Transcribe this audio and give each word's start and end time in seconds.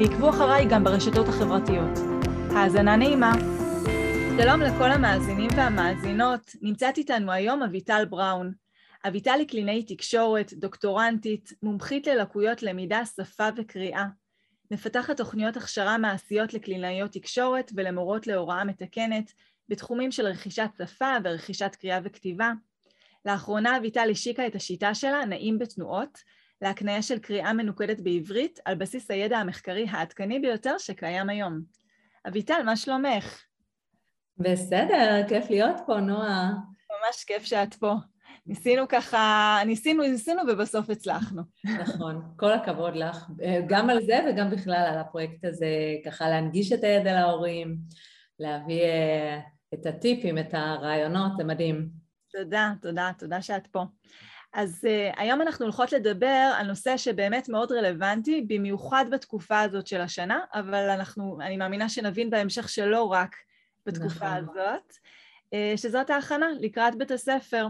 ועקבו 0.00 0.30
אחריי 0.30 0.66
גם 0.70 0.84
ברשתות 0.84 1.28
החברתיות. 1.28 1.98
האזנה 2.50 2.96
נעימה. 2.96 3.32
שלום 4.42 4.60
לכל 4.60 4.90
המאזינים 4.90 5.50
והמאזינות, 5.56 6.40
נמצאת 6.62 6.98
איתנו 6.98 7.32
היום 7.32 7.62
אביטל 7.62 8.04
בראון. 8.10 8.52
אביטל 9.08 9.36
היא 9.38 9.48
קלינאית 9.48 9.92
תקשורת, 9.92 10.52
דוקטורנטית, 10.52 11.52
מומחית 11.62 12.06
ללקויות 12.06 12.62
למידה, 12.62 13.04
שפה 13.04 13.48
וקריאה. 13.56 14.06
מפתחת 14.70 15.16
תוכניות 15.16 15.56
הכשרה 15.56 15.98
מעשיות 15.98 16.54
לקלינאיות 16.54 17.12
תקשורת 17.12 17.70
ולמורות 17.74 18.26
להוראה 18.26 18.64
מתקנת 18.64 19.32
בתחומים 19.68 20.12
של 20.12 20.26
רכישת 20.26 20.70
שפה 20.78 21.16
ורכישת 21.24 21.76
קריאה 21.80 22.00
וכתיבה. 22.04 22.52
לאחרונה 23.24 23.76
אביטל 23.76 24.08
השיקה 24.10 24.46
את 24.46 24.54
השיטה 24.54 24.94
שלה, 24.94 25.24
נעים 25.24 25.58
בתנועות, 25.58 26.18
להקניה 26.62 27.02
של 27.02 27.18
קריאה 27.18 27.52
מנוקדת 27.52 28.00
בעברית 28.00 28.60
על 28.64 28.74
בסיס 28.74 29.10
הידע 29.10 29.38
המחקרי 29.38 29.86
העדכני 29.90 30.40
ביותר 30.40 30.78
שקיים 30.78 31.28
היום. 31.28 31.60
אביטל, 32.28 32.62
מה 32.64 32.76
שלומך? 32.76 33.42
בסדר, 34.38 35.28
כיף 35.28 35.50
להיות 35.50 35.76
פה, 35.86 36.00
נועה. 36.00 36.50
ממש 36.90 37.24
כיף 37.24 37.42
שאת 37.44 37.74
פה. 37.74 37.94
ניסינו 38.46 38.88
ככה, 38.88 39.58
ניסינו, 39.66 40.02
ניסינו 40.02 40.42
ובסוף 40.48 40.90
הצלחנו. 40.90 41.42
נכון, 41.80 42.22
כל 42.36 42.52
הכבוד 42.52 42.96
לך, 42.96 43.26
גם 43.66 43.90
על 43.90 44.02
זה 44.02 44.18
וגם 44.28 44.50
בכלל 44.50 44.86
על 44.92 44.98
הפרויקט 44.98 45.44
הזה, 45.44 45.66
ככה 46.06 46.28
להנגיש 46.28 46.72
את 46.72 46.84
הידע 46.84 47.12
להורים, 47.12 47.76
להביא 48.38 48.82
אה, 48.82 49.40
את 49.74 49.86
הטיפים, 49.86 50.38
את 50.38 50.54
הרעיונות, 50.54 51.32
זה 51.36 51.44
מדהים. 51.44 51.88
תודה, 52.32 52.72
תודה, 52.82 53.10
תודה 53.18 53.42
שאת 53.42 53.66
פה. 53.66 53.84
אז 54.52 54.84
uh, 54.84 55.20
היום 55.20 55.42
אנחנו 55.42 55.64
הולכות 55.64 55.92
לדבר 55.92 56.52
על 56.58 56.66
נושא 56.66 56.96
שבאמת 56.96 57.48
מאוד 57.48 57.72
רלוונטי, 57.72 58.40
במיוחד 58.48 59.04
בתקופה 59.10 59.60
הזאת 59.60 59.86
של 59.86 60.00
השנה, 60.00 60.40
אבל 60.54 60.90
אנחנו, 60.90 61.38
אני 61.40 61.56
מאמינה 61.56 61.88
שנבין 61.88 62.30
בהמשך 62.30 62.68
שלא 62.68 63.02
רק 63.02 63.36
בתקופה 63.86 64.40
נכון. 64.40 64.58
הזאת, 64.58 64.92
uh, 65.46 65.76
שזאת 65.76 66.10
ההכנה 66.10 66.46
לקראת 66.60 66.94
בית 66.94 67.10
הספר. 67.10 67.66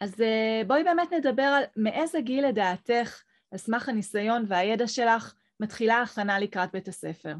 אז 0.00 0.14
uh, 0.14 0.66
בואי 0.66 0.84
באמת 0.84 1.12
נדבר 1.12 1.42
על 1.42 1.62
מאיזה 1.76 2.20
גיל 2.20 2.46
לדעתך, 2.46 3.22
על 3.52 3.58
סמך 3.58 3.88
הניסיון 3.88 4.44
והידע 4.48 4.86
שלך, 4.86 5.34
מתחילה 5.60 5.94
ההכנה 5.94 6.38
לקראת 6.38 6.72
בית 6.72 6.88
הספר. 6.88 7.34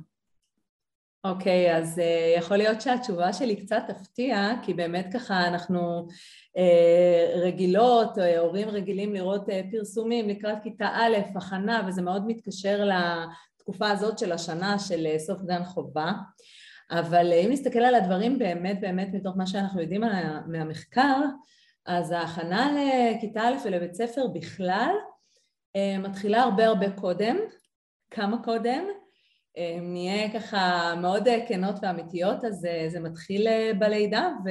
אוקיי, 1.24 1.72
okay, 1.72 1.76
אז 1.76 1.98
uh, 1.98 2.38
יכול 2.38 2.56
להיות 2.56 2.80
שהתשובה 2.80 3.32
שלי 3.32 3.56
קצת 3.56 3.82
תפתיע, 3.88 4.50
כי 4.62 4.74
באמת 4.74 5.06
ככה 5.12 5.46
אנחנו 5.46 6.06
uh, 6.58 7.38
רגילות, 7.38 8.18
uh, 8.18 8.38
הורים 8.38 8.68
רגילים 8.68 9.14
לראות 9.14 9.48
uh, 9.48 9.52
פרסומים 9.72 10.28
לקראת 10.28 10.58
כיתה 10.62 10.88
א', 10.92 11.16
הכנה, 11.36 11.82
וזה 11.86 12.02
מאוד 12.02 12.26
מתקשר 12.26 12.88
לתקופה 13.56 13.90
הזאת 13.90 14.18
של 14.18 14.32
השנה 14.32 14.78
של 14.78 15.06
uh, 15.14 15.18
סוף 15.18 15.42
גן 15.42 15.64
חובה. 15.64 16.12
אבל 16.90 17.32
uh, 17.32 17.34
אם 17.34 17.50
נסתכל 17.52 17.78
על 17.78 17.94
הדברים 17.94 18.38
באמת 18.38 18.80
באמת 18.80 19.08
מתוך 19.12 19.36
מה 19.36 19.46
שאנחנו 19.46 19.80
יודעים 19.80 20.04
על, 20.04 20.12
מהמחקר, 20.46 21.20
אז 21.86 22.10
ההכנה 22.10 22.72
לכיתה 22.72 23.42
א' 23.42 23.54
ולבית 23.64 23.94
ספר 23.94 24.26
בכלל 24.26 24.94
uh, 25.76 25.98
מתחילה 26.08 26.42
הרבה 26.42 26.66
הרבה 26.66 26.90
קודם, 26.90 27.36
כמה 28.10 28.42
קודם, 28.42 28.84
נהיה 29.82 30.32
ככה 30.32 30.94
מאוד 31.00 31.28
כנות 31.48 31.74
ואמיתיות, 31.82 32.44
אז 32.44 32.64
אה, 32.64 32.84
זה 32.88 33.00
מתחיל 33.00 33.48
אה, 33.48 33.70
בלידה 33.78 34.28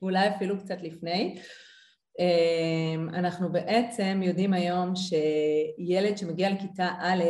ואולי 0.00 0.28
אפילו 0.28 0.58
קצת 0.58 0.82
לפני. 0.82 1.38
אה, 2.20 2.94
אנחנו 3.18 3.52
בעצם 3.52 4.20
יודעים 4.24 4.52
היום 4.52 4.92
שילד 4.96 6.18
שמגיע 6.18 6.50
לכיתה 6.50 6.88
א', 7.00 7.24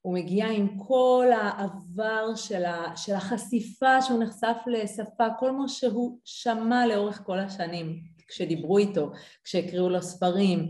הוא 0.00 0.14
מגיע 0.14 0.46
עם 0.46 0.78
כל 0.78 1.26
העבר 1.32 2.34
של, 2.36 2.64
ה, 2.64 2.96
של 2.96 3.14
החשיפה 3.14 4.02
שהוא 4.02 4.22
נחשף 4.22 4.56
לשפה, 4.66 5.26
כל 5.38 5.50
מה 5.50 5.68
שהוא 5.68 6.18
שמע 6.24 6.86
לאורך 6.86 7.22
כל 7.26 7.38
השנים, 7.38 8.00
כשדיברו 8.28 8.78
איתו, 8.78 9.10
כשהקריאו 9.44 9.88
לו 9.88 10.02
ספרים, 10.02 10.68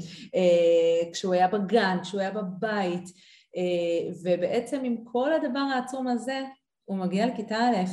כשהוא 1.13 1.35
היה 1.35 1.49
בגן, 1.49 1.99
כשהוא 2.03 2.21
היה 2.21 2.31
בבית, 2.31 3.05
אה, 3.09 3.13
ובעצם 4.23 4.85
עם 4.85 5.05
כל 5.05 5.33
הדבר 5.33 5.59
העצום 5.59 6.09
הזה 6.09 6.41
הוא 6.85 6.99
מגיע 6.99 7.27
לכיתה 7.27 7.57
א', 7.57 7.85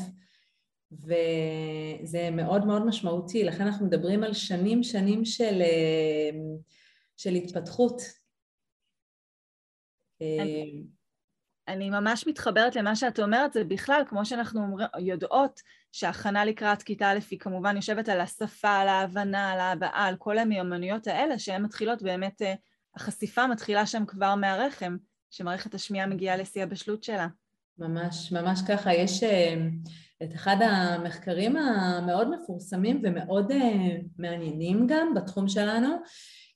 וזה 0.91 2.29
מאוד 2.31 2.65
מאוד 2.65 2.85
משמעותי, 2.85 3.43
לכן 3.43 3.63
אנחנו 3.63 3.85
מדברים 3.85 4.23
על 4.23 4.33
שנים 4.33 4.83
שנים 4.83 5.25
של, 5.25 5.61
אה, 5.61 6.29
של 7.17 7.33
התפתחות. 7.33 8.01
אני, 10.21 10.83
אני 11.67 11.89
ממש 11.89 12.27
מתחברת 12.27 12.75
למה 12.75 12.95
שאת 12.95 13.19
אומרת, 13.19 13.53
זה 13.53 13.63
בכלל, 13.63 14.03
כמו 14.07 14.25
שאנחנו 14.25 14.77
יודעות, 14.99 15.61
שהכנה 15.91 16.45
לקראת 16.45 16.83
כיתה 16.83 17.11
א' 17.11 17.19
היא 17.31 17.39
כמובן 17.39 17.75
יושבת 17.75 18.09
על 18.09 18.21
השפה, 18.21 18.77
על 18.77 18.87
ההבנה, 18.87 19.51
על 19.51 19.59
ההבעה, 19.59 20.07
על 20.07 20.15
כל 20.15 20.37
המיומנויות 20.37 21.07
האלה, 21.07 21.39
שהן 21.39 21.63
מתחילות 21.63 22.01
באמת, 22.01 22.41
אה, 22.41 22.53
החשיפה 22.95 23.47
מתחילה 23.47 23.85
שם 23.85 24.05
כבר 24.05 24.35
מהרחם. 24.35 24.97
שמערכת 25.31 25.73
השמיעה 25.73 26.07
מגיעה 26.07 26.37
לשיא 26.37 26.63
הבשלות 26.63 27.03
שלה. 27.03 27.27
ממש, 27.77 28.31
ממש 28.31 28.61
ככה. 28.67 28.93
יש 28.93 29.23
אה, 29.23 29.55
את 30.23 30.33
אחד 30.35 30.55
המחקרים 30.61 31.57
המאוד 31.57 32.29
מפורסמים 32.29 33.01
ומאוד 33.03 33.51
אה, 33.51 33.97
מעניינים 34.17 34.87
גם 34.87 35.13
בתחום 35.13 35.47
שלנו, 35.47 35.89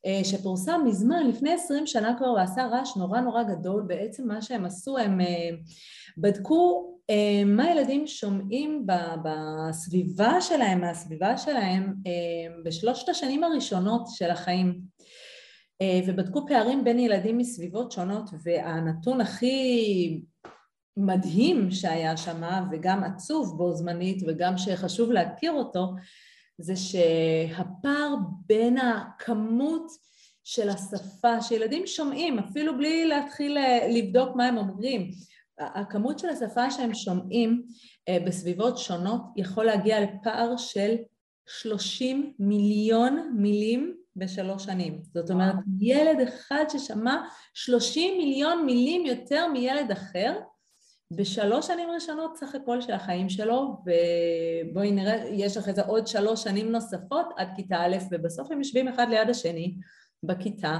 אה, 0.06 0.22
שפורסם 0.24 0.81
מזמן, 0.85 1.28
לפני 1.28 1.53
עשרים 1.53 1.88
שנה 1.88 2.16
כבר, 2.18 2.34
ועשה 2.34 2.66
רעש 2.66 2.97
נורא 2.97 3.19
נורא 3.19 3.44
גדול. 3.44 3.84
בעצם 3.88 4.28
מה 4.28 4.41
שהם 4.41 4.66
עשו, 4.66 4.97
הם 4.97 5.19
בדקו 6.18 6.91
מה 7.46 7.72
ילדים 7.72 8.08
שומעים 8.08 8.85
בסביבה 9.24 10.41
שלהם, 10.41 10.81
מהסביבה 10.81 11.38
שלהם, 11.38 11.94
בשלושת 12.64 13.09
השנים 13.09 13.44
הראשונות 13.44 14.08
של 14.08 14.30
החיים. 14.31 14.81
אה, 15.81 16.00
ובדקו 16.08 16.47
פערים 16.47 16.84
בין 16.84 17.00
ילדים 17.00 17.38
מסביבות 17.38 17.91
שונות 17.91 18.30
והנתון 18.44 19.22
הכי 19.22 20.22
מדהים 20.97 21.72
שהיה 21.72 22.18
שם 22.18 22.41
וגם 22.72 23.03
עצוב 23.03 23.58
בו 23.58 23.74
זמנית 23.74 24.24
וגם 24.28 24.58
שחשוב 24.58 25.12
להכיר 25.12 25.52
אותו 25.52 25.94
זה 26.58 26.74
שהפער 26.75 28.16
בין 28.46 28.78
הכמות 28.78 29.91
של 30.44 30.69
השפה 30.69 31.41
שילדים 31.41 31.88
שומעים 31.88 32.40
אפילו 32.40 32.78
בלי 32.78 33.06
להתחיל 33.06 33.58
אה, 33.58 33.88
לבדוק 33.91 34.35
מה 34.35 34.46
הם 34.46 34.58
אומרים 34.58 35.12
הכמות 35.59 36.19
של 36.19 36.30
השפה 36.30 36.72
שהם 36.72 36.94
שומעים 36.94 37.64
אה, 38.09 38.18
בסביבות 38.25 38.78
שונות 38.78 39.22
יכול 39.35 39.66
להגיע 39.66 40.02
לפער 40.02 40.58
של 40.58 40.96
30 41.47 42.34
מיליון 42.40 43.34
מילים 43.35 44.04
בשלוש 44.16 44.64
שנים. 44.64 45.02
זאת 45.14 45.31
אומרת, 45.31 45.56
ילד 45.80 46.28
אחד 46.28 46.66
ששמע 46.70 47.22
30 47.53 48.18
מיליון 48.18 48.66
מילים 48.66 49.06
יותר 49.06 49.48
מילד 49.48 49.91
אחר, 49.91 50.40
בשלוש 51.12 51.67
שנים 51.67 51.90
ראשונות 51.90 52.38
סך 52.38 52.56
הכל 52.56 52.82
של 52.82 52.94
החיים 52.94 53.29
שלו, 53.29 53.78
ובואי 53.85 54.91
נראה, 54.91 55.28
יש 55.32 55.58
אחרי 55.58 55.73
זה 55.73 55.82
עוד 55.82 56.08
שלוש 56.08 56.44
שנים 56.44 56.72
נוספות 56.72 57.26
עד 57.38 57.47
כיתה 57.56 57.78
א', 57.85 57.97
ובסוף 58.12 58.52
הם 58.52 58.58
יושבים 58.58 58.88
אחד 58.88 59.08
ליד 59.09 59.29
השני 59.29 59.76
בכיתה, 60.23 60.79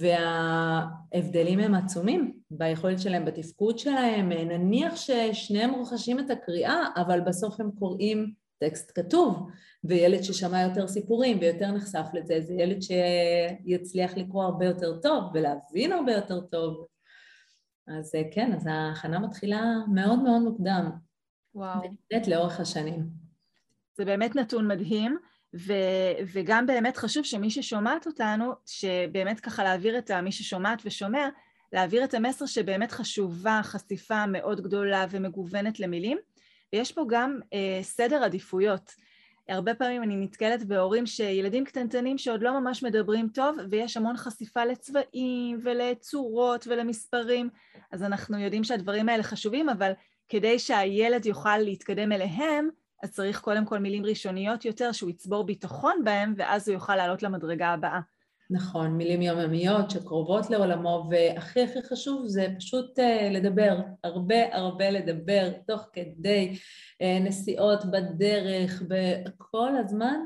וההבדלים 0.00 1.58
הם 1.58 1.74
עצומים 1.74 2.32
ביכולת 2.50 3.00
שלהם, 3.00 3.24
בתפקוד 3.24 3.78
שלהם, 3.78 4.32
נניח 4.32 4.96
ששניהם 4.96 5.70
רוכשים 5.70 6.18
את 6.18 6.30
הקריאה, 6.30 6.84
אבל 6.96 7.20
בסוף 7.20 7.60
הם 7.60 7.70
קוראים 7.78 8.32
טקסט 8.62 8.92
כתוב, 8.94 9.50
וילד 9.84 10.22
ששמע 10.22 10.62
יותר 10.62 10.88
סיפורים 10.88 11.38
ויותר 11.40 11.70
נחשף 11.70 12.06
לזה, 12.12 12.40
זה 12.40 12.54
ילד 12.54 12.78
שיצליח 12.82 14.16
לקרוא 14.16 14.44
הרבה 14.44 14.64
יותר 14.64 15.00
טוב 15.00 15.24
ולהבין 15.34 15.92
הרבה 15.92 16.12
יותר 16.12 16.40
טוב. 16.40 16.86
אז 17.88 18.14
אה, 18.14 18.22
כן, 18.32 18.52
אז 18.52 18.66
ההכנה 18.66 19.18
מתחילה 19.18 19.62
מאוד 19.94 20.22
מאוד 20.22 20.42
מוקדם. 20.42 20.90
וואו. 21.54 21.80
באמת 22.10 22.28
לאורך 22.28 22.60
השנים. 22.60 23.06
זה 23.96 24.04
באמת 24.04 24.36
נתון 24.36 24.68
מדהים, 24.68 25.18
ו- 25.54 26.22
וגם 26.32 26.66
באמת 26.66 26.96
חשוב 26.96 27.24
שמי 27.24 27.50
ששומעת 27.50 28.06
אותנו, 28.06 28.52
שבאמת 28.66 29.40
ככה 29.40 29.64
להעביר 29.64 29.98
את 29.98 30.10
מי 30.10 30.32
ששומעת 30.32 30.82
ושומע, 30.84 31.28
להעביר 31.72 32.04
את 32.04 32.14
המסר 32.14 32.46
שבאמת 32.46 32.92
חשובה 32.92 33.60
חשיפה 33.62 34.26
מאוד 34.26 34.60
גדולה 34.60 35.06
ומגוונת 35.10 35.80
למילים, 35.80 36.18
ויש 36.72 36.92
פה 36.92 37.04
גם 37.08 37.40
אה, 37.52 37.78
סדר 37.82 38.24
עדיפויות. 38.24 38.94
הרבה 39.48 39.74
פעמים 39.74 40.02
אני 40.02 40.16
נתקלת 40.16 40.64
בהורים 40.64 41.06
שילדים 41.06 41.64
קטנטנים 41.64 42.18
שעוד 42.18 42.42
לא 42.42 42.60
ממש 42.60 42.82
מדברים 42.82 43.28
טוב 43.28 43.56
ויש 43.70 43.96
המון 43.96 44.16
חשיפה 44.16 44.64
לצבעים 44.64 45.58
ולצורות 45.62 46.66
ולמספרים 46.66 47.48
אז 47.92 48.02
אנחנו 48.02 48.38
יודעים 48.38 48.64
שהדברים 48.64 49.08
האלה 49.08 49.22
חשובים 49.22 49.68
אבל 49.68 49.92
כדי 50.28 50.58
שהילד 50.58 51.26
יוכל 51.26 51.58
להתקדם 51.58 52.12
אליהם 52.12 52.68
אז 53.02 53.12
צריך 53.12 53.40
קודם 53.40 53.64
כל 53.64 53.78
מילים 53.78 54.04
ראשוניות 54.04 54.64
יותר 54.64 54.92
שהוא 54.92 55.10
יצבור 55.10 55.44
ביטחון 55.44 56.04
בהם 56.04 56.34
ואז 56.36 56.68
הוא 56.68 56.74
יוכל 56.74 56.96
לעלות 56.96 57.22
למדרגה 57.22 57.68
הבאה. 57.68 58.00
נכון, 58.52 58.96
מילים 58.96 59.22
יומיומיות 59.22 59.90
שקרובות 59.90 60.50
לעולמו, 60.50 61.08
והכי 61.10 61.62
הכי 61.62 61.82
חשוב 61.82 62.26
זה 62.26 62.46
פשוט 62.58 62.98
uh, 62.98 63.02
לדבר, 63.30 63.78
הרבה 64.04 64.56
הרבה 64.56 64.90
לדבר, 64.90 65.50
תוך 65.66 65.88
כדי 65.92 66.52
uh, 66.54 67.24
נסיעות 67.24 67.84
בדרך, 67.84 68.82
כל 69.38 69.76
הזמן 69.76 70.16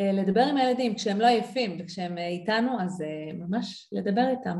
uh, 0.00 0.04
לדבר 0.12 0.42
עם 0.42 0.56
הילדים, 0.56 0.94
כשהם 0.94 1.20
לא 1.20 1.26
עייפים 1.26 1.76
וכשהם 1.80 2.18
uh, 2.18 2.20
איתנו, 2.20 2.80
אז 2.80 3.00
uh, 3.00 3.34
ממש 3.34 3.88
לדבר 3.92 4.28
איתם. 4.30 4.58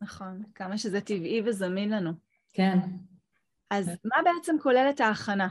נכון, 0.00 0.42
כמה 0.54 0.78
שזה 0.78 1.00
טבעי 1.00 1.42
וזמין 1.44 1.90
לנו. 1.90 2.10
כן. 2.52 2.78
אז 3.70 3.88
מה 4.04 4.16
בעצם 4.24 4.56
כוללת 4.62 5.00
ההכנה? 5.00 5.48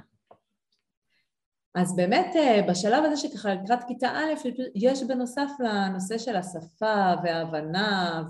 אז 1.76 1.96
באמת 1.96 2.36
אה, 2.36 2.62
בשלב 2.70 3.04
הזה 3.04 3.18
שככה 3.18 3.54
לקראת 3.54 3.80
כיתה 3.88 4.10
א', 4.10 4.34
יש 4.76 5.04
בנוסף 5.04 5.50
לנושא 5.60 6.18
של 6.18 6.36
השפה 6.36 7.14
וההבנה 7.24 8.24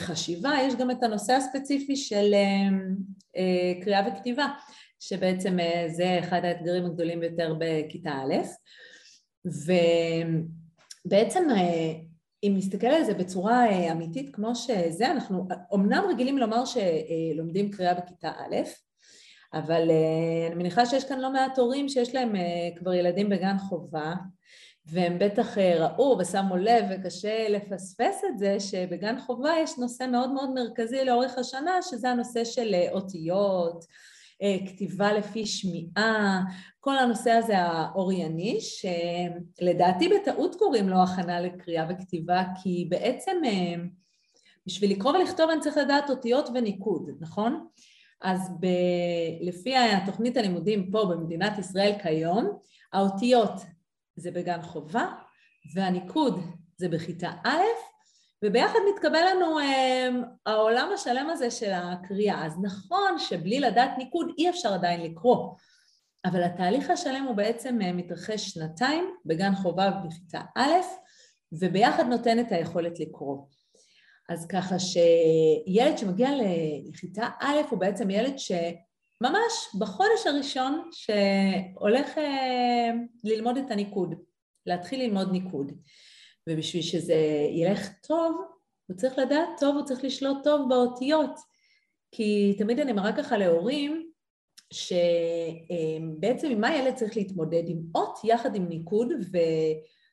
והחשיבה, 0.00 0.48
אה, 0.48 0.58
אה, 0.58 0.62
יש 0.62 0.74
גם 0.74 0.90
את 0.90 1.02
הנושא 1.02 1.32
הספציפי 1.32 1.96
של 1.96 2.34
קריאה 3.82 4.08
וכתיבה, 4.08 4.46
שבעצם 5.00 5.58
זה 5.88 6.18
אחד 6.20 6.44
האתגרים 6.44 6.86
הגדולים 6.86 7.20
ביותר 7.20 7.54
בכיתה 7.58 8.10
א', 8.10 8.34
ובעצם 11.04 11.48
אם 12.44 12.54
נסתכל 12.56 12.86
על 12.86 13.04
זה 13.04 13.14
בצורה 13.14 13.90
אמיתית 13.92 14.34
כמו 14.34 14.54
שזה, 14.54 15.10
אנחנו 15.10 15.48
אמנם 15.74 16.04
רגילים 16.10 16.38
לומר 16.38 16.62
שלומדים 16.64 17.70
קריאה 17.70 17.94
בכיתה 17.94 18.28
א', 18.28 18.56
אבל 19.54 19.88
uh, 19.88 20.46
אני 20.46 20.54
מניחה 20.54 20.86
שיש 20.86 21.04
כאן 21.04 21.20
לא 21.20 21.32
מעט 21.32 21.58
הורים 21.58 21.88
שיש 21.88 22.14
להם 22.14 22.34
uh, 22.34 22.78
כבר 22.78 22.94
ילדים 22.94 23.28
בגן 23.28 23.58
חובה 23.58 24.14
והם 24.86 25.18
בטח 25.18 25.58
uh, 25.58 25.60
ראו 25.60 26.16
ושמו 26.18 26.56
לב 26.56 26.84
וקשה 26.90 27.48
לפספס 27.48 28.22
את 28.28 28.38
זה 28.38 28.60
שבגן 28.60 29.20
חובה 29.20 29.50
יש 29.62 29.78
נושא 29.78 30.06
מאוד 30.12 30.32
מאוד 30.32 30.50
מרכזי 30.54 31.04
לאורך 31.04 31.38
השנה 31.38 31.82
שזה 31.82 32.10
הנושא 32.10 32.44
של 32.44 32.74
uh, 32.74 32.92
אותיות, 32.92 33.84
uh, 33.84 34.68
כתיבה 34.68 35.12
לפי 35.12 35.46
שמיעה, 35.46 36.40
כל 36.80 36.98
הנושא 36.98 37.30
הזה 37.30 37.58
האורייני 37.58 38.58
שלדעתי 38.60 40.08
בטעות 40.08 40.54
קוראים 40.54 40.88
לו 40.88 41.02
הכנה 41.02 41.40
לקריאה 41.40 41.86
וכתיבה 41.90 42.42
כי 42.62 42.86
בעצם 42.88 43.36
uh, 43.44 43.80
בשביל 44.66 44.90
לקרוא 44.90 45.12
ולכתוב 45.12 45.50
אני 45.50 45.60
צריך 45.60 45.76
לדעת 45.76 46.10
אותיות 46.10 46.48
וניקוד, 46.54 47.10
נכון? 47.20 47.66
אז 48.24 48.50
ב... 48.60 48.66
לפי 49.40 49.76
התוכנית 49.76 50.36
הלימודים 50.36 50.90
פה 50.90 51.04
במדינת 51.04 51.58
ישראל 51.58 51.92
כיום, 52.02 52.58
האותיות 52.92 53.52
זה 54.16 54.30
בגן 54.30 54.62
חובה 54.62 55.06
והניקוד 55.74 56.40
זה 56.76 56.88
בכיתה 56.88 57.30
א', 57.44 57.62
וביחד 58.44 58.78
מתקבל 58.94 59.22
לנו 59.30 59.58
אה, 59.58 60.08
העולם 60.46 60.90
השלם 60.94 61.30
הזה 61.30 61.50
של 61.50 61.72
הקריאה. 61.72 62.46
אז 62.46 62.52
נכון 62.62 63.18
שבלי 63.18 63.60
לדעת 63.60 63.90
ניקוד 63.98 64.26
אי 64.38 64.50
אפשר 64.50 64.74
עדיין 64.74 65.02
לקרוא, 65.02 65.54
אבל 66.24 66.42
התהליך 66.42 66.90
השלם 66.90 67.24
הוא 67.24 67.36
בעצם 67.36 67.78
אה, 67.82 67.92
מתרחש 67.92 68.48
שנתיים 68.50 69.14
בגן 69.26 69.54
חובה 69.54 69.90
ובכיתה 70.04 70.40
א', 70.56 70.70
וביחד 71.52 72.06
נותן 72.06 72.40
את 72.40 72.52
היכולת 72.52 73.00
לקרוא. 73.00 73.38
אז 74.28 74.46
ככה 74.46 74.76
שילד 74.78 75.98
שמגיע 75.98 76.30
לכיתה 76.88 77.28
א' 77.40 77.56
הוא 77.70 77.78
בעצם 77.78 78.10
ילד 78.10 78.38
שממש 78.38 79.52
בחודש 79.78 80.26
הראשון 80.26 80.90
שהולך 80.92 82.18
אה, 82.18 82.90
ללמוד 83.24 83.56
את 83.56 83.70
הניקוד, 83.70 84.14
להתחיל 84.66 85.02
ללמוד 85.02 85.32
ניקוד. 85.32 85.72
ובשביל 86.48 86.82
שזה 86.82 87.16
ילך 87.50 87.88
טוב, 88.06 88.36
הוא 88.86 88.96
צריך 88.96 89.18
לדעת 89.18 89.48
טוב, 89.60 89.76
הוא 89.76 89.84
צריך 89.84 90.04
לשלוט 90.04 90.44
טוב 90.44 90.68
באותיות. 90.68 91.38
כי 92.12 92.54
תמיד 92.58 92.80
אני 92.80 92.92
מראה 92.92 93.16
ככה 93.16 93.36
להורים, 93.36 94.10
שבעצם 94.72 96.50
עם 96.50 96.60
מה 96.60 96.76
ילד 96.76 96.94
צריך 96.94 97.16
להתמודד? 97.16 97.62
עם 97.66 97.78
אות 97.94 98.18
יחד 98.24 98.54
עם 98.54 98.68
ניקוד, 98.68 99.08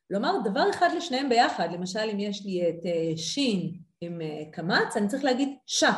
ולומר 0.09 0.33
דבר 0.43 0.69
אחד 0.69 0.89
לשניהם 0.97 1.29
ביחד. 1.29 1.69
למשל, 1.71 2.09
אם 2.13 2.19
יש 2.19 2.45
לי 2.45 2.69
את 2.69 2.85
אה, 2.85 3.17
שין 3.17 3.71
עם 4.01 4.21
אה, 4.21 4.51
קמץ, 4.51 4.97
אני 4.97 5.07
צריך 5.07 5.23
להגיד 5.23 5.49
שע, 5.65 5.91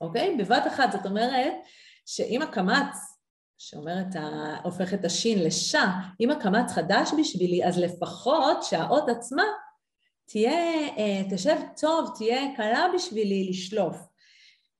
אוקיי? 0.00 0.36
בבת 0.36 0.66
אחת, 0.66 0.92
זאת 0.92 1.06
אומרת 1.06 1.54
שאם 2.06 2.42
הקמץ, 2.42 2.96
שאומר 3.58 4.00
את 4.00 4.16
ה... 4.16 4.56
הופך 4.62 4.94
את 4.94 5.04
השין 5.04 5.44
לשע, 5.44 5.84
אם 6.20 6.30
הקמץ 6.30 6.72
חדש 6.72 7.10
בשבילי, 7.20 7.64
אז 7.64 7.78
לפחות 7.78 8.62
שהאות 8.62 9.08
עצמה 9.08 9.42
תהיה, 10.28 10.52
אה, 10.98 11.22
תשב 11.30 11.56
טוב, 11.80 12.10
תהיה 12.16 12.56
קלה 12.56 12.86
בשבילי 12.94 13.48
לשלוף. 13.50 13.96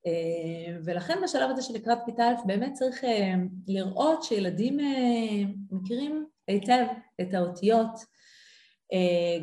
אה, 0.06 0.76
ולכן 0.84 1.18
בשלב 1.24 1.50
הזה 1.50 1.62
של 1.62 1.74
לקראת 1.74 1.98
כיתה 2.06 2.28
א' 2.28 2.46
באמת 2.46 2.72
צריך 2.72 3.04
לראות 3.66 4.22
שילדים 4.22 4.78
מכירים 5.70 6.26
היטב 6.48 6.84
את 7.20 7.34
האותיות, 7.34 7.90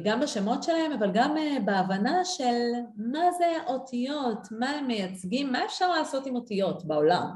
גם 0.03 0.19
בשמות 0.19 0.63
שלהם, 0.63 0.92
אבל 0.92 1.12
גם 1.13 1.38
אה, 1.38 1.57
בהבנה 1.65 2.25
של 2.25 2.62
מה 2.97 3.31
זה 3.38 3.53
אותיות, 3.68 4.47
מה 4.51 4.69
הם 4.69 4.88
מייצגים, 4.88 5.51
מה 5.51 5.65
אפשר 5.65 5.89
לעשות 5.89 6.25
עם 6.25 6.36
אותיות 6.36 6.86
בעולם. 6.86 7.30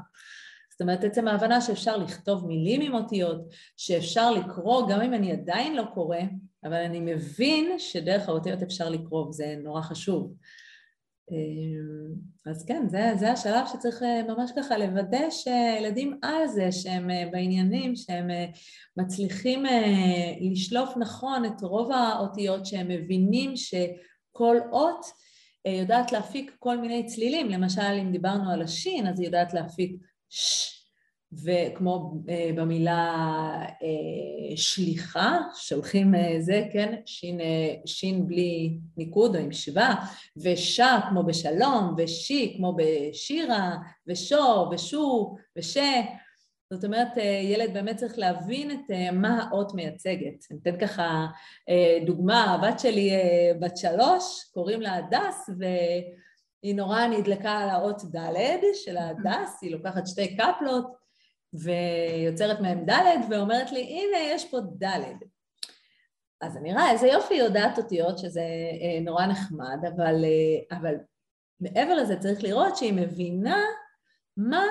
זאת 0.70 0.80
אומרת, 0.80 1.04
עצם 1.04 1.28
ההבנה 1.28 1.60
שאפשר 1.60 1.96
לכתוב 1.96 2.46
מילים 2.46 2.80
עם 2.80 2.94
אותיות, 2.94 3.40
שאפשר 3.76 4.30
לקרוא 4.30 4.88
גם 4.88 5.00
אם 5.00 5.14
אני 5.14 5.32
עדיין 5.32 5.76
לא 5.76 5.84
קורא, 5.94 6.18
אבל 6.64 6.76
אני 6.76 7.00
מבין 7.00 7.78
שדרך 7.78 8.28
האותיות 8.28 8.62
אפשר 8.62 8.88
לקרוא, 8.88 9.26
וזה 9.26 9.54
נורא 9.62 9.82
חשוב. 9.82 10.34
אמ, 11.30 12.14
אז 12.46 12.64
כן, 12.64 12.88
זה, 12.88 13.12
זה 13.18 13.32
השלב 13.32 13.66
שצריך 13.72 14.02
אה, 14.02 14.22
ממש 14.28 14.50
ככה 14.56 14.78
לוודא 14.78 15.30
שילדים 15.30 16.18
על 16.22 16.48
זה, 16.48 16.72
שהם 16.72 17.10
אה, 17.10 17.28
בעניינים, 17.32 17.96
שהם 17.96 18.30
אה, 18.30 18.46
מצליחים 18.96 19.62
לשלוף 20.40 20.96
נכון 20.96 21.44
את 21.44 21.62
רוב 21.62 21.92
האותיות, 21.92 22.66
שהם 22.66 22.88
מבינים 22.88 23.52
שכל 23.56 24.56
אות 24.72 25.06
יודעת 25.66 26.12
להפיק 26.12 26.56
כל 26.58 26.78
מיני 26.78 27.06
צלילים, 27.06 27.48
למשל 27.48 27.98
אם 28.02 28.12
דיברנו 28.12 28.50
על 28.50 28.62
השין, 28.62 29.06
אז 29.06 29.20
היא 29.20 29.26
יודעת 29.26 29.54
להפיק 29.54 29.96
ש... 30.28 30.79
וכמו 31.32 32.22
אה, 32.28 32.50
במילה 32.56 33.14
אה, 33.62 34.56
שליחה, 34.56 35.38
שולחים 35.54 36.14
אה, 36.14 36.36
זה, 36.40 36.64
כן, 36.72 36.94
שין, 37.06 37.40
שין 37.86 38.26
בלי 38.26 38.78
ניקוד 38.96 39.36
או 39.36 39.40
עם 39.40 39.52
שווה, 39.52 39.94
ושה 40.44 40.98
כמו 41.08 41.22
בשלום, 41.22 41.94
ושי 41.98 42.54
כמו 42.56 42.76
בשירה, 42.76 43.76
ושו, 44.06 44.68
ושו, 44.72 45.36
ושה, 45.58 46.00
זאת 46.72 46.84
אומרת, 46.84 47.16
ילד 47.42 47.72
באמת 47.72 47.96
צריך 47.96 48.18
להבין 48.18 48.70
את 48.70 48.90
מה 49.12 49.42
האות 49.42 49.74
מייצגת. 49.74 50.46
אני 50.50 50.58
אתן 50.62 50.78
ככה 50.78 51.26
דוגמה, 52.06 52.44
הבת 52.44 52.80
שלי 52.80 53.10
בת 53.60 53.76
שלוש, 53.76 54.50
קוראים 54.54 54.80
לה 54.80 54.94
הדס, 54.94 55.50
והיא 55.58 56.74
נורא 56.74 57.06
נדלקה 57.06 57.58
על 57.58 57.68
האות 57.68 58.02
ד' 58.16 58.60
של 58.74 58.96
ההדס, 58.96 59.58
היא 59.62 59.72
לוקחת 59.72 60.06
שתי 60.06 60.36
קפלות, 60.36 60.99
ויוצרת 61.54 62.60
מהם 62.60 62.84
ד' 62.90 63.30
ואומרת 63.30 63.72
לי, 63.72 63.80
הנה, 63.80 64.34
יש 64.34 64.50
פה 64.50 64.60
ד'. 64.60 65.14
אז 66.40 66.56
אני 66.56 66.72
רואה 66.72 66.90
איזה 66.90 67.06
יופי 67.06 67.34
יודעת 67.34 67.78
אותיות, 67.78 68.18
שזה 68.18 68.40
אה, 68.40 69.00
נורא 69.04 69.26
נחמד, 69.26 69.78
אבל, 69.94 70.24
אה, 70.24 70.78
אבל 70.78 70.94
מעבר 71.60 71.94
לזה 71.94 72.16
צריך 72.16 72.42
לראות 72.42 72.76
שהיא 72.76 72.92
מבינה 72.92 73.62
מה 74.36 74.64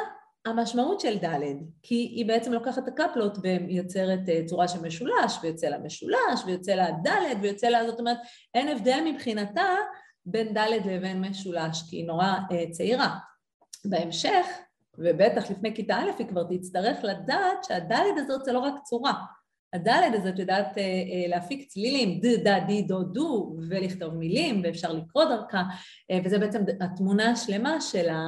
המשמעות 0.45 1.00
של 1.00 1.17
ד', 1.17 1.39
כי 1.83 1.95
היא 1.95 2.25
בעצם 2.27 2.53
לוקחת 2.53 2.88
את 2.88 2.88
הקפלות 2.88 3.38
ויוצרת 3.41 4.29
אה, 4.29 4.41
צורה 4.45 4.67
של 4.67 4.81
משולש, 4.81 5.38
ויוצא 5.41 5.67
לה 5.67 5.77
משולש, 5.77 6.43
ויוצא 6.45 6.71
לה 6.71 6.91
ד', 6.91 7.38
ויוצא 7.41 7.67
לה, 7.67 7.89
זאת 7.89 8.00
אומרת, 8.00 8.17
אין 8.53 8.67
הבדל 8.67 9.00
מבחינתה 9.05 9.75
בין 10.25 10.53
ד' 10.53 10.86
לבין 10.86 11.21
משולש, 11.21 11.83
כי 11.89 11.95
היא 11.95 12.07
נורא 12.07 12.33
צעירה. 12.71 13.17
בהמשך, 13.86 14.45
ובטח 15.00 15.51
לפני 15.51 15.75
כיתה 15.75 15.98
א' 15.98 16.12
היא 16.20 16.27
כבר 16.27 16.44
תצטרך 16.44 16.98
לדעת 17.03 17.63
שהדלת 17.63 18.18
הזאת 18.18 18.46
זה 18.46 18.51
לא 18.51 18.60
רק 18.60 18.74
צורה, 18.84 19.13
הדלת 19.74 20.13
אז 20.15 20.27
את 20.27 20.39
יודעת 20.39 20.77
להפיק 21.27 21.68
צלילים, 21.68 22.20
ד, 22.20 22.48
ד, 22.48 22.68
די, 22.68 22.82
דו, 22.82 23.03
דו, 23.03 23.56
ולכתוב 23.70 24.13
מילים, 24.13 24.62
ואפשר 24.63 24.94
לקרוא 24.94 25.25
דרכה, 25.25 25.63
וזה 26.25 26.39
בעצם 26.39 26.63
התמונה 26.82 27.32
השלמה 27.32 27.82
של, 27.82 28.10
ה... 28.10 28.20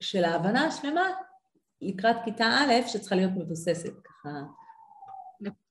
של 0.00 0.24
ההבנה 0.24 0.66
השלמה 0.66 1.08
לקראת 1.80 2.16
כיתה 2.24 2.44
א', 2.46 2.88
שצריכה 2.88 3.16
להיות 3.16 3.32
מבוססת 3.36 3.92
ככה. 4.04 4.28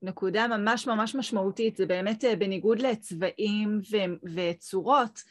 נקודה 0.02 0.48
ממש 0.48 0.88
ממש 0.88 1.16
משמעותית, 1.16 1.78
זה 1.78 1.86
באמת 1.86 2.24
בניגוד 2.40 2.80
לצבעים 2.80 3.82
ו- 3.92 4.30
וצורות, 4.36 5.24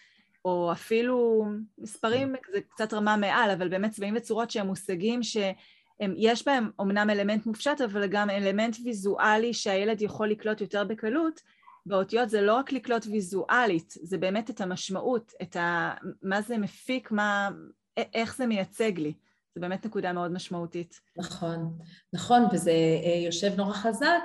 או 0.48 0.72
אפילו 0.72 1.44
מספרים, 1.78 2.34
זה 2.52 2.60
קצת 2.60 2.94
רמה 2.94 3.16
מעל, 3.16 3.50
אבל 3.50 3.68
באמת 3.68 3.90
צבעים 3.90 4.14
וצורות 4.16 4.50
שהם 4.50 4.66
מושגים 4.66 5.22
שיש 5.22 6.46
בהם 6.46 6.70
אמנם 6.80 7.10
אלמנט 7.10 7.46
מופשט, 7.46 7.80
אבל 7.80 8.06
גם 8.06 8.30
אלמנט 8.30 8.76
ויזואלי 8.84 9.54
שהילד 9.54 10.02
יכול 10.02 10.30
לקלוט 10.30 10.60
יותר 10.60 10.84
בקלות. 10.84 11.40
באותיות 11.86 12.30
זה 12.30 12.40
לא 12.40 12.54
רק 12.54 12.72
לקלוט 12.72 13.06
ויזואלית, 13.06 13.94
זה 14.02 14.18
באמת 14.18 14.50
את 14.50 14.60
המשמעות, 14.60 15.32
את 15.42 15.56
ה... 15.56 15.94
מה 16.22 16.42
זה 16.42 16.58
מפיק, 16.58 17.10
מה... 17.10 17.50
איך 17.96 18.36
זה 18.36 18.46
מייצג 18.46 18.98
לי. 18.98 19.12
זה 19.54 19.60
באמת 19.60 19.86
נקודה 19.86 20.12
מאוד 20.12 20.32
משמעותית. 20.32 21.00
נכון, 21.16 21.78
נכון, 22.12 22.42
וזה 22.52 22.70
אה, 22.70 23.22
יושב 23.26 23.56
נורא 23.56 23.72
חזק 23.72 24.22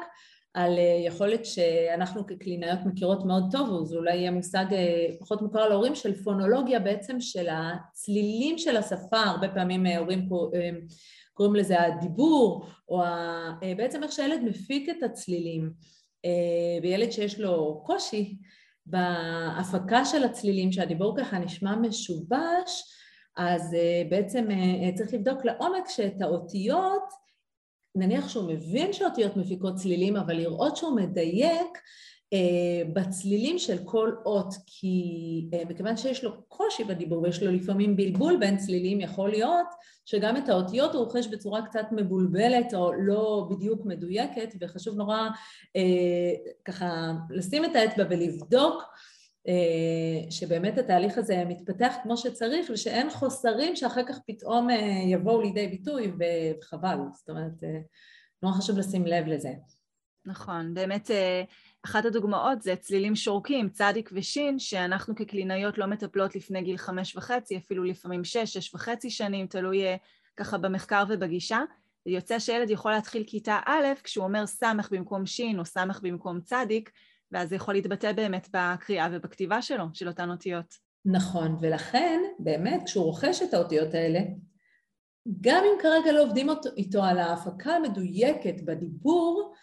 על 0.54 0.80
אה, 0.80 1.04
יכולת 1.06 1.46
שאנחנו 1.46 2.28
כקלינאיות 2.28 2.80
מכירות 2.86 3.26
מאוד 3.26 3.44
טוב, 3.52 3.70
וזה 3.70 3.96
אולי 3.96 4.16
יהיה 4.16 4.32
מושג 4.32 4.66
אה, 4.72 5.06
פחות 5.20 5.42
מוכר 5.42 5.70
להורים, 5.70 5.96
של 5.96 6.24
פונולוגיה 6.24 6.80
בעצם 6.80 7.22
של 7.22 7.48
הצלילים 7.52 8.58
של 8.58 8.78
השפה, 8.78 9.20
הרבה 9.20 9.50
פעמים 9.50 9.86
אה, 9.86 9.98
הורים 9.98 10.30
קוראים 11.34 11.56
לזה 11.56 11.82
הדיבור, 11.82 12.66
או 12.90 13.02
בעצם 13.78 14.04
איך 14.04 14.12
שהילד 14.12 14.42
מפיק 14.44 14.90
את 14.90 15.04
הצלילים. 15.04 15.72
וילד 16.82 17.12
שיש 17.12 17.40
לו 17.40 17.84
קושי 17.86 18.38
בהפקה 18.86 20.06
של 20.06 20.24
הצלילים, 20.24 20.72
שהדיבור 20.72 21.18
ככה 21.18 21.40
נשמע 21.40 21.76
משובש, 21.76 22.84
אז 23.38 23.76
בעצם 24.10 24.48
צריך 24.96 25.14
לבדוק 25.14 25.46
לעומק 25.46 25.90
שאת 25.90 26.22
האותיות 26.22 27.23
נניח 27.96 28.30
שהוא 28.30 28.54
מבין 28.54 28.94
שאותיות 28.94 29.38
מפיקות 29.38 29.76
צלילים, 29.76 30.16
אבל 30.16 30.34
לראות 30.34 30.78
שהוא 30.78 30.96
מדייק 30.96 31.78
אה, 32.34 32.84
בצלילים 32.94 33.60
של 33.60 33.78
כל 33.86 34.12
אות, 34.26 34.54
כי 34.66 35.04
אה, 35.54 35.64
מכיוון 35.70 35.98
שיש 35.98 36.24
לו 36.24 36.32
קושי 36.48 36.84
בדיבור 36.84 37.22
ויש 37.22 37.44
לו 37.44 37.52
לפעמים 37.52 37.96
בלבול 37.96 38.38
בין 38.40 38.58
צלילים, 38.58 39.02
יכול 39.02 39.30
להיות 39.30 39.68
שגם 40.06 40.38
את 40.38 40.50
האותיות 40.50 40.94
הוא 40.94 41.04
רוכש 41.04 41.28
בצורה 41.28 41.66
קצת 41.66 41.86
מבולבלת 41.92 42.74
או 42.74 42.94
לא 42.94 43.48
בדיוק 43.50 43.86
מדויקת, 43.86 44.56
וחשוב 44.62 44.96
נורא 44.96 45.30
אה, 45.76 46.34
ככה 46.66 47.14
לשים 47.30 47.66
את 47.66 47.76
האצבע 47.76 48.04
ולבדוק 48.10 48.84
שבאמת 50.30 50.78
התהליך 50.78 51.18
הזה 51.18 51.44
מתפתח 51.46 51.94
כמו 52.04 52.18
שצריך 52.18 52.70
ושאין 52.74 53.10
חוסרים 53.10 53.76
שאחר 53.76 54.04
כך 54.08 54.20
פתאום 54.28 54.70
אה, 54.70 54.76
יבואו 55.08 55.42
לידי 55.42 55.68
ביטוי 55.68 56.12
וחבל, 56.20 56.98
זאת 57.14 57.30
אומרת 57.30 57.64
אה, 57.64 57.80
נורא 58.44 58.54
חשוב 58.56 58.78
לשים 58.78 59.06
לב 59.06 59.28
לזה. 59.28 59.50
נכון, 60.26 60.74
באמת 60.74 61.12
אחת 61.86 62.06
הדוגמאות 62.06 62.62
זה 62.62 62.76
צלילים 62.76 63.16
שורקים, 63.16 63.70
צדיק 63.70 64.10
ושין, 64.14 64.60
שאנחנו 64.60 65.16
כקלינאיות 65.16 65.78
לא 65.78 65.86
מטפלות 65.86 66.36
לפני 66.36 66.62
גיל 66.62 66.78
חמש 66.78 67.16
וחצי, 67.16 67.58
אפילו 67.58 67.84
לפעמים 67.84 68.24
שש, 68.24 68.54
שש 68.54 68.74
וחצי 68.76 69.10
שנים, 69.10 69.48
תלוי 69.48 69.84
ככה 70.38 70.58
במחקר 70.58 71.04
ובגישה. 71.10 71.60
יוצא 72.06 72.40
שילד 72.40 72.70
יכול 72.70 72.92
להתחיל 72.92 73.24
כיתה 73.28 73.60
א' 73.66 73.86
כשהוא 74.04 74.26
אומר 74.26 74.46
סמך 74.46 74.90
במקום 74.92 75.26
שין 75.26 75.60
או 75.60 75.66
סמך 75.66 76.00
במקום 76.02 76.42
צדיק, 76.42 76.92
ואז 77.34 77.50
זה 77.50 77.56
יכול 77.56 77.74
להתבטא 77.74 78.12
באמת 78.12 78.48
בקריאה 78.54 79.08
ובכתיבה 79.12 79.62
שלו, 79.62 79.86
של 79.94 80.08
אותן 80.08 80.30
אותיות. 80.30 80.74
נכון, 81.06 81.58
ולכן 81.62 82.20
באמת 82.40 82.82
כשהוא 82.86 83.06
רוכש 83.06 83.42
את 83.42 83.54
האותיות 83.54 83.94
האלה, 83.94 84.20
גם 85.42 85.64
אם 85.64 85.82
כרגע 85.82 86.12
לא 86.12 86.24
עובדים 86.24 86.48
איתו 86.78 87.04
על 87.04 87.20
ההפקה 87.20 87.76
המדויקת 87.76 88.62
בדיבור, 88.66 89.54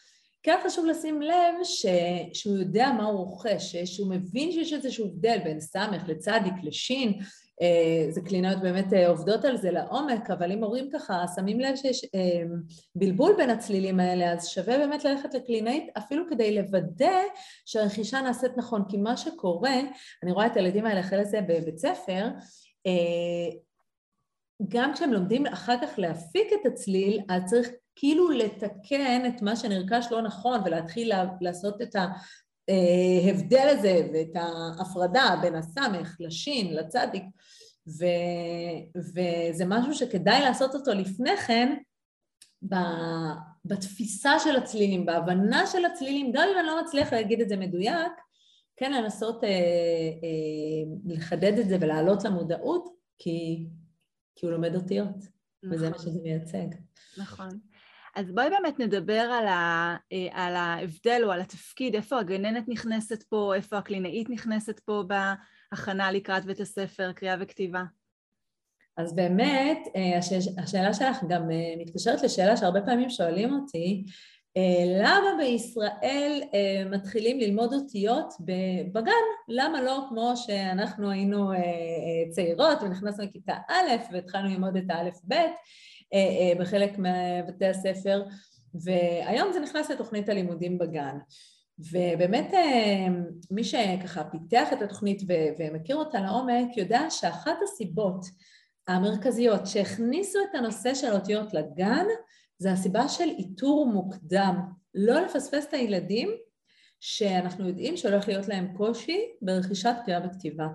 כן 0.43 0.57
חשוב 0.67 0.87
לשים 0.87 1.23
לב 1.23 1.55
ש, 1.65 1.87
שהוא 2.33 2.59
יודע 2.59 2.93
מה 2.93 3.05
הוא 3.05 3.19
רוכש, 3.19 3.77
שהוא 3.77 4.11
מבין 4.11 4.53
שיש 4.53 4.73
איזשהו 4.73 5.07
הבדל 5.07 5.39
בין 5.45 5.61
סמך 5.61 6.03
לצדיק 6.09 6.55
לשין, 6.63 7.19
זה 8.11 8.21
קלינאיות 8.21 8.61
באמת 8.61 8.93
אה, 8.93 9.09
עובדות 9.09 9.45
על 9.45 9.57
זה 9.57 9.71
לעומק, 9.71 10.31
אבל 10.31 10.53
אם 10.53 10.65
הורים 10.65 10.91
ככה 10.93 11.25
שמים 11.35 11.61
לב 11.61 11.77
שיש 11.77 12.05
אה, 12.05 12.43
בלבול 12.95 13.35
בין 13.37 13.51
הצלילים 13.51 14.01
האלה, 14.01 14.33
אז 14.33 14.49
שווה 14.49 14.79
באמת 14.79 15.05
ללכת 15.05 15.35
לקלינאית 15.35 15.85
אפילו 15.99 16.25
כדי 16.31 16.55
לוודא 16.55 17.21
שהרכישה 17.67 18.21
נעשית 18.21 18.57
נכון, 18.57 18.83
כי 18.89 18.97
מה 18.97 19.17
שקורה, 19.17 19.75
אני 20.23 20.33
רואה 20.33 20.47
את 20.47 20.57
הילדים 20.57 20.87
האלה 20.87 21.01
אחרי 21.01 21.25
זה 21.25 21.41
בבית 21.41 21.79
ספר, 21.79 22.29
גם 24.69 24.95
כשהם 24.95 25.13
לומדים 25.13 25.47
אחר 25.47 25.75
כך 25.83 25.99
להפיק 25.99 26.53
את 26.53 26.67
הצליל, 26.67 27.21
אז 27.29 27.43
צריך 27.45 27.69
כאילו 27.97 28.31
לתקן 28.31 29.27
את 29.27 29.43
מה 29.43 29.57
שנרכש 29.57 30.07
לא 30.11 30.23
נכון 30.23 30.61
ולהתחיל 30.65 31.13
לעשות 31.41 31.83
את 31.83 31.97
ההבדל 33.27 33.69
הזה 33.71 34.09
ואת 34.13 34.37
ההפרדה 34.37 35.39
בין 35.43 35.55
הסמך 35.55 36.17
לשין, 36.21 36.75
לצדיק, 36.75 37.23
ו, 37.89 38.05
וזה 38.97 39.65
משהו 39.67 39.95
שכדאי 39.95 40.41
לעשות 40.41 40.75
אותו 40.75 40.93
לפני 40.93 41.37
כן 41.37 41.77
בתפיסה 43.65 44.39
של 44.39 44.57
הצלילים, 44.57 45.07
בהבנה 45.07 45.67
של 45.67 45.85
הצלילים, 45.85 46.33
גם 46.33 46.49
אם 46.53 46.59
אני 46.59 46.67
לא 46.67 46.83
מצליח 46.83 47.13
להגיד 47.13 47.41
את 47.41 47.49
זה 47.49 47.57
מדויק, 47.57 48.13
כן 48.77 48.93
לנסות 48.93 49.45
אה, 49.45 49.49
אה, 49.49 50.97
לחדד 51.07 51.59
את 51.59 51.69
זה 51.69 51.77
ולהעלות 51.81 52.25
למודעות, 52.25 52.89
כי, 53.19 53.67
כי 54.37 54.47
הוא 54.47 54.53
לומד 54.53 54.75
אותיות, 54.75 55.17
נכון. 55.17 55.77
וזה 55.77 55.91
מה 55.91 55.97
נכון. 55.97 56.07
שזה 56.07 56.21
מייצג. 56.23 56.67
נכון. 57.19 57.49
אז 58.17 58.33
בואי 58.33 58.51
באמת 58.51 58.79
נדבר 58.79 59.21
על, 59.21 59.47
ה, 59.47 59.97
אה, 60.13 60.29
על 60.33 60.57
ההבדל 60.57 61.21
או 61.25 61.31
על 61.31 61.41
התפקיד, 61.41 61.95
איפה 61.95 62.19
הגננת 62.19 62.65
נכנסת 62.69 63.23
פה, 63.23 63.53
איפה 63.55 63.79
הקלינאית 63.79 64.31
נכנסת 64.31 64.81
פה 64.81 65.03
בהכנה 65.07 66.13
לקראת 66.13 66.45
בית 66.45 66.61
הספר, 66.61 67.13
קריאה 67.13 67.37
וכתיבה. 67.41 67.83
אז 68.97 69.15
באמת, 69.15 69.79
אה, 69.97 70.19
השאלה 70.63 70.95
שלך 70.95 71.17
גם 71.29 71.51
אה, 71.51 71.75
מתקשרת 71.79 72.23
לשאלה 72.23 72.57
שהרבה 72.57 72.81
פעמים 72.81 73.11
שואלים 73.11 73.55
אותי, 73.55 74.05
למה 75.03 75.27
בישראל 75.39 76.41
מתחילים 76.91 77.41
ללמוד 77.41 77.75
אותיות 77.75 78.35
בגן? 78.93 79.13
למה 79.49 79.83
לא 79.83 80.05
כמו 80.09 80.33
שאנחנו 80.37 81.11
היינו 81.11 81.51
צעירות 82.31 82.79
ונכנסנו 82.83 83.25
לכיתה 83.25 83.55
א' 83.69 84.13
והתחלנו 84.13 84.49
ללמוד 84.49 84.77
את 84.77 84.85
האלף-בית 84.89 85.53
בחלק 86.59 86.93
מבתי 86.99 87.67
הספר, 87.67 88.25
והיום 88.75 89.53
זה 89.53 89.61
נכנס 89.61 89.91
לתוכנית 89.91 90.29
הלימודים 90.29 90.79
בגן. 90.79 91.19
ובאמת 91.79 92.55
אה, 92.55 93.07
מי 93.51 93.65
שככה 93.65 94.25
פיתח 94.25 94.73
את 94.73 94.83
התוכנית 94.83 95.23
ומכיר 95.59 95.97
אותה 95.97 96.21
לעומק 96.21 96.77
יודע 96.77 97.11
שאחת 97.11 97.57
הסיבות 97.63 98.27
המרכזיות 98.89 99.67
שהכניסו 99.67 100.39
את 100.51 100.55
הנושא 100.55 100.95
של 100.95 101.13
אותיות 101.13 101.55
לגן 101.55 102.07
זה 102.59 102.73
הסיבה 102.73 103.09
של 103.09 103.29
איתור 103.29 103.87
מוקדם, 103.87 104.61
לא 104.95 105.21
לפספס 105.21 105.67
את 105.69 105.75
הילדים 105.75 106.31
שאנחנו 107.01 107.69
יודעים 107.69 107.97
שהולך 107.97 108.29
להיות 108.29 108.49
להם 108.49 108.77
קושי 108.77 109.21
ברכישת 109.43 109.95
קריאה 110.05 110.21
וכתיבה. 110.27 110.67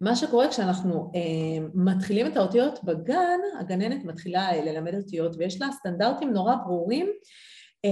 מה 0.00 0.16
שקורה 0.16 0.48
כשאנחנו 0.48 1.12
אה, 1.14 1.66
מתחילים 1.74 2.26
את 2.26 2.36
האותיות 2.36 2.84
בגן, 2.84 3.40
הגננת 3.60 4.04
מתחילה 4.04 4.50
אה, 4.52 4.64
ללמד 4.64 4.94
אותיות 4.94 5.36
ויש 5.38 5.60
לה 5.60 5.68
סטנדרטים 5.72 6.32
נורא 6.32 6.54
ברורים 6.64 7.06
אה, 7.84 7.90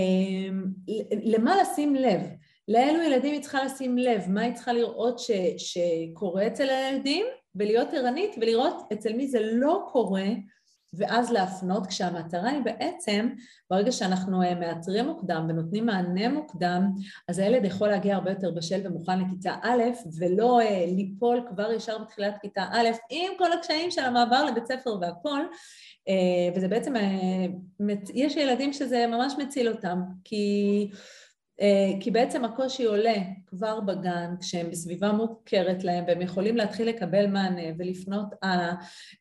למה 1.25 1.63
לשים 1.63 1.95
לב, 1.95 2.21
לאילו 2.69 3.03
ילדים 3.03 3.33
היא 3.33 3.43
צריכה 3.43 3.65
לשים 3.65 3.99
לב, 3.99 4.23
מה 4.29 4.41
היא 4.41 4.55
צריכה 4.55 4.73
לראות 4.73 5.19
ש, 5.19 5.31
שקורה 5.57 6.47
אצל 6.47 6.71
הילדים? 6.71 7.27
ולהיות 7.55 7.89
ערנית 7.95 8.35
ולראות 8.41 8.83
אצל 8.93 9.13
מי 9.13 9.29
זה 9.29 9.39
לא 9.43 9.87
קורה 9.93 10.27
ואז 10.95 11.33
להפנות, 11.33 11.87
כשהמטרה 11.87 12.51
היא 12.51 12.63
בעצם, 12.63 13.29
ברגע 13.71 13.93
שאנחנו 13.93 14.43
אה, 14.43 14.55
מאתרים 14.55 15.07
מוקדם 15.07 15.47
ונותנים 15.49 15.87
מענה 15.87 16.29
מוקדם, 16.29 16.91
אז 17.29 17.39
הילד 17.39 17.65
יכול 17.65 17.89
להגיע 17.89 18.15
הרבה 18.15 18.31
יותר 18.31 18.51
בשל 18.51 18.87
ומוכן 18.87 19.21
לכיתה 19.21 19.55
א', 19.63 19.83
ולא 20.19 20.61
אה, 20.61 20.85
ליפול 20.87 21.47
כבר 21.49 21.73
ישר 21.73 21.99
בתחילת 21.99 22.39
כיתה 22.43 22.65
א', 22.73 22.89
עם 23.11 23.33
כל 23.39 23.53
הקשיים 23.53 23.91
של 23.91 24.03
המעבר 24.05 24.45
לבית 24.45 24.67
ספר 24.67 24.97
והכל, 25.01 25.41
אה, 26.09 26.57
וזה 26.57 26.69
בעצם, 26.69 26.95
יש 28.15 28.37
ילדים 28.37 28.73
שזה 28.73 29.07
ממש 29.07 29.35
מציל 29.39 29.69
אותם, 29.69 30.03
כי... 30.25 30.91
אה, 31.63 31.93
כי 32.01 32.11
בעצם 32.11 32.45
הקושי 32.45 32.85
עולה 32.85 33.17
כבר 33.47 33.81
בגן 33.81 34.35
כשהם 34.41 34.71
בסביבה 34.71 35.13
מוכרת 35.13 35.85
להם 35.85 36.05
והם 36.07 36.23
יכולים 36.23 36.57
להתחיל 36.57 36.89
לקבל 36.89 37.27
מענה 37.27 37.63
ולפנות 37.79 38.27
הלאה 38.43 38.75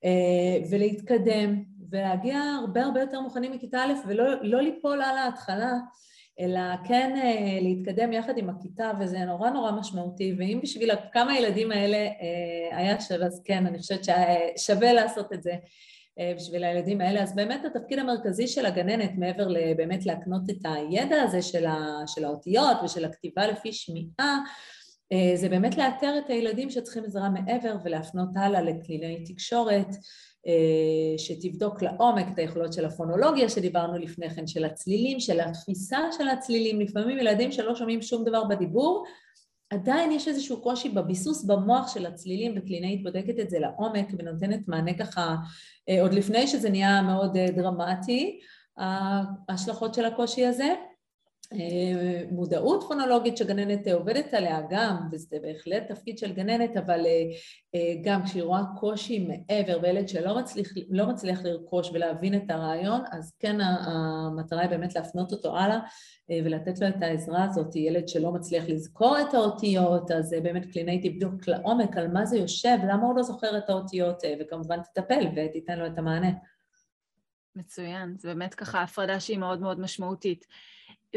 אה, 0.05 0.57
ולהתקדם 0.71 1.63
ולהגיע 1.91 2.37
הרבה 2.39 2.83
הרבה 2.83 3.01
יותר 3.01 3.21
מוכנים 3.21 3.51
מכיתה 3.51 3.83
א' 3.83 3.93
ולא 4.07 4.23
לא 4.41 4.61
ליפול 4.61 5.01
על 5.01 5.17
ההתחלה, 5.17 5.73
אלא 6.39 6.61
כן 6.85 7.13
אה, 7.23 7.59
להתקדם 7.61 8.13
יחד 8.13 8.37
עם 8.37 8.49
הכיתה, 8.49 8.91
וזה 8.99 9.19
נורא 9.25 9.49
נורא 9.49 9.71
משמעותי, 9.71 10.35
ואם 10.37 10.59
בשביל 10.63 10.91
כמה 11.13 11.37
ילדים 11.37 11.71
האלה 11.71 12.09
היה 12.71 13.01
שווה, 13.01 13.25
אז 13.25 13.41
כן, 13.45 13.67
אני 13.67 13.79
חושבת 13.79 14.01
ששווה 14.03 14.93
לעשות 14.93 15.33
את 15.33 15.43
זה. 15.43 15.53
אה, 16.19 16.33
בשביל 16.35 16.63
הילדים 16.63 17.01
האלה, 17.01 17.23
אז 17.23 17.35
באמת 17.35 17.65
התפקיד 17.65 17.99
המרכזי 17.99 18.47
של 18.47 18.65
הגננת, 18.65 19.11
מעבר 19.17 19.47
לבאמת 19.47 20.05
להקנות 20.05 20.49
את 20.49 20.65
הידע 20.65 21.21
הזה 21.21 21.41
של, 21.41 21.65
ה, 21.65 22.03
של 22.07 22.25
האותיות 22.25 22.77
ושל 22.83 23.05
הכתיבה 23.05 23.47
לפי 23.47 23.73
שמיעה, 23.73 24.39
אה, 25.11 25.31
זה 25.35 25.49
באמת 25.49 25.77
לאתר 25.77 26.17
את 26.17 26.29
הילדים 26.29 26.69
שצריכים 26.69 27.03
עזרה 27.03 27.29
מעבר 27.29 27.75
ולהפנות 27.83 28.29
הלאה 28.35 28.61
לקלינאי 28.61 29.23
תקשורת, 29.23 29.87
אה, 30.47 31.17
שתבדוק 31.17 31.81
לעומק 31.81 32.25
את 32.33 32.39
היכולות 32.39 32.73
של 32.73 32.85
הפונולוגיה 32.85 33.49
שדיברנו 33.49 33.97
לפני 33.97 34.29
כן, 34.29 34.47
של 34.47 34.65
הצלילים, 34.65 35.19
של 35.19 35.39
התפיסה 35.39 35.99
של 36.17 36.27
הצלילים, 36.27 36.81
לפעמים 36.81 37.19
ילדים 37.19 37.51
שלא 37.51 37.75
שומעים 37.75 38.01
שום 38.01 38.25
דבר 38.25 38.43
בדיבור, 38.43 39.03
עדיין 39.71 40.11
יש 40.11 40.27
איזשהו 40.27 40.61
קושי 40.61 40.89
בביסוס 40.89 41.43
במוח 41.43 41.93
של 41.93 42.05
הצלילים 42.05 42.53
וקלינאית 42.57 43.03
בודקת 43.03 43.39
את 43.39 43.49
זה 43.49 43.59
לעומק 43.59 44.07
ונותנת 44.17 44.67
מענה 44.67 44.93
ככה 44.93 45.35
אה, 45.89 46.01
עוד 46.01 46.13
לפני 46.13 46.47
שזה 46.47 46.69
נהיה 46.69 47.01
מאוד 47.01 47.37
דרמטי, 47.37 48.39
ההשלכות 48.77 49.93
של 49.93 50.05
הקושי 50.05 50.45
הזה. 50.45 50.73
אה, 51.53 52.23
מודעות 52.31 52.83
פונולוגית 52.87 53.37
שגננת 53.37 53.87
עובדת 53.87 54.33
עליה 54.33 54.61
גם, 54.69 54.97
וזה 55.11 55.37
בהחלט 55.41 55.91
תפקיד 55.91 56.17
של 56.17 56.33
גננת, 56.33 56.77
אבל 56.77 57.05
אה, 57.05 57.23
אה, 57.75 57.93
גם 58.03 58.23
כשהיא 58.23 58.43
רואה 58.43 58.61
קושי 58.79 59.27
מעבר 59.27 59.79
וילד 59.81 60.09
שלא 60.09 60.37
מצליח, 60.37 60.67
לא 60.89 61.07
מצליח 61.07 61.41
לרכוש 61.43 61.89
ולהבין 61.93 62.35
את 62.35 62.49
הרעיון, 62.49 63.01
אז 63.11 63.33
כן 63.39 63.61
המטרה 63.61 64.61
היא 64.61 64.69
באמת 64.69 64.95
להפנות 64.95 65.31
אותו 65.31 65.57
הלאה 65.57 65.79
ולתת 66.29 66.79
לו 66.81 66.87
את 66.87 67.01
העזרה 67.01 67.43
הזאת, 67.43 67.75
ילד 67.75 68.07
שלא 68.07 68.31
מצליח 68.31 68.63
לזכור 68.67 69.17
את 69.21 69.33
האותיות, 69.33 70.11
אז 70.11 70.35
באמת 70.43 70.65
קלינאית 70.65 71.05
תבדוק 71.05 71.47
לעומק 71.47 71.97
על 71.97 72.07
מה 72.07 72.25
זה 72.25 72.37
יושב, 72.37 72.77
למה 72.83 73.07
הוא 73.07 73.15
לא 73.15 73.23
זוכר 73.23 73.57
את 73.57 73.69
האותיות, 73.69 74.23
וכמובן 74.39 74.81
תטפל 74.81 75.27
ותיתן 75.35 75.79
לו 75.79 75.87
את 75.87 75.97
המענה. 75.97 76.31
מצוין, 77.55 78.15
זה 78.17 78.27
באמת 78.27 78.53
ככה 78.53 78.81
הפרדה 78.81 79.19
שהיא 79.19 79.37
מאוד 79.37 79.61
מאוד 79.61 79.79
משמעותית. 79.79 80.45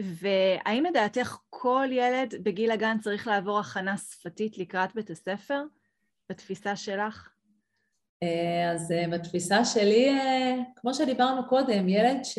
והאם 0.03 0.85
לדעתך 0.85 1.37
כל 1.51 1.89
ילד 1.93 2.35
בגיל 2.43 2.71
הגן 2.71 2.97
צריך 3.01 3.27
לעבור 3.27 3.59
הכנה 3.59 3.97
שפתית 3.97 4.59
לקראת 4.59 4.95
בית 4.95 5.11
הספר, 5.11 5.63
בתפיסה 6.31 6.77
שלך? 6.77 7.29
אה, 8.23 8.73
אז 8.73 8.93
אה, 8.93 9.09
בתפיסה 9.09 9.65
שלי, 9.65 10.09
אה, 10.09 10.55
כמו 10.77 10.95
שדיברנו 10.95 11.49
קודם, 11.49 11.89
ילד 11.89 12.25
ש... 12.25 12.39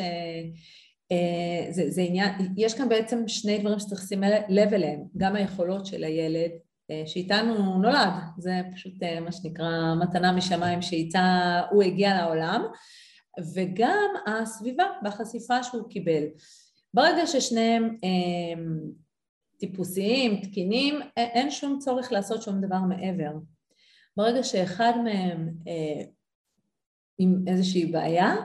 זה, 1.71 1.89
זה 1.89 2.01
עניין, 2.01 2.31
יש 2.57 2.73
כאן 2.73 2.89
בעצם 2.89 3.27
שני 3.27 3.57
דברים 3.57 3.79
שצריך 3.79 4.01
לשים 4.01 4.23
לב 4.49 4.73
אליהם, 4.73 4.99
גם 5.17 5.35
היכולות 5.35 5.85
של 5.85 6.03
הילד, 6.03 6.51
שאיתנו 7.05 7.77
נולד, 7.81 8.13
זה 8.37 8.61
פשוט 8.73 8.93
מה 9.21 9.31
שנקרא 9.31 9.95
מתנה 10.01 10.31
משמיים 10.31 10.81
שאיתה 10.81 11.61
הוא 11.71 11.83
הגיע 11.83 12.21
לעולם, 12.21 12.65
וגם 13.55 14.13
הסביבה 14.27 14.83
והחשיפה 15.03 15.63
שהוא 15.63 15.89
קיבל. 15.89 16.23
ברגע 16.95 17.27
ששניהם 17.27 17.97
אה, 18.03 18.63
טיפוסיים, 19.57 20.41
תקינים, 20.41 20.99
אין 21.17 21.51
שום 21.51 21.79
צורך 21.79 22.11
לעשות 22.11 22.41
שום 22.41 22.61
דבר 22.61 22.79
מעבר. 22.79 23.31
ברגע 24.17 24.43
שאחד 24.43 24.93
מהם 25.03 25.49
אה, 25.67 26.03
עם 27.17 27.43
איזושהי 27.47 27.85
בעיה, 27.85 28.35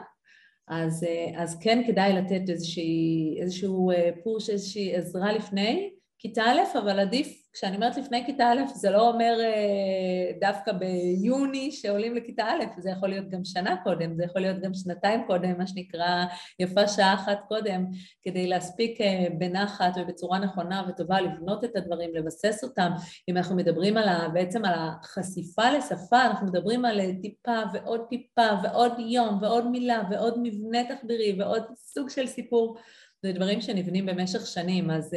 אז, 0.68 1.04
אה, 1.04 1.42
אז 1.42 1.58
כן 1.60 1.82
כדאי 1.86 2.12
לתת 2.12 2.48
איזושהי, 2.48 3.36
איזשהו 3.40 3.90
אה, 3.90 4.10
פוש, 4.24 4.50
איזושהי 4.50 4.96
עזרה 4.96 5.32
לפני 5.32 5.90
כיתה 6.22 6.42
א', 6.42 6.78
אבל 6.78 7.00
עדיף 7.00 7.40
כשאני 7.52 7.76
אומרת 7.76 7.96
לפני 7.96 8.26
כיתה 8.26 8.52
א', 8.52 8.66
זה 8.74 8.90
לא 8.90 9.08
אומר 9.08 9.36
אה, 9.40 10.32
דווקא 10.40 10.72
ביוני 10.72 11.72
שעולים 11.72 12.14
לכיתה 12.14 12.44
א', 12.44 12.80
זה 12.80 12.90
יכול 12.90 13.08
להיות 13.08 13.28
גם 13.28 13.44
שנה 13.44 13.76
קודם, 13.84 14.14
זה 14.14 14.24
יכול 14.24 14.42
להיות 14.42 14.60
גם 14.60 14.74
שנתיים 14.74 15.20
קודם, 15.26 15.58
מה 15.58 15.66
שנקרא 15.66 16.24
יפה 16.58 16.88
שעה 16.88 17.14
אחת 17.14 17.38
קודם, 17.48 17.86
כדי 18.22 18.46
להספיק 18.46 19.00
אה, 19.00 19.26
בנחת 19.38 19.92
ובצורה 19.96 20.38
נכונה 20.38 20.82
וטובה 20.88 21.20
לבנות 21.20 21.64
את 21.64 21.76
הדברים, 21.76 22.10
לבסס 22.14 22.64
אותם. 22.64 22.90
אם 23.28 23.36
אנחנו 23.36 23.56
מדברים 23.56 23.96
על 23.96 24.08
ה, 24.08 24.28
בעצם 24.28 24.64
על 24.64 24.74
החשיפה 24.76 25.70
לשפה, 25.70 26.26
אנחנו 26.26 26.46
מדברים 26.46 26.84
על 26.84 27.00
טיפה 27.22 27.62
ועוד 27.72 28.00
טיפה 28.08 28.48
ועוד 28.62 28.92
יום 28.98 29.38
ועוד 29.42 29.66
מילה 29.70 30.02
ועוד 30.10 30.34
מבנה 30.42 30.78
תחבירי 30.84 31.36
ועוד 31.38 31.62
סוג 31.76 32.10
של 32.10 32.26
סיפור. 32.26 32.76
זה 33.22 33.32
דברים 33.32 33.60
שנבנים 33.60 34.06
במשך 34.06 34.46
שנים, 34.46 34.90
אז... 34.90 35.14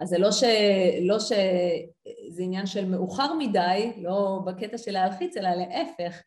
אז 0.00 0.08
זה 0.08 0.18
לא, 0.18 0.32
ש... 0.32 0.42
לא 1.00 1.18
שזה 1.18 2.42
עניין 2.42 2.66
של 2.66 2.84
מאוחר 2.84 3.34
מדי, 3.38 3.92
לא 3.96 4.40
בקטע 4.46 4.78
של 4.78 4.92
להלחיץ, 4.92 5.36
אלא 5.36 5.50
להפך, 5.50 6.22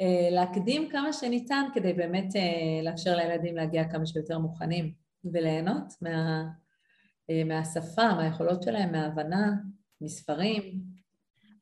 אה, 0.00 0.30
להקדים 0.30 0.88
כמה 0.88 1.12
שניתן 1.12 1.64
כדי 1.74 1.92
באמת 1.92 2.36
אה, 2.36 2.82
לאפשר 2.90 3.16
לילדים 3.16 3.56
להגיע 3.56 3.90
כמה 3.90 4.06
שיותר 4.06 4.38
מוכנים 4.38 4.92
וליהנות 5.24 5.92
מה... 6.02 6.44
אה, 7.30 7.44
מהשפה, 7.44 8.14
מהיכולות 8.14 8.62
שלהם, 8.62 8.92
מההבנה, 8.92 9.52
מספרים. 10.00 10.80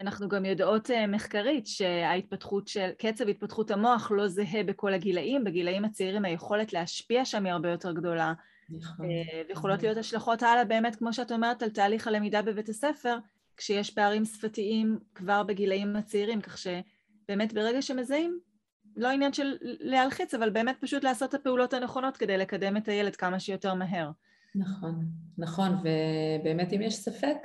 אנחנו 0.00 0.28
גם 0.28 0.44
יודעות 0.44 0.90
מחקרית 1.08 1.66
שההתפתחות 1.66 2.68
של, 2.68 2.90
קצב 2.98 3.28
התפתחות 3.28 3.70
המוח 3.70 4.10
לא 4.10 4.28
זהה 4.28 4.62
בכל 4.62 4.94
הגילאים, 4.94 5.44
בגילאים 5.44 5.84
הצעירים 5.84 6.24
היכולת 6.24 6.72
להשפיע 6.72 7.24
שם 7.24 7.46
היא 7.46 7.52
הרבה 7.52 7.70
יותר 7.70 7.92
גדולה. 7.92 8.32
נכון. 8.70 9.11
אה, 9.11 9.42
ויכולות 9.48 9.83
להיות 9.83 9.96
השלכות 9.96 10.42
הלאה 10.42 10.64
באמת, 10.64 10.96
כמו 10.96 11.12
שאת 11.12 11.33
אומרת, 11.33 11.62
על 11.62 11.70
תהליך 11.70 12.06
הלמידה 12.06 12.42
בבית 12.42 12.68
הספר, 12.68 13.18
כשיש 13.56 13.90
פערים 13.90 14.24
שפתיים 14.24 14.98
כבר 15.14 15.42
בגילאים 15.42 15.96
הצעירים, 15.96 16.40
כך 16.40 16.59
שבאמת 16.59 17.52
ברגע 17.52 17.83
שמזהים, 17.83 18.40
לא 18.96 19.09
עניין 19.09 19.33
של 19.33 19.56
להלחיץ, 19.61 20.35
אבל 20.35 20.50
באמת 20.50 20.76
פשוט 20.80 21.04
לעשות 21.04 21.28
את 21.28 21.40
הפעולות 21.40 21.74
הנכונות 21.74 22.16
כדי 22.16 22.37
לקדם 22.38 22.76
את 22.76 22.88
הילד 22.88 23.16
כמה 23.16 23.40
שיותר 23.40 23.74
מהר. 23.74 24.11
נכון, 24.54 25.04
נכון, 25.38 25.72
ובאמת 25.72 26.72
אם 26.72 26.83
יש 26.83 26.94
ספק, 26.94 27.37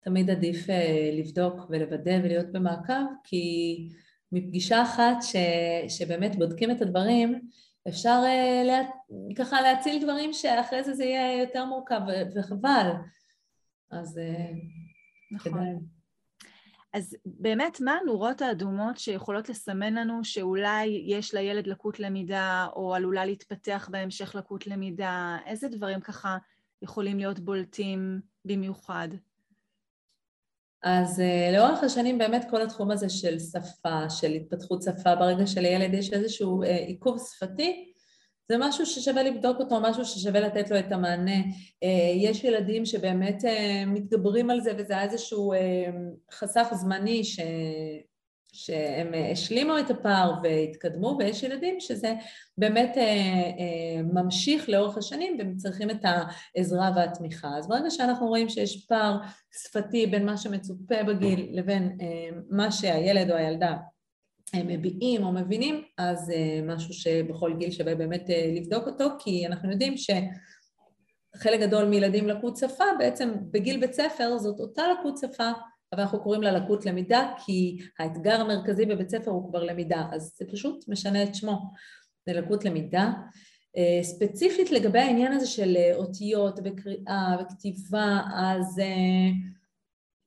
תמיד 0.00 0.30
עדיף 0.30 0.70
אה, 0.70 1.10
לבדוק 1.18 1.54
ולוודא 1.70 2.18
ולהיות 2.24 2.52
במעקב, 2.52 3.04
כי 3.24 3.88
מפגישה 4.32 4.82
אחת 4.82 5.22
ש, 5.22 5.36
שבאמת 5.88 6.36
בודקים 6.36 6.70
את 6.70 6.82
הדברים, 6.82 7.40
אפשר 7.88 8.22
uh, 8.24 8.66
לה, 8.66 8.82
ככה 9.36 9.60
להציל 9.60 10.02
דברים 10.02 10.32
שאחרי 10.32 10.84
זה 10.84 10.94
זה 10.94 11.04
יהיה 11.04 11.42
יותר 11.42 11.64
מורכב 11.64 12.00
וחבל. 12.36 12.90
אז 13.90 14.18
uh, 14.18 14.54
נכון. 15.32 15.52
כדאי. 15.52 15.74
אז 16.92 17.16
באמת, 17.24 17.80
מה 17.80 17.92
הנורות 18.02 18.42
האדומות 18.42 18.98
שיכולות 18.98 19.48
לסמן 19.48 19.94
לנו 19.94 20.24
שאולי 20.24 21.04
יש 21.06 21.34
לילד 21.34 21.66
לקות 21.66 22.00
למידה, 22.00 22.66
או 22.76 22.94
עלולה 22.94 23.24
להתפתח 23.24 23.88
בהמשך 23.92 24.34
לקות 24.34 24.66
למידה? 24.66 25.38
איזה 25.46 25.68
דברים 25.68 26.00
ככה 26.00 26.38
יכולים 26.82 27.18
להיות 27.18 27.40
בולטים 27.40 28.20
במיוחד? 28.44 29.08
אז 30.82 31.18
uh, 31.20 31.56
לאורך 31.56 31.82
השנים 31.82 32.18
באמת 32.18 32.46
כל 32.50 32.62
התחום 32.62 32.90
הזה 32.90 33.08
של 33.08 33.38
שפה, 33.38 34.10
של 34.10 34.30
התפתחות 34.32 34.82
שפה, 34.82 35.14
ברגע 35.14 35.46
שלילד 35.46 35.94
יש 35.94 36.12
איזשהו 36.12 36.62
uh, 36.62 36.66
עיכוב 36.66 37.18
שפתי, 37.30 37.92
זה 38.48 38.56
משהו 38.58 38.86
ששווה 38.86 39.22
לבדוק 39.22 39.60
אותו, 39.60 39.80
משהו 39.80 40.04
ששווה 40.04 40.40
לתת 40.40 40.70
לו 40.70 40.78
את 40.78 40.92
המענה. 40.92 41.40
Uh, 41.84 41.86
יש 42.16 42.44
ילדים 42.44 42.86
שבאמת 42.86 43.44
מתגברים 43.86 44.50
על 44.50 44.60
זה 44.60 44.72
וזה 44.78 45.02
איזשהו 45.02 45.52
uh, 45.52 45.56
חסך 46.32 46.68
זמני 46.74 47.24
ש... 47.24 47.40
שהם 48.52 49.14
אה, 49.14 49.30
השלימו 49.30 49.78
את 49.78 49.90
הפער 49.90 50.34
והתקדמו, 50.42 51.16
ויש 51.18 51.42
ילדים 51.42 51.80
שזה 51.80 52.14
באמת 52.58 52.92
אה, 52.96 53.02
אה, 53.02 54.02
ממשיך 54.12 54.68
לאורך 54.68 54.98
השנים 54.98 55.36
והם 55.38 55.56
צריכים 55.56 55.90
את 55.90 56.04
העזרה 56.04 56.90
והתמיכה. 56.96 57.48
אז 57.58 57.68
ברגע 57.68 57.90
שאנחנו 57.90 58.26
רואים 58.26 58.48
שיש 58.48 58.86
פער 58.86 59.18
שפתי 59.52 60.06
בין 60.06 60.26
מה 60.26 60.36
שמצופה 60.36 61.02
בגיל 61.02 61.48
לבין 61.52 61.98
מה 62.50 62.72
שהילד 62.72 63.30
או 63.30 63.36
הילדה 63.36 63.76
מביעים 64.56 65.24
או 65.24 65.32
מבינים, 65.32 65.82
אז 65.98 66.32
משהו 66.66 66.94
שבכל 66.94 67.56
גיל 67.58 67.70
שווה 67.70 67.94
באמת 67.94 68.30
לבדוק 68.56 68.86
אותו, 68.86 69.04
כי 69.18 69.46
אנחנו 69.46 69.70
יודעים 69.70 69.94
שחלק 69.96 71.60
גדול 71.60 71.84
מילדים 71.84 72.28
לקות 72.28 72.56
שפה, 72.56 72.84
בעצם 72.98 73.32
בגיל 73.50 73.80
בית 73.80 73.92
ספר 73.92 74.38
זאת 74.38 74.60
אותה 74.60 74.82
לקות 74.88 75.18
שפה 75.18 75.50
אבל 75.92 76.02
אנחנו 76.02 76.22
קוראים 76.22 76.42
לה 76.42 76.52
לקות 76.52 76.86
למידה 76.86 77.32
כי 77.46 77.78
האתגר 77.98 78.40
המרכזי 78.40 78.86
בבית 78.86 79.10
ספר 79.10 79.30
הוא 79.30 79.50
כבר 79.50 79.64
למידה, 79.64 80.06
אז 80.12 80.34
זה 80.38 80.44
פשוט 80.52 80.88
משנה 80.88 81.22
את 81.22 81.34
שמו, 81.34 81.58
זה 82.26 82.32
לקות 82.32 82.64
למידה. 82.64 83.12
אה, 83.76 84.02
ספציפית 84.02 84.70
לגבי 84.70 84.98
העניין 84.98 85.32
הזה 85.32 85.46
של 85.46 85.76
אה, 85.76 85.96
אותיות 85.96 86.60
וקריאה 86.64 87.36
וכתיבה, 87.40 88.20
אז, 88.34 88.78
אה, 88.78 89.30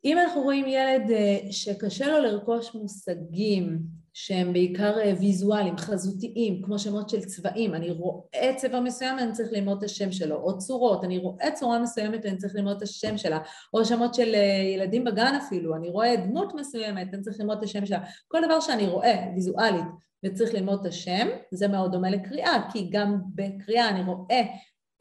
אם 0.06 0.18
אנחנו 0.18 0.42
רואים 0.42 0.66
ילד 0.68 1.12
שקשה 1.52 2.08
לו 2.08 2.20
לרכוש 2.20 2.76
מושגים 2.76 3.80
שהם 4.14 4.54
בעיקר 4.54 4.96
ויזואליים, 5.20 5.78
חזותיים, 5.78 6.62
כמו 6.66 6.80
שמות 6.80 7.10
של 7.10 7.26
צבעים, 7.26 7.76
אני 7.76 7.92
רואה 7.92 8.54
צבע 8.56 8.80
מסוים 8.80 9.18
ואני 9.18 9.32
צריך 9.32 9.52
ללמוד 9.52 9.78
את 9.78 9.84
השם 9.84 10.12
שלו, 10.12 10.36
או 10.36 10.58
צורות, 10.58 11.04
אני 11.04 11.18
רואה 11.18 11.52
צורה 11.52 11.80
מסוימת 11.80 12.20
ואני 12.24 12.38
צריך 12.38 12.56
ללמוד 12.56 12.78
את 12.78 12.82
השם 12.82 13.18
שלה, 13.18 13.40
או 13.74 13.86
שמות 13.86 14.14
של 14.14 14.34
ילדים 14.76 15.04
בגן 15.04 15.36
אפילו, 15.46 15.76
אני 15.76 15.90
רואה 15.90 16.16
דמות 16.16 16.54
מסוימת 16.56 17.08
ואני 17.12 17.24
צריך 17.24 17.40
ללמוד 17.40 17.58
את 17.58 17.64
השם 17.64 17.86
שלה, 17.86 18.00
כל 18.28 18.40
דבר 18.46 18.60
שאני 18.60 18.88
רואה 18.88 19.26
ויזואלית 19.36 19.86
וצריך 20.26 20.54
ללמוד 20.54 20.80
את 20.80 20.86
השם, 20.86 21.28
זה 21.52 21.68
מאוד 21.68 21.92
דומה 21.92 22.10
לקריאה, 22.10 22.70
כי 22.72 22.90
גם 22.92 23.18
בקריאה 23.36 23.90
אני 23.90 24.04
רואה 24.04 24.42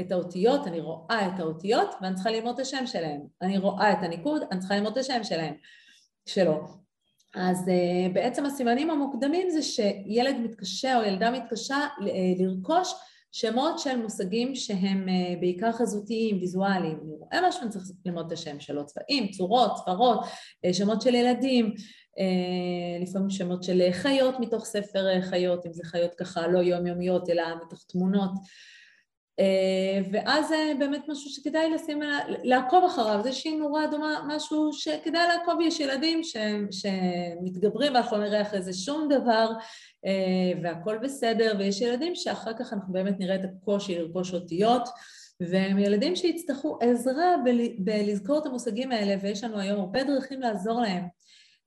את 0.06 0.12
האותיות, 0.12 0.66
אני 0.66 0.80
רואה 0.80 1.28
את 1.28 1.40
האותיות 1.40 1.94
ואני 2.00 2.14
צריכה 2.14 2.30
ללמוד 2.30 2.54
את 2.54 2.60
השם 2.60 2.86
שלהם. 2.86 3.20
אני 3.42 3.58
רואה 3.58 3.92
את 3.92 3.98
הניקוד, 4.02 4.42
אני 4.50 4.60
צריכה 4.60 4.74
ללמוד 4.74 4.92
את 4.92 4.98
השם 4.98 5.24
שלהם, 5.24 5.54
שלו. 6.26 6.82
אז 7.34 7.68
uh, 7.68 8.12
בעצם 8.12 8.46
הסימנים 8.46 8.90
המוקדמים 8.90 9.50
זה 9.50 9.62
שילד 9.62 10.36
מתקשה 10.36 10.98
או 10.98 11.02
ילדה 11.02 11.30
מתקשה 11.30 11.76
uh, 11.98 12.02
לרכוש 12.42 12.94
שמות 13.32 13.78
של 13.78 13.96
מושגים 13.96 14.54
שהם 14.54 15.08
uh, 15.08 15.40
בעיקר 15.40 15.72
חזותיים, 15.72 16.38
ויזואליים. 16.38 16.98
אני 17.04 17.14
רואה 17.18 17.48
משהו, 17.48 17.62
אני 17.62 17.70
צריך 17.70 17.84
ללמוד 18.06 18.26
את 18.26 18.32
השם 18.32 18.60
שלו, 18.60 18.86
צבעים, 18.86 19.30
צורות, 19.30 19.76
ספרות, 19.76 20.24
uh, 20.24 20.72
שמות 20.72 21.02
של 21.02 21.14
ילדים, 21.14 21.74
לפעמים 23.02 23.30
שמות 23.30 23.62
של 23.62 23.82
חיות 23.92 24.40
מתוך 24.40 24.64
ספר 24.64 25.20
חיות, 25.20 25.66
אם 25.66 25.72
זה 25.72 25.82
חיות 25.84 26.14
ככה 26.14 26.46
לא 26.46 26.58
יומיומיות 26.58 27.30
אלא 27.30 27.42
מתוך 27.66 27.84
תמונות. 27.88 28.30
אה, 29.40 30.00
ואז 30.12 30.48
זה 30.48 30.72
באמת 30.78 31.02
משהו 31.08 31.30
שכדאי 31.30 31.70
לשים, 31.70 32.00
לעקוב 32.42 32.84
אחריו, 32.84 33.20
זה 33.22 33.32
שהיא 33.32 33.58
נורה 33.58 33.86
דומה, 33.86 34.20
משהו 34.26 34.72
שכדאי 34.72 35.28
לעקוב, 35.28 35.60
יש 35.60 35.80
ילדים 35.80 36.22
ש, 36.22 36.36
שמתגברים 36.70 37.94
ואנחנו 37.94 38.16
לא 38.16 38.24
נראה 38.24 38.42
אחרי 38.42 38.62
זה 38.62 38.72
שום 38.72 39.08
דבר 39.08 39.52
אה, 40.06 40.60
והכל 40.62 40.98
בסדר, 40.98 41.54
ויש 41.58 41.80
ילדים 41.80 42.14
שאחר 42.14 42.52
כך 42.58 42.72
אנחנו 42.72 42.92
באמת 42.92 43.20
נראה 43.20 43.34
את 43.34 43.44
הקושי 43.44 43.98
לרכוש 43.98 44.34
אותיות 44.34 44.88
והם 45.40 45.78
ילדים 45.78 46.16
שיצטרכו 46.16 46.78
עזרה 46.80 47.34
בלזכור 47.78 48.38
את 48.38 48.46
המושגים 48.46 48.92
האלה 48.92 49.16
ויש 49.22 49.44
לנו 49.44 49.58
היום 49.58 49.80
הרבה 49.80 50.04
דרכים 50.04 50.40
לעזור 50.40 50.80
להם 50.80 51.04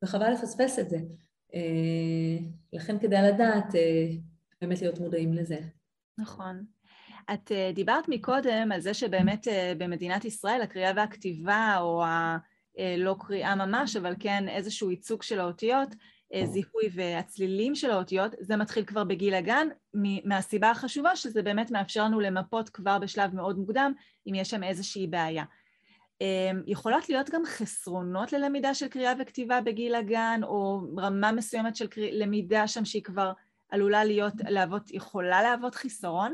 וחבל 0.03 0.31
לפספס 0.31 0.79
את 0.79 0.89
זה. 0.89 0.97
אה, 1.55 2.37
לכן 2.73 2.99
כדאי 2.99 3.31
לדעת 3.31 3.73
באמת 4.61 4.81
להיות 4.81 4.99
מודעים 4.99 5.33
לזה. 5.33 5.57
נכון. 6.17 6.74
את 7.33 7.51
אה, 7.51 7.71
דיברת 7.73 8.09
מקודם 8.09 8.71
על 8.73 8.81
זה 8.81 8.93
שבאמת 8.93 9.47
אה, 9.47 9.73
במדינת 9.77 10.25
ישראל 10.25 10.61
הקריאה 10.61 10.91
והכתיבה, 10.95 11.75
או 11.79 12.03
הלא 12.05 13.09
אה, 13.09 13.25
קריאה 13.27 13.55
ממש, 13.55 13.95
אבל 13.95 14.13
כן 14.19 14.49
איזשהו 14.49 14.91
ייצוג 14.91 15.23
של 15.23 15.39
האותיות, 15.39 15.95
זיהוי 16.43 16.89
והצלילים 16.93 17.75
של 17.75 17.91
האותיות, 17.91 18.31
זה 18.39 18.55
מתחיל 18.57 18.85
כבר 18.85 19.03
בגיל 19.03 19.33
הגן, 19.33 19.67
מהסיבה 20.23 20.71
החשובה 20.71 21.15
שזה 21.15 21.41
באמת 21.41 21.71
מאפשר 21.71 22.03
לנו 22.03 22.19
למפות 22.19 22.69
כבר 22.69 22.99
בשלב 22.99 23.35
מאוד 23.35 23.57
מוקדם 23.57 23.93
אם 24.27 24.35
יש 24.35 24.49
שם 24.49 24.63
איזושהי 24.63 25.07
בעיה. 25.07 25.43
יכולות 26.67 27.09
להיות 27.09 27.29
גם 27.29 27.41
חסרונות 27.45 28.33
ללמידה 28.33 28.73
של 28.73 28.87
קריאה 28.87 29.13
וכתיבה 29.19 29.61
בגיל 29.61 29.95
הגן, 29.95 30.39
או 30.43 30.81
רמה 30.97 31.31
מסוימת 31.31 31.75
של 31.75 31.87
למידה 31.95 32.67
שם 32.67 32.85
שהיא 32.85 33.03
כבר 33.03 33.31
עלולה 33.69 34.03
להיות, 34.03 34.33
להוות, 34.49 34.91
יכולה 34.91 35.41
להוות 35.41 35.75
חיסרון? 35.75 36.33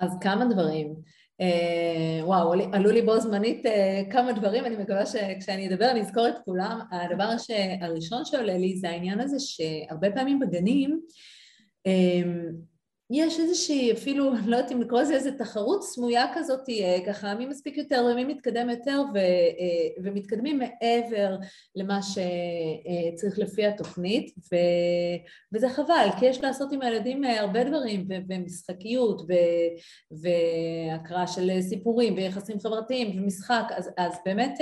אז 0.00 0.16
כמה 0.20 0.44
דברים. 0.44 0.94
Uh, 1.42 2.24
וואו, 2.24 2.52
עלו 2.72 2.90
לי 2.90 3.02
בו 3.02 3.20
זמנית 3.20 3.66
uh, 3.66 4.12
כמה 4.12 4.32
דברים, 4.32 4.64
אני 4.64 4.76
מקווה 4.76 5.06
שכשאני 5.06 5.68
אדבר 5.68 5.90
אני 5.90 6.00
אזכור 6.00 6.28
את 6.28 6.34
כולם. 6.44 6.80
הדבר 6.90 7.28
הראשון 7.80 8.24
שעולה 8.24 8.58
לי 8.58 8.76
זה 8.76 8.90
העניין 8.90 9.20
הזה 9.20 9.36
שהרבה 9.38 10.10
פעמים 10.10 10.38
בגנים 10.40 11.00
um, 11.88 12.54
יש 13.10 13.40
איזושהי, 13.40 13.92
אפילו, 13.92 14.32
לא 14.46 14.56
יודעת 14.56 14.72
אם 14.72 14.80
לקרוא 14.80 15.00
לזה 15.00 15.14
איזו 15.14 15.30
תחרות 15.38 15.82
סמויה 15.82 16.26
כזאת, 16.34 16.68
אה, 16.68 16.98
ככה 17.06 17.34
מי 17.34 17.46
מספיק 17.46 17.76
יותר 17.76 18.06
ומי 18.12 18.24
מתקדם 18.24 18.70
יותר 18.70 19.02
ו, 19.14 19.18
אה, 19.18 20.02
ומתקדמים 20.04 20.58
מעבר 20.58 21.36
למה 21.76 22.00
שצריך 22.02 23.38
לפי 23.38 23.66
התוכנית 23.66 24.34
ו, 24.52 24.56
וזה 25.52 25.68
חבל, 25.68 26.08
כי 26.18 26.26
יש 26.26 26.40
לעשות 26.40 26.72
עם 26.72 26.82
הילדים 26.82 27.24
אה, 27.24 27.40
הרבה 27.40 27.64
דברים 27.64 28.08
ומשחקיות 28.28 29.22
והקראה 30.10 31.26
של 31.26 31.60
סיפורים 31.60 32.14
ויחסים 32.14 32.60
חברתיים 32.60 33.18
ומשחק, 33.18 33.64
אז, 33.76 33.90
אז 33.96 34.12
באמת 34.24 34.58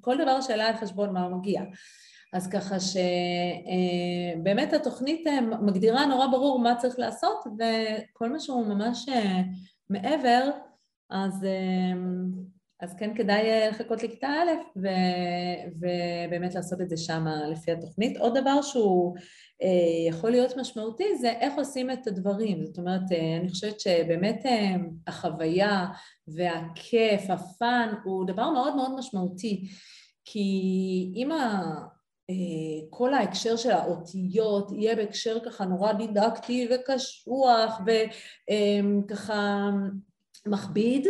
כל 0.00 0.18
דבר 0.18 0.40
שעלה 0.40 0.68
על 0.68 0.76
חשבון 0.76 1.12
מה 1.12 1.28
מגיע 1.28 1.62
אז 2.32 2.48
ככה 2.48 2.76
שבאמת 4.40 4.72
התוכנית 4.72 5.26
אה, 5.26 5.40
מגדירה 5.40 6.06
נורא 6.06 6.26
ברור 6.26 6.58
מה 6.58 6.74
צריך 6.76 6.98
לעשות 6.98 7.44
וכל 7.46 8.30
מה 8.30 8.40
שהוא 8.40 8.66
ממש 8.66 9.08
אה, 9.08 9.40
מעבר 9.90 10.50
אז, 11.10 11.44
אה, 11.44 11.92
אז 12.80 12.94
כן 12.94 13.14
כדאי 13.14 13.68
לחכות 13.70 14.02
לכיתה 14.02 14.28
א' 14.28 14.50
ו, 14.76 14.88
ובאמת 15.76 16.54
לעשות 16.54 16.80
את 16.80 16.88
זה 16.88 16.96
שם 16.96 17.26
לפי 17.50 17.72
התוכנית. 17.72 18.16
עוד 18.16 18.38
דבר 18.38 18.62
שהוא 18.62 19.16
יכול 20.08 20.30
להיות 20.30 20.56
משמעותי 20.56 21.16
זה 21.20 21.30
איך 21.30 21.54
עושים 21.56 21.90
את 21.90 22.06
הדברים, 22.06 22.64
זאת 22.64 22.78
אומרת 22.78 23.02
אני 23.40 23.48
חושבת 23.48 23.80
שבאמת 23.80 24.42
החוויה 25.06 25.86
והכיף, 26.28 27.30
הפאן 27.30 27.94
הוא 28.04 28.26
דבר 28.26 28.50
מאוד 28.50 28.76
מאוד 28.76 28.98
משמעותי 28.98 29.68
כי 30.24 31.12
אם 31.16 31.32
אה, 31.32 31.62
כל 32.90 33.14
ההקשר 33.14 33.56
של 33.56 33.70
האותיות 33.70 34.72
יהיה 34.72 34.96
בהקשר 34.96 35.38
ככה 35.44 35.64
נורא 35.64 35.92
דידקטי 35.92 36.68
וקשוח 36.70 37.80
וככה 37.86 39.70
מכביד, 40.46 41.06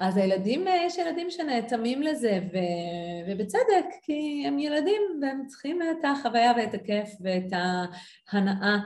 אז 0.00 0.16
הילדים, 0.16 0.68
אה, 0.68 0.76
יש 0.86 0.98
ילדים 0.98 1.30
שנאטמים 1.30 2.02
לזה, 2.02 2.40
ו, 2.52 2.56
ובצדק, 3.28 3.86
כי 4.02 4.44
הם 4.46 4.58
ילדים 4.58 5.02
והם 5.22 5.46
צריכים 5.46 5.82
את 5.82 6.04
החוויה 6.04 6.52
ואת 6.56 6.74
הכיף 6.74 7.08
ואת 7.20 7.52
ההנאה, 8.32 8.78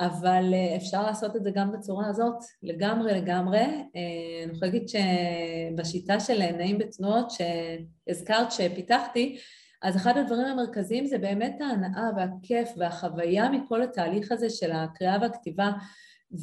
אבל 0.00 0.54
אה, 0.54 0.76
אפשר 0.76 1.02
לעשות 1.02 1.36
את 1.36 1.44
זה 1.44 1.50
גם 1.50 1.72
בצורה 1.72 2.06
הזאת, 2.06 2.36
לגמרי 2.62 3.12
לגמרי. 3.12 3.64
אני 3.64 4.52
יכולה 4.52 4.72
להגיד 4.72 4.88
שבשיטה 4.88 6.20
של 6.20 6.52
נעים 6.52 6.78
בתנועות 6.78 7.30
שהזכרת 7.30 8.52
שפיתחתי, 8.52 9.38
אז 9.82 9.96
אחד 9.96 10.18
הדברים 10.18 10.46
המרכזיים 10.46 11.06
זה 11.06 11.18
באמת 11.18 11.60
ההנאה 11.60 12.10
והכיף 12.16 12.68
והחוויה 12.76 13.50
מכל 13.50 13.82
התהליך 13.82 14.32
הזה 14.32 14.50
של 14.50 14.72
הקריאה 14.72 15.16
והכתיבה 15.20 15.70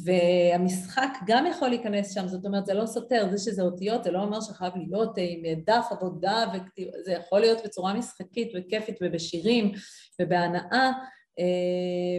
והמשחק 0.04 1.08
גם 1.26 1.46
יכול 1.46 1.68
להיכנס 1.68 2.14
שם, 2.14 2.28
זאת 2.28 2.46
אומרת 2.46 2.66
זה 2.66 2.74
לא 2.74 2.86
סותר, 2.86 3.28
זה 3.30 3.38
שזה 3.38 3.62
אותיות 3.62 4.04
זה 4.04 4.10
לא 4.10 4.22
אומר 4.22 4.40
שחייב 4.40 4.72
להיות 4.76 5.14
עם 5.18 5.42
דף 5.66 5.86
עבודה 5.90 6.44
וכתיב, 6.54 6.88
זה 7.04 7.12
יכול 7.12 7.40
להיות 7.40 7.58
בצורה 7.64 7.94
משחקית 7.94 8.52
וכיפית 8.56 8.98
ובשירים 9.02 9.72
ובהנאה 10.20 10.90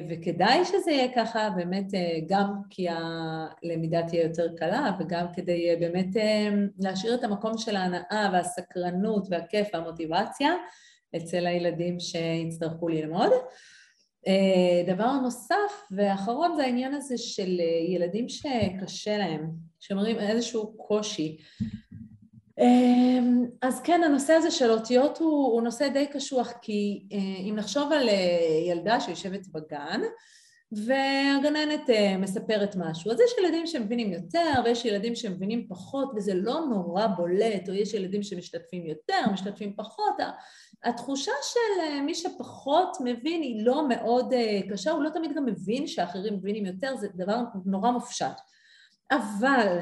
וכדאי 0.10 0.66
שזה 0.66 0.92
יהיה 0.92 1.14
ככה 1.16 1.50
באמת 1.50 1.86
גם 2.28 2.54
כי 2.70 2.88
הלמידה 2.90 4.04
תהיה 4.08 4.24
יותר 4.24 4.48
קלה 4.58 4.92
וגם 5.00 5.26
כדי 5.34 5.76
באמת 5.80 6.08
להשאיר 6.80 7.16
את 7.16 7.24
המקום 7.24 7.58
של 7.58 7.76
ההנאה 7.76 8.30
והסקרנות 8.34 9.28
והכיף 9.30 9.68
והמוטיבציה 9.74 10.54
אצל 11.16 11.48
הילדים 11.48 12.00
שיצטרכו 12.00 12.88
ללמוד. 12.88 13.32
אה, 14.28 14.94
דבר 14.94 15.14
נוסף 15.14 15.84
ואחרון 15.92 16.56
זה 16.56 16.64
העניין 16.64 16.94
הזה 16.94 17.18
של 17.18 17.60
אה, 17.60 17.94
ילדים 17.94 18.30
שקשה 18.30 19.18
להם, 19.18 19.50
שמראים 19.80 20.20
איזשהו 20.20 20.78
קושי. 20.78 21.38
אה, 22.60 23.20
אז 23.62 23.82
כן, 23.82 24.02
הנושא 24.04 24.34
הזה 24.34 24.52
של 24.52 24.72
אותיות 24.72 25.18
הוא, 25.18 25.54
הוא 25.54 25.62
נושא 25.62 25.88
די 25.88 26.08
קשוח, 26.08 26.54
כי 26.62 27.08
אם 27.50 27.54
נחשוב 27.56 27.92
על 27.92 28.10
ילדה 28.68 29.00
שיושבת 29.00 29.48
בגן, 29.48 30.02
והגננת 30.72 31.90
מספרת 32.20 32.76
משהו. 32.76 33.12
אז 33.12 33.20
יש 33.20 33.32
ילדים 33.44 33.68
שמבינים 33.68 34.14
יותר 34.14 34.62
ויש 34.66 34.86
ילדים 34.86 35.16
שמבינים 35.16 35.68
פחות 35.70 36.12
וזה 36.16 36.34
לא 36.34 36.60
נורא 36.70 37.08
בולט, 37.08 37.70
או 37.70 37.74
יש 37.74 37.94
ילדים 37.94 38.24
שמשתתפים 38.24 38.86
יותר, 38.86 39.32
משתתפים 39.34 39.74
פחות, 39.76 40.14
התחושה 40.84 41.32
של 41.44 41.82
אה, 41.82 42.02
מי 42.02 42.16
שפחות 42.16 42.98
מבין 43.04 43.42
היא 43.42 43.66
לא 43.66 43.88
מאוד 43.88 44.34
אה, 44.34 44.60
קשה, 44.72 44.92
הוא 44.92 45.04
לא 45.04 45.10
תמיד 45.10 45.36
גם 45.36 45.46
מבין 45.46 45.88
שאחרים 45.88 46.34
מבינים 46.34 46.66
יותר, 46.66 46.96
זה 46.96 47.08
דבר 47.16 47.38
נורא 47.66 47.92
מופשט. 47.92 48.40
אבל 49.12 49.80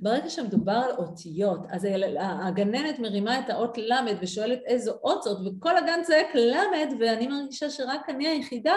ברגע 0.00 0.30
שמדובר 0.30 0.72
על 0.72 0.96
אותיות, 0.96 1.60
אז 1.68 1.88
הגננת 2.20 2.98
מרימה 2.98 3.38
את 3.38 3.50
האות 3.50 3.78
ל' 3.78 3.92
ושואלת 4.20 4.60
איזו 4.66 4.92
אות 5.04 5.22
זאת, 5.22 5.38
וכל 5.46 5.76
הגן 5.76 6.00
צועק 6.02 6.34
ל', 6.34 6.56
ואני 7.00 7.26
מרגישה 7.26 7.70
שרק 7.70 8.08
אני 8.08 8.28
היחידה 8.28 8.74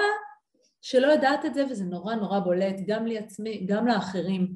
שלא 0.81 1.07
יודעת 1.07 1.45
את 1.45 1.53
זה, 1.53 1.65
וזה 1.69 1.83
נורא 1.83 2.15
נורא 2.15 2.39
בולט, 2.39 2.75
גם 2.87 3.07
לעצמי, 3.07 3.65
גם 3.65 3.87
לאחרים. 3.87 4.47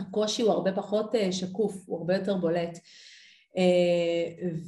הקושי 0.00 0.42
הוא 0.42 0.52
הרבה 0.52 0.72
פחות 0.72 1.14
אה, 1.14 1.32
שקוף, 1.32 1.74
הוא 1.86 1.98
הרבה 1.98 2.16
יותר 2.16 2.34
בולט. 2.34 2.78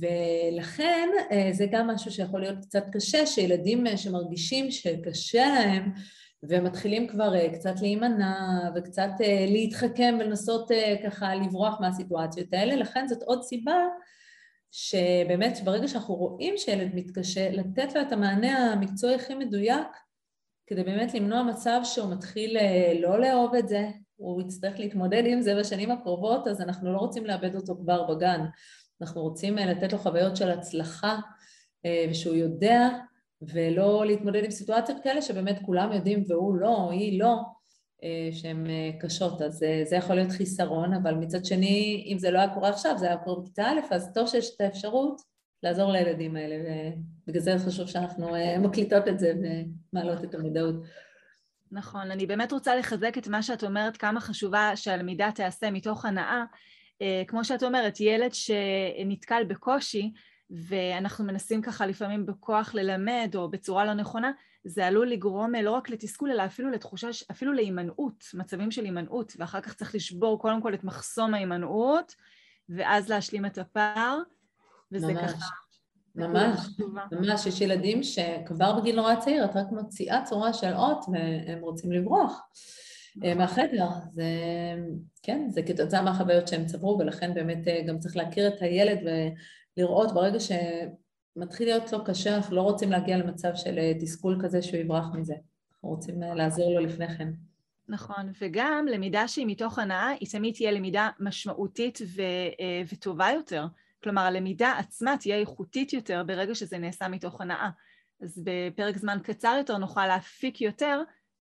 ולכן 0.01 1.09
זה 1.53 1.67
גם 1.71 1.87
משהו 1.87 2.11
שיכול 2.11 2.41
להיות 2.41 2.59
קצת 2.63 2.85
קשה, 2.93 3.27
שילדים 3.27 3.85
שמרגישים 3.97 4.71
שקשה 4.71 5.47
להם 5.49 5.93
ומתחילים 6.43 7.09
כבר 7.09 7.49
קצת 7.49 7.75
להימנע 7.81 8.35
וקצת 8.77 9.11
להתחכם 9.49 10.17
ולנסות 10.21 10.71
ככה 11.05 11.35
לברוח 11.35 11.81
מהסיטואציות 11.81 12.53
האלה, 12.53 12.77
לכן 12.77 13.09
זאת 13.09 13.23
עוד 13.23 13.43
סיבה 13.43 13.87
שבאמת 14.71 15.59
ברגע 15.65 15.89
שאנחנו 15.89 16.15
רואים 16.15 16.55
שילד 16.57 16.95
מתקשה, 16.95 17.51
לתת 17.51 17.95
לו 17.95 18.03
את 18.03 18.13
המענה 18.13 18.73
המקצועי 18.73 19.15
הכי 19.15 19.35
מדויק 19.35 19.87
כדי 20.67 20.85
באמת 20.85 21.15
למנוע 21.15 21.43
מצב 21.43 21.81
שהוא 21.85 22.13
מתחיל 22.13 22.57
אה, 22.57 22.93
לא 23.01 23.21
לאהוב 23.21 23.55
את 23.55 23.69
זה, 23.69 23.89
הוא 24.21 24.43
יצטרך 24.43 24.79
להתמודד 24.79 25.23
עם 25.27 25.41
זה 25.41 25.55
בשנים 25.55 25.91
הקרובות, 25.91 26.47
אז 26.47 26.61
אנחנו 26.61 26.93
לא 26.93 26.99
רוצים 26.99 27.27
לאבד 27.27 27.55
אותו 27.55 27.77
כבר 27.77 28.15
בגן. 28.15 28.41
אנחנו 29.01 29.23
רוצים 29.23 29.59
אה, 29.59 29.67
לתת 29.67 29.93
לו 29.93 29.99
חוויות 29.99 30.37
של 30.37 30.51
הצלחה, 30.51 31.19
אה, 31.87 32.07
ושהוא 32.11 32.35
יודע, 32.35 32.89
ולא 33.43 34.07
להתמודד 34.07 34.45
עם 34.45 34.51
סיטואציות 34.51 34.99
כאלה 35.03 35.23
שבאמת 35.23 35.59
כולם 35.63 35.93
יודעים 35.93 36.25
והוא 36.29 36.55
לא, 36.55 36.77
או 36.77 36.91
היא 36.91 37.21
לא, 37.21 37.37
שהן 38.33 38.67
קשות. 39.01 39.43
אז 39.43 39.65
זה 39.85 39.97
יכול 39.97 40.17
להיות 40.17 40.31
חיסרון, 40.31 40.95
אבל 40.95 41.15
מצד 41.15 41.45
שני, 41.45 42.05
אם 42.13 42.19
זה 42.19 42.31
לא 42.31 42.39
היה 42.39 42.55
קורה 42.55 42.69
עכשיו, 42.69 42.99
זה 42.99 43.07
היה 43.07 43.17
קורה 43.17 43.43
בכיתה 43.43 43.63
א', 43.63 43.81
אז 43.91 44.11
טוב 44.15 44.27
שיש 44.27 44.55
את 44.57 44.61
האפשרות 44.61 45.21
לעזור 45.63 45.93
לילדים 45.93 46.37
האלה, 46.37 46.57
ובגלל 47.27 47.43
זה 47.43 47.59
חשוב 47.59 47.89
שאנחנו 47.89 48.37
אה, 48.37 48.59
מקליטות 48.59 49.09
את 49.09 49.19
זה 49.19 49.33
ומעלות 49.93 50.25
את 50.25 50.35
המודעות. 50.35 50.75
נכון, 51.73 52.11
אני 52.11 52.27
באמת 52.27 52.53
רוצה 52.53 52.77
לחזק 52.77 53.19
את 53.19 53.29
מה 53.29 53.43
שאת 53.43 53.65
אומרת, 53.65 53.97
כמה 53.97 54.21
חשובה 54.21 54.77
שהלמידה 54.77 55.31
תיעשה 55.35 55.71
מתוך 55.71 56.05
הנאה. 56.05 56.45
אה, 57.03 57.23
כמו 57.27 57.45
שאת 57.45 57.63
אומרת, 57.63 58.01
ילד 58.01 58.31
שנתקל 58.35 59.45
בקושי, 59.45 60.13
ואנחנו 60.51 61.25
מנסים 61.25 61.63
ככה 61.63 61.87
לפעמים 61.87 62.27
בכוח 62.27 62.75
ללמד 62.75 63.33
או 63.35 63.51
בצורה 63.51 63.85
לא 63.85 63.95
נכונה, 63.95 64.31
זה 64.65 64.87
עלול 64.87 65.11
לגרום 65.11 65.55
אה, 65.55 65.63
לא 65.63 65.71
רק 65.71 65.91
לתסכול, 65.91 66.31
אלא 66.31 66.45
אפילו 66.45 66.71
לתחושה, 66.71 67.09
אפילו 67.31 67.53
להימנעות, 67.53 68.25
מצבים 68.35 68.71
של 68.71 68.85
הימנעות, 68.85 69.33
ואחר 69.39 69.61
כך 69.61 69.75
צריך 69.75 69.95
לשבור 69.95 70.41
קודם 70.41 70.63
כל 70.63 70.75
את 70.75 70.85
מחסום 70.85 71.35
ההימנעות, 71.35 72.15
ואז 72.69 73.09
להשלים 73.09 73.47
את 73.47 73.59
הפער. 73.59 74.19
וזה 74.93 75.13
ממש, 75.13 75.33
ככה... 75.33 75.70
ממש, 76.15 76.69
ממש, 77.13 77.47
יש 77.47 77.61
ילדים 77.61 78.03
שכבר 78.03 78.81
בגיל 78.81 78.97
נורא 78.97 79.15
צעיר 79.15 79.45
את 79.45 79.57
רק 79.57 79.67
מוציאה 79.71 80.25
צורה 80.25 80.53
של 80.53 80.73
אות 80.75 81.05
והם 81.13 81.61
רוצים 81.61 81.93
לברוח 81.93 82.41
אה, 83.25 83.35
נכון. 83.35 83.39
מהחדר. 83.39 83.89
זה, 84.13 84.25
כן, 85.23 85.47
זה 85.51 85.63
כתוצאה 85.63 86.03
מהחוויות 86.03 86.49
שהם 86.49 86.67
צברו 86.67 86.99
ולכן 86.99 87.35
באמת 87.35 87.69
אה, 87.69 87.83
גם 87.87 87.99
צריך 87.99 88.17
להכיר 88.17 88.49
את 88.49 88.63
הילד 88.63 88.99
ולראות 89.77 90.15
ברגע 90.15 90.39
שמתחיל 90.41 91.69
להיות 91.69 91.93
לו 91.93 92.05
קשה, 92.05 92.37
אנחנו 92.37 92.57
לא 92.57 92.63
רוצים 92.63 92.91
להגיע 92.91 93.17
למצב 93.17 93.51
של 93.55 93.79
אה, 93.79 93.93
תסכול 94.01 94.39
כזה 94.43 94.63
שהוא 94.63 94.81
יברח 94.81 95.07
מזה. 95.15 95.35
אנחנו 95.73 95.89
רוצים 95.89 96.23
לעזור 96.23 96.75
לו 96.75 96.81
לפני 96.81 97.09
כן. 97.17 97.29
נכון, 97.89 98.33
וגם 98.41 98.87
למידה 98.91 99.29
שהיא 99.29 99.47
מתוך 99.47 99.79
הנאה, 99.79 100.09
היא 100.21 100.29
תמיד 100.29 100.55
תהיה 100.55 100.71
למידה 100.71 101.09
משמעותית 101.21 101.99
ו, 102.17 102.23
וטובה 102.93 103.29
יותר. 103.35 103.67
כלומר, 104.03 104.23
הלמידה 104.23 104.75
עצמה 104.79 105.17
תהיה 105.21 105.37
איכותית 105.37 105.93
יותר 105.93 106.23
ברגע 106.27 106.55
שזה 106.55 106.79
נעשה 106.79 107.09
מתוך 107.09 107.41
הנאה. 107.41 107.71
אז 108.23 108.43
בפרק 108.45 108.97
זמן 108.97 109.19
קצר 109.23 109.55
יותר 109.59 109.79
נוכל 109.79 110.07
להפיק 110.07 110.61
יותר, 110.61 111.03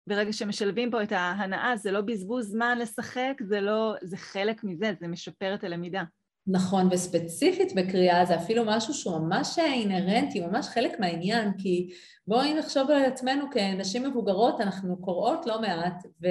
ברגע 0.06 0.32
שמשלבים 0.32 0.90
פה 0.90 1.02
את 1.02 1.12
ההנאה, 1.12 1.76
זה 1.76 1.90
לא 1.90 2.00
בזבוז 2.00 2.46
זמן 2.46 2.78
לשחק, 2.78 3.32
זה 3.48 3.60
לא, 3.60 3.94
זה 4.02 4.16
חלק 4.16 4.64
מזה, 4.64 4.92
זה 5.00 5.08
משפר 5.08 5.54
את 5.54 5.64
הלמידה. 5.64 6.02
נכון, 6.46 6.88
וספציפית 6.90 7.72
בקריאה 7.74 8.24
זה 8.24 8.36
אפילו 8.36 8.64
משהו 8.66 8.94
שהוא 8.94 9.18
ממש 9.18 9.58
אינהרנטי, 9.58 10.40
ממש 10.40 10.68
חלק 10.68 11.00
מהעניין, 11.00 11.52
כי 11.58 11.90
בואי 12.26 12.54
נחשוב 12.54 12.90
על 12.90 13.04
עצמנו 13.04 13.44
כנשים 13.50 14.10
מבוגרות, 14.10 14.60
אנחנו 14.60 15.00
קוראות 15.00 15.46
לא 15.46 15.60
מעט, 15.60 16.06
ו... 16.22 16.26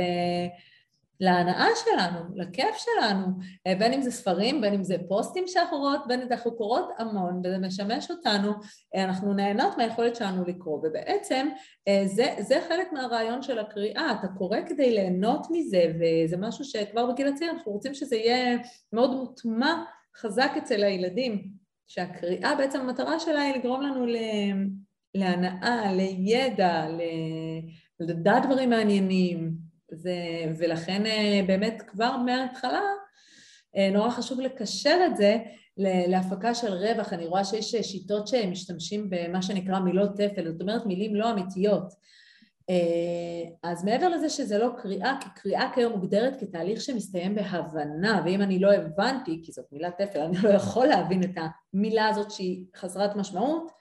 להנאה 1.20 1.68
שלנו, 1.76 2.20
לכיף 2.36 2.76
שלנו, 2.78 3.26
אה, 3.68 3.76
בין 3.76 3.94
אם 3.94 4.02
זה 4.02 4.12
ספרים, 4.12 4.62
בין 4.62 4.74
אם 4.74 4.84
זה 4.84 4.96
פוסטים 5.08 5.44
שאנחנו 5.48 5.78
רואות, 5.78 6.02
בין 6.08 6.22
אם 6.22 6.28
אנחנו 6.32 6.58
קוראות 6.58 6.90
המון 6.98 7.42
וזה 7.46 7.58
משמש 7.58 8.12
אותנו, 8.12 8.54
אה, 8.96 9.04
אנחנו 9.04 9.34
נהנות 9.34 9.78
מהיכולת 9.78 10.16
שלנו 10.16 10.46
לקרוא, 10.48 10.78
ובעצם 10.78 11.50
אה, 11.88 12.02
זה, 12.06 12.36
זה 12.40 12.60
חלק 12.68 12.94
מהרעיון 12.94 13.42
של 13.42 13.60
הקריאה, 13.60 14.12
אתה 14.20 14.28
קורא 14.38 14.58
כדי 14.68 14.92
ליהנות 14.92 15.48
מזה, 15.52 15.94
וזה 15.96 16.38
משהו 16.38 16.66
שכבר 16.66 17.12
בגיל 17.12 17.28
הצעיר 17.28 17.52
אנחנו 17.52 17.72
רוצים 17.72 17.94
שזה 17.94 18.16
יהיה 18.16 18.58
מאוד 18.94 19.12
מוטמע 19.12 19.84
חזק 20.18 20.52
אצל 20.58 20.84
הילדים, 20.84 21.44
שהקריאה 21.88 22.56
בעצם 22.56 22.80
המטרה 22.80 23.20
שלה 23.20 23.42
היא 23.42 23.56
לגרום 23.56 23.82
לנו 23.82 24.06
להנאה, 25.16 25.94
לידע, 25.94 26.88
לדעת 28.00 28.46
דברים 28.46 28.70
מעניינים, 28.70 29.49
זה, 29.92 30.16
ולכן 30.58 31.06
אה, 31.06 31.42
באמת 31.48 31.82
כבר 31.88 32.18
מההתחלה 32.18 32.82
אה, 33.78 33.90
נורא 33.94 34.10
חשוב 34.10 34.40
לקשר 34.40 35.00
את 35.06 35.18
זה 35.18 35.38
להפקה 36.08 36.56
של 36.56 36.74
רווח. 36.74 37.14
אני 37.14 37.26
רואה 37.26 37.44
שיש 37.46 37.76
אה, 37.76 37.84
שיטות 37.84 38.28
שמשתמשים 38.28 39.10
במה 39.10 39.42
שנקרא 39.42 39.80
מילות 39.80 40.12
תפל, 40.18 40.52
זאת 40.52 40.62
אומרת 40.62 40.86
מילים 40.86 41.16
לא 41.16 41.32
אמיתיות. 41.32 42.10
אז 43.64 43.86
מעבר 43.86 44.10
לזה 44.10 44.30
שזה 44.30 44.58
לא 44.58 44.70
קריאה, 44.78 45.18
כי 45.22 45.30
קריאה 45.36 45.72
כיום 45.76 45.94
מוגדרת 45.94 46.40
כתהליך 46.40 46.82
שמסתיים 46.82 47.36
בהבנה, 47.36 48.22
ואם 48.26 48.42
אני 48.42 48.60
לא 48.60 48.74
הבנתי, 48.74 49.42
כי 49.44 49.52
זאת 49.52 49.66
מילת 49.72 50.02
תפל, 50.02 50.20
אני 50.20 50.38
לא 50.44 50.50
יכול 50.50 50.88
להבין 50.88 51.24
את 51.24 51.36
המילה 51.74 52.08
הזאת 52.08 52.32
שהיא 52.32 52.66
חסרת 52.76 53.16
משמעות, 53.16 53.72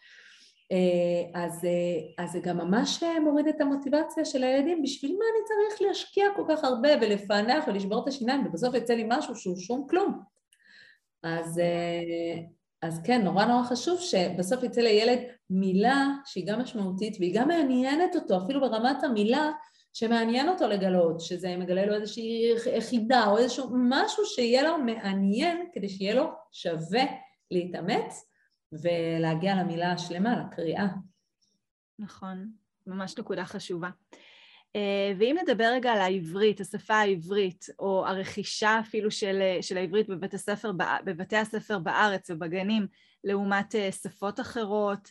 אז, 1.35 1.65
אה, 1.65 2.25
אז 2.25 2.33
זה 2.33 2.41
גם 2.41 2.57
ממש 2.57 3.03
אה, 3.03 3.21
מוריד 3.21 3.47
את 3.47 3.61
המוטיבציה 3.61 4.25
של 4.25 4.45
הילדים, 4.45 4.83
בשביל 4.83 5.11
מה 5.11 5.25
אני 5.35 5.45
צריך 5.45 5.89
להשקיע 5.89 6.25
כל 6.37 6.43
כך 6.49 6.65
הרבה 6.65 6.89
ולפענח 7.01 7.65
ולשבור 7.69 8.03
את 8.03 8.09
השיניים 8.09 8.47
ובסוף 8.47 8.75
יצא 8.75 8.95
לי 8.95 9.05
משהו 9.09 9.37
שהוא 9.37 9.57
שום 9.57 9.87
כלום. 9.91 10.21
אז, 11.23 11.61
אז 12.83 13.01
כן, 13.05 13.23
נורא 13.23 13.45
נורא 13.45 13.63
חשוב 13.63 14.01
שבסוף 14.01 14.63
יצא 14.63 14.81
לילד 14.81 15.19
מילה 15.51 16.07
שהיא 16.25 16.47
גם 16.47 16.61
משמעותית 16.61 17.17
והיא 17.21 17.35
גם 17.35 17.49
מעניינת 17.49 18.17
אותו, 18.17 18.45
אפילו 18.45 18.61
ברמת 18.61 19.05
המילה 19.05 19.51
שמעניין 19.93 20.49
אותו 20.49 20.69
לגלות, 20.69 21.21
שזה 21.21 21.57
מגלה 21.57 21.87
לו 21.87 21.95
איזושהי 21.95 22.55
חידה 22.81 23.27
או 23.27 23.39
איזשהו 23.39 23.69
משהו 23.73 24.25
שיהיה 24.25 24.63
לו 24.63 24.79
מעניין 24.79 25.67
כדי 25.73 25.89
שיהיה 25.89 26.15
לו 26.15 26.27
שווה 26.53 27.05
להתאמץ 27.51 28.28
ולהגיע 28.73 29.55
למילה 29.55 29.93
השלמה, 29.93 30.45
לקריאה. 30.47 30.87
נכון, 31.99 32.51
ממש 32.87 33.19
נקודה 33.19 33.45
חשובה. 33.45 33.91
אה, 34.77 35.13
ואם 35.19 35.37
נדבר 35.43 35.71
רגע 35.73 35.93
על 35.93 36.01
העברית, 36.01 36.61
השפה 36.61 36.95
העברית, 36.95 37.67
או 37.79 38.07
הרכישה 38.07 38.81
אפילו 38.81 39.11
של, 39.11 39.43
של 39.61 39.77
העברית 39.77 40.09
בבית 40.09 40.35
הספר, 40.35 40.73
בבתי 41.05 41.37
הספר 41.37 41.79
בארץ 41.79 42.31
ובגנים, 42.31 42.87
לעומת 43.25 43.75
אה, 43.75 43.93
שפות 43.93 44.41
אחרות, 44.41 45.11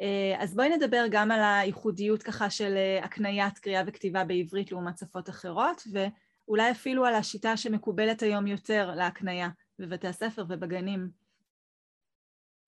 אה, 0.00 0.36
אז 0.38 0.54
בואי 0.54 0.76
נדבר 0.76 1.04
גם 1.10 1.30
על 1.30 1.40
הייחודיות 1.42 2.22
ככה 2.22 2.50
של 2.50 2.74
הקניית 3.02 3.58
קריאה 3.58 3.82
וכתיבה 3.86 4.24
בעברית 4.24 4.72
לעומת 4.72 4.98
שפות 4.98 5.28
אחרות, 5.28 5.82
ואולי 5.92 6.70
אפילו 6.70 7.04
על 7.04 7.14
השיטה 7.14 7.56
שמקובלת 7.56 8.22
היום 8.22 8.46
יותר 8.46 8.90
להקניה 8.94 9.48
בבתי 9.78 10.08
הספר 10.08 10.44
ובגנים. 10.48 11.27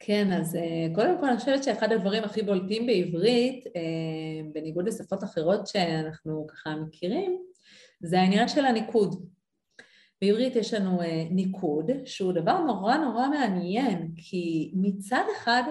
כן, 0.01 0.33
אז 0.33 0.57
אה, 0.57 0.95
קודם 0.95 1.21
כל 1.21 1.27
אני 1.27 1.39
חושבת 1.39 1.65
שאחד 1.65 1.93
הדברים 1.93 2.25
הכי 2.25 2.43
בולטים 2.43 2.87
בעברית, 2.87 3.67
אה, 3.67 4.51
בניגוד 4.53 4.89
לשפות 4.89 5.25
אחרות 5.25 5.67
שאנחנו 5.67 6.47
ככה 6.47 6.77
מכירים, 6.77 7.39
זה 8.01 8.21
העניין 8.21 8.49
של 8.49 8.65
הניקוד. 8.65 9.27
בעברית 10.23 10.57
יש 10.57 10.75
לנו 10.75 11.03
אה, 11.03 11.25
ניקוד, 11.31 11.91
שהוא 12.05 12.33
דבר 12.33 12.59
נורא 12.61 12.97
נורא 12.97 13.29
מעניין, 13.29 14.13
כי 14.17 14.73
מצד 14.75 15.25
אחד 15.37 15.63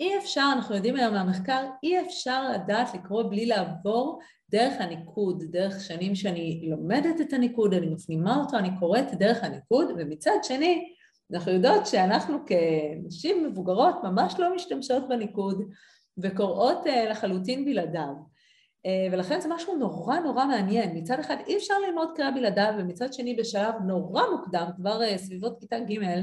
אי 0.00 0.18
אפשר, 0.18 0.50
אנחנו 0.56 0.74
יודעים 0.74 0.96
היום 0.96 1.14
מהמחקר, 1.14 1.66
אי 1.82 2.00
אפשר 2.00 2.52
לדעת 2.52 2.94
לקרוא 2.94 3.22
בלי 3.30 3.46
לעבור 3.46 4.20
דרך 4.50 4.74
הניקוד, 4.80 5.44
דרך 5.50 5.80
שנים 5.80 6.14
שאני 6.14 6.68
לומדת 6.70 7.20
את 7.20 7.32
הניקוד, 7.32 7.74
אני 7.74 7.86
מפנימה 7.86 8.36
אותו, 8.36 8.58
אני 8.58 8.78
קוראת 8.78 9.14
דרך 9.14 9.44
הניקוד, 9.44 9.88
ומצד 9.96 10.36
שני, 10.42 10.94
אנחנו 11.32 11.52
יודעות 11.52 11.86
שאנחנו 11.86 12.38
כנשים 12.46 13.44
מבוגרות 13.44 13.96
ממש 14.04 14.34
לא 14.38 14.54
משתמשות 14.54 15.08
בניקוד 15.08 15.62
וקוראות 16.18 16.86
אה, 16.86 17.10
לחלוטין 17.10 17.64
בלעדיו. 17.64 18.14
אה, 18.86 19.06
ולכן 19.12 19.40
זה 19.40 19.48
משהו 19.48 19.76
נורא 19.76 20.18
נורא 20.18 20.46
מעניין. 20.46 20.96
מצד 20.96 21.18
אחד 21.18 21.36
אי 21.46 21.56
אפשר 21.56 21.74
ללמוד 21.86 22.08
קריאה 22.16 22.30
בלעדיו, 22.30 22.72
ומצד 22.78 23.12
שני 23.12 23.34
בשלב 23.34 23.74
נורא 23.86 24.22
מוקדם, 24.30 24.66
כבר 24.76 25.02
אה, 25.02 25.18
סביבות 25.18 25.60
כיתה 25.60 25.78
ג', 25.78 26.22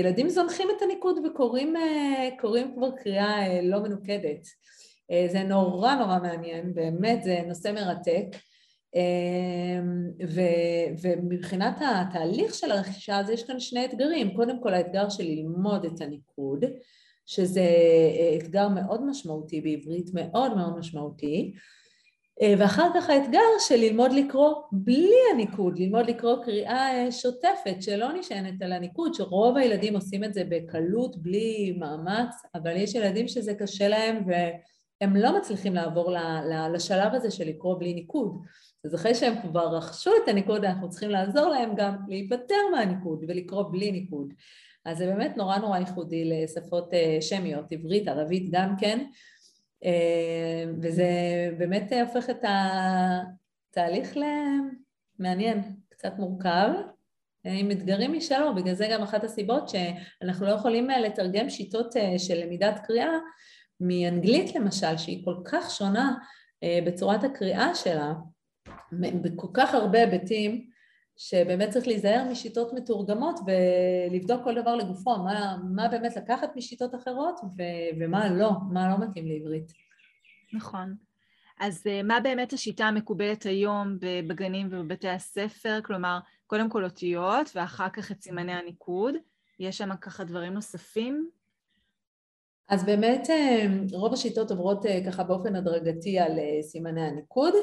ילדים 0.00 0.28
זונחים 0.28 0.68
את 0.76 0.82
הניקוד 0.82 1.18
וקוראים 1.26 1.74
כבר 2.74 2.90
קריאה 2.90 3.62
לא 3.62 3.82
מנוקדת. 3.82 4.46
זה 5.32 5.42
נורא 5.42 5.94
נורא 5.94 6.18
מעניין, 6.18 6.74
באמת 6.74 7.24
זה 7.24 7.40
נושא 7.46 7.72
מרתק. 7.72 8.26
ו, 10.28 10.40
ומבחינת 11.02 11.76
התהליך 11.80 12.54
של 12.54 12.70
הרכישה 12.70 13.18
אז 13.18 13.30
יש 13.30 13.42
כאן 13.42 13.60
שני 13.60 13.84
אתגרים, 13.84 14.36
קודם 14.36 14.62
כל 14.62 14.74
האתגר 14.74 15.08
של 15.08 15.24
ללמוד 15.24 15.84
את 15.84 16.00
הניקוד, 16.00 16.64
שזה 17.26 17.68
אתגר 18.38 18.68
מאוד 18.68 19.04
משמעותי 19.06 19.60
בעברית, 19.60 20.10
מאוד 20.14 20.56
מאוד 20.56 20.78
משמעותי, 20.78 21.54
אה, 22.42 22.54
ואחר 22.58 22.88
כך 22.94 23.10
האתגר 23.10 23.40
של 23.58 23.76
ללמוד 23.76 24.12
לקרוא 24.12 24.54
בלי 24.72 25.16
הניקוד, 25.32 25.78
ללמוד 25.78 26.06
לקרוא 26.10 26.44
קריאה 26.44 27.04
אה, 27.04 27.12
שוטפת 27.12 27.76
שלא 27.80 28.12
נשענת 28.12 28.62
על 28.62 28.72
הניקוד, 28.72 29.14
שרוב 29.14 29.56
הילדים 29.56 29.94
עושים 29.94 30.24
את 30.24 30.34
זה 30.34 30.44
בקלות, 30.48 31.22
בלי 31.22 31.76
מאמץ, 31.78 32.34
אבל 32.54 32.76
יש 32.76 32.94
ילדים 32.94 33.28
שזה 33.28 33.54
קשה 33.54 33.88
להם 33.88 34.24
והם 35.04 35.16
לא 35.16 35.38
מצליחים 35.38 35.74
לעבור 35.74 36.16
לשלב 36.74 37.14
הזה 37.14 37.30
של 37.30 37.48
לקרוא 37.48 37.78
בלי 37.78 37.94
ניקוד. 37.94 38.44
אז 38.84 38.94
אחרי 38.94 39.14
שהם 39.14 39.34
כבר 39.42 39.76
רכשו 39.76 40.10
את 40.22 40.28
הניקוד, 40.28 40.64
אנחנו 40.64 40.90
צריכים 40.90 41.10
לעזור 41.10 41.48
להם 41.48 41.74
גם 41.76 41.96
להיפטר 42.08 42.54
מהניקוד 42.72 43.24
ולקרוא 43.28 43.62
בלי 43.72 43.92
ניקוד. 43.92 44.32
אז 44.84 44.98
זה 44.98 45.06
באמת 45.06 45.36
נורא 45.36 45.58
נורא 45.58 45.78
ייחודי 45.78 46.24
לשפות 46.24 46.94
אה, 46.94 47.18
שמיות, 47.20 47.72
עברית, 47.72 48.08
ערבית 48.08 48.50
גם 48.50 48.76
כן. 48.76 49.06
אה, 49.84 50.64
וזה 50.82 51.08
באמת 51.58 51.92
הופך 52.06 52.30
את 52.30 52.44
התהליך 53.70 54.16
למעניין, 55.18 55.62
קצת 55.88 56.12
מורכב, 56.18 56.70
עם 57.44 57.70
אתגרים 57.70 58.12
משלו, 58.12 58.54
בגלל 58.54 58.74
זה 58.74 58.88
גם 58.90 59.02
אחת 59.02 59.24
הסיבות 59.24 59.68
שאנחנו 59.68 60.46
לא 60.46 60.50
יכולים 60.50 60.90
אה, 60.90 61.00
לתרגם 61.00 61.50
שיטות 61.50 61.96
אה, 61.96 62.18
של 62.18 62.34
למידת 62.34 62.80
קריאה 62.86 63.18
מאנגלית 63.86 64.54
למשל, 64.54 64.96
שהיא 64.96 65.24
כל 65.24 65.36
כך 65.44 65.70
שונה 65.70 66.14
בצורת 66.86 67.24
הקריאה 67.24 67.74
שלה, 67.74 68.12
בכל 68.92 69.48
כך 69.54 69.74
הרבה 69.74 69.98
היבטים, 69.98 70.70
שבאמת 71.16 71.70
צריך 71.70 71.86
להיזהר 71.86 72.24
משיטות 72.30 72.72
מתורגמות 72.72 73.40
ולבדוק 73.46 74.44
כל 74.44 74.62
דבר 74.62 74.76
לגופו, 74.76 75.18
מה, 75.18 75.56
מה 75.74 75.88
באמת 75.88 76.16
לקחת 76.16 76.56
משיטות 76.56 76.94
אחרות 76.94 77.40
ו, 77.56 77.62
ומה 78.00 78.30
לא, 78.30 78.50
מה 78.72 78.88
לא 78.88 79.06
מתאים 79.06 79.28
לעברית. 79.28 79.72
נכון. 80.52 80.94
אז 81.60 81.86
אה, 81.86 82.02
מה 82.02 82.20
באמת 82.20 82.52
השיטה 82.52 82.84
המקובלת 82.84 83.42
היום 83.42 83.98
בגנים 84.00 84.68
ובבתי 84.70 85.08
הספר? 85.08 85.80
כלומר, 85.84 86.18
קודם 86.46 86.70
כל 86.70 86.84
אותיות 86.84 87.50
ואחר 87.54 87.88
כך 87.88 88.12
את 88.12 88.22
סימני 88.22 88.52
הניקוד. 88.52 89.14
יש 89.58 89.78
שם 89.78 89.96
ככה 90.00 90.24
דברים 90.24 90.52
נוספים? 90.52 91.30
אז 92.68 92.84
באמת 92.84 93.30
אה, 93.30 93.66
רוב 93.92 94.12
השיטות 94.12 94.50
עוברות 94.50 94.86
אה, 94.86 95.00
ככה 95.06 95.24
באופן 95.24 95.56
הדרגתי 95.56 96.18
על 96.18 96.38
סימני 96.62 97.02
הניקוד. 97.02 97.54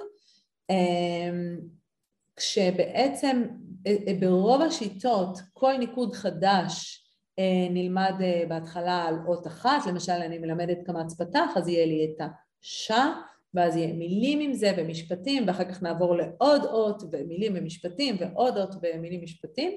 כשבעצם 2.36 3.44
אה, 3.88 3.96
אה, 4.08 4.14
ברוב 4.20 4.62
השיטות 4.62 5.40
כל 5.54 5.78
ניקוד 5.78 6.14
חדש 6.14 7.04
אה, 7.40 7.68
נלמד 7.70 8.14
בהתחלה 8.50 9.04
על 9.04 9.16
אות 9.28 9.48
אחת, 9.48 9.86
למשל 9.88 10.12
אני 10.12 10.38
מלמדת 10.38 10.78
קמץ 10.86 11.22
פתח 11.22 11.50
אז 11.56 11.68
יהיה 11.68 11.86
לי 11.86 12.06
את 12.06 12.28
השה 12.62 13.14
ואז 13.54 13.76
יהיה 13.76 13.94
מילים 13.94 14.40
עם 14.40 14.54
זה 14.54 14.72
ומשפטים 14.78 15.44
ואחר 15.48 15.64
כך 15.64 15.84
נעבור 15.84 16.16
לעוד 16.16 16.66
אות 16.66 17.04
ומילים 17.12 17.54
ומשפטים 17.56 18.16
ועוד 18.20 18.58
אות 18.58 18.76
ומילים 18.82 19.20
ומשפטים. 19.20 19.72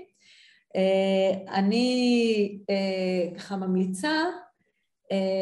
אני 1.49 2.59
ככה 3.37 3.57
ממליצה 3.57 4.13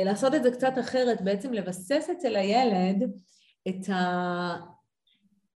לעשות 0.04 0.34
את 0.34 0.42
זה 0.42 0.50
קצת 0.50 0.72
אחרת, 0.80 1.20
בעצם 1.20 1.52
לבסס 1.52 2.10
אצל 2.12 2.36
הילד 2.36 3.10
את 3.68 3.88
ה... 3.88 4.72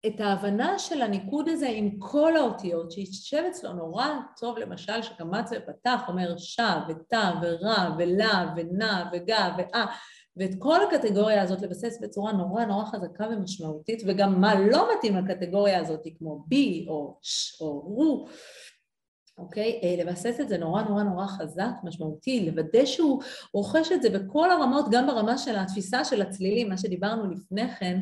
את 0.07 0.21
ההבנה 0.21 0.79
של 0.79 1.03
הניקוד 1.03 1.49
הזה 1.49 1.69
עם 1.69 1.91
כל 1.99 2.37
האותיות, 2.37 2.93
שישב 2.93 3.43
אצלו 3.51 3.73
נורא 3.73 4.07
טוב, 4.37 4.59
למשל 4.59 5.03
שקמץ 5.03 5.51
ופתח 5.53 6.01
אומר 6.09 6.35
שא 6.39 6.79
ותא 6.89 7.33
ורע 7.43 7.95
ולה 7.99 8.55
ונע 8.57 9.05
וגה 9.13 9.57
ואה, 9.59 9.87
ואת 10.37 10.51
כל 10.59 10.79
הקטגוריה 10.83 11.43
הזאת 11.43 11.63
לבסס 11.63 11.99
בצורה 12.03 12.33
נורא 12.33 12.65
נורא 12.65 12.85
חזקה 12.85 13.27
ומשמעותית, 13.31 14.03
וגם 14.07 14.41
מה 14.41 14.61
לא 14.61 14.89
מתאים 14.97 15.17
לקטגוריה 15.17 15.81
הזאת, 15.81 16.07
כמו 16.19 16.45
בי 16.47 16.87
או 16.89 17.19
ש 17.23 17.61
או 17.61 17.81
רו, 17.81 18.29
אוקיי? 19.43 19.81
אה, 19.83 20.05
לבסס 20.05 20.41
את 20.41 20.49
זה 20.49 20.59
נורא 20.59 20.83
נורא 20.83 21.03
נורא 21.03 21.27
חזק, 21.27 21.71
משמעותי, 21.85 22.51
לוודא 22.51 22.85
שהוא 22.85 23.23
רוכש 23.55 23.93
את 23.93 24.03
זה 24.03 24.11
בכל 24.11 24.51
הרמות, 24.51 24.85
גם 24.91 25.07
ברמה 25.07 25.39
של 25.39 25.57
התפיסה 25.57 26.05
של 26.05 26.23
הצלילים, 26.23 26.69
מה 26.69 26.79
שדיברנו 26.79 27.31
לפני 27.31 27.69
כן, 27.69 28.01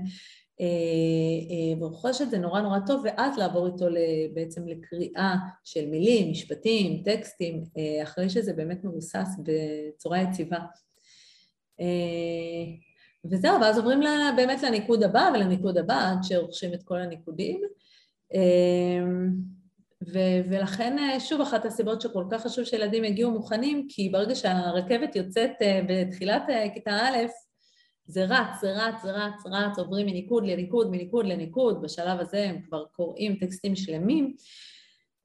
ורוכש 1.80 2.20
את 2.20 2.30
זה 2.30 2.38
נורא 2.38 2.60
נורא 2.60 2.78
טוב, 2.86 3.02
ואז 3.04 3.38
לעבור 3.38 3.66
איתו 3.66 3.86
בעצם 4.34 4.68
לקריאה 4.68 5.34
של 5.64 5.86
מילים, 5.86 6.30
משפטים, 6.30 7.02
טקסטים, 7.04 7.64
אה, 7.78 8.02
אחרי 8.02 8.30
שזה 8.30 8.52
באמת 8.52 8.84
מבוסס 8.84 9.28
בצורה 9.38 10.22
יציבה. 10.22 10.58
אה, 11.80 11.86
וזהו, 13.24 13.60
ואז 13.60 13.78
עוברים 13.78 14.00
באמת 14.36 14.62
לניקוד 14.62 15.02
הבא 15.02 15.30
ולניקוד 15.34 15.78
הבא, 15.78 16.10
עד 16.10 16.18
שרוכשים 16.22 16.74
את 16.74 16.82
כל 16.82 17.00
הניקודים. 17.00 17.60
אה, 20.02 20.12
ו- 20.12 20.50
ולכן 20.50 21.18
שוב 21.20 21.40
אחת 21.40 21.64
הסיבות 21.64 22.00
שכל 22.00 22.24
כך 22.30 22.42
חשוב 22.42 22.64
שילדים 22.64 23.04
יגיעו 23.04 23.30
מוכנים, 23.30 23.86
כי 23.88 24.08
ברגע 24.08 24.34
שהרכבת 24.34 25.16
יוצאת 25.16 25.52
בתחילת 25.88 26.42
כיתה 26.74 26.90
א', 26.90 27.16
זה 28.10 28.24
רץ, 28.24 28.60
זה 28.60 28.72
רץ, 28.72 29.02
זה 29.02 29.12
רץ, 29.12 29.42
רץ, 29.46 29.78
עוברים 29.78 30.06
מניקוד 30.06 30.46
לניקוד, 30.46 30.90
מניקוד 30.90 31.26
לניקוד, 31.26 31.82
בשלב 31.82 32.20
הזה 32.20 32.44
הם 32.44 32.62
כבר 32.62 32.84
קוראים 32.92 33.36
טקסטים 33.40 33.76
שלמים, 33.76 34.34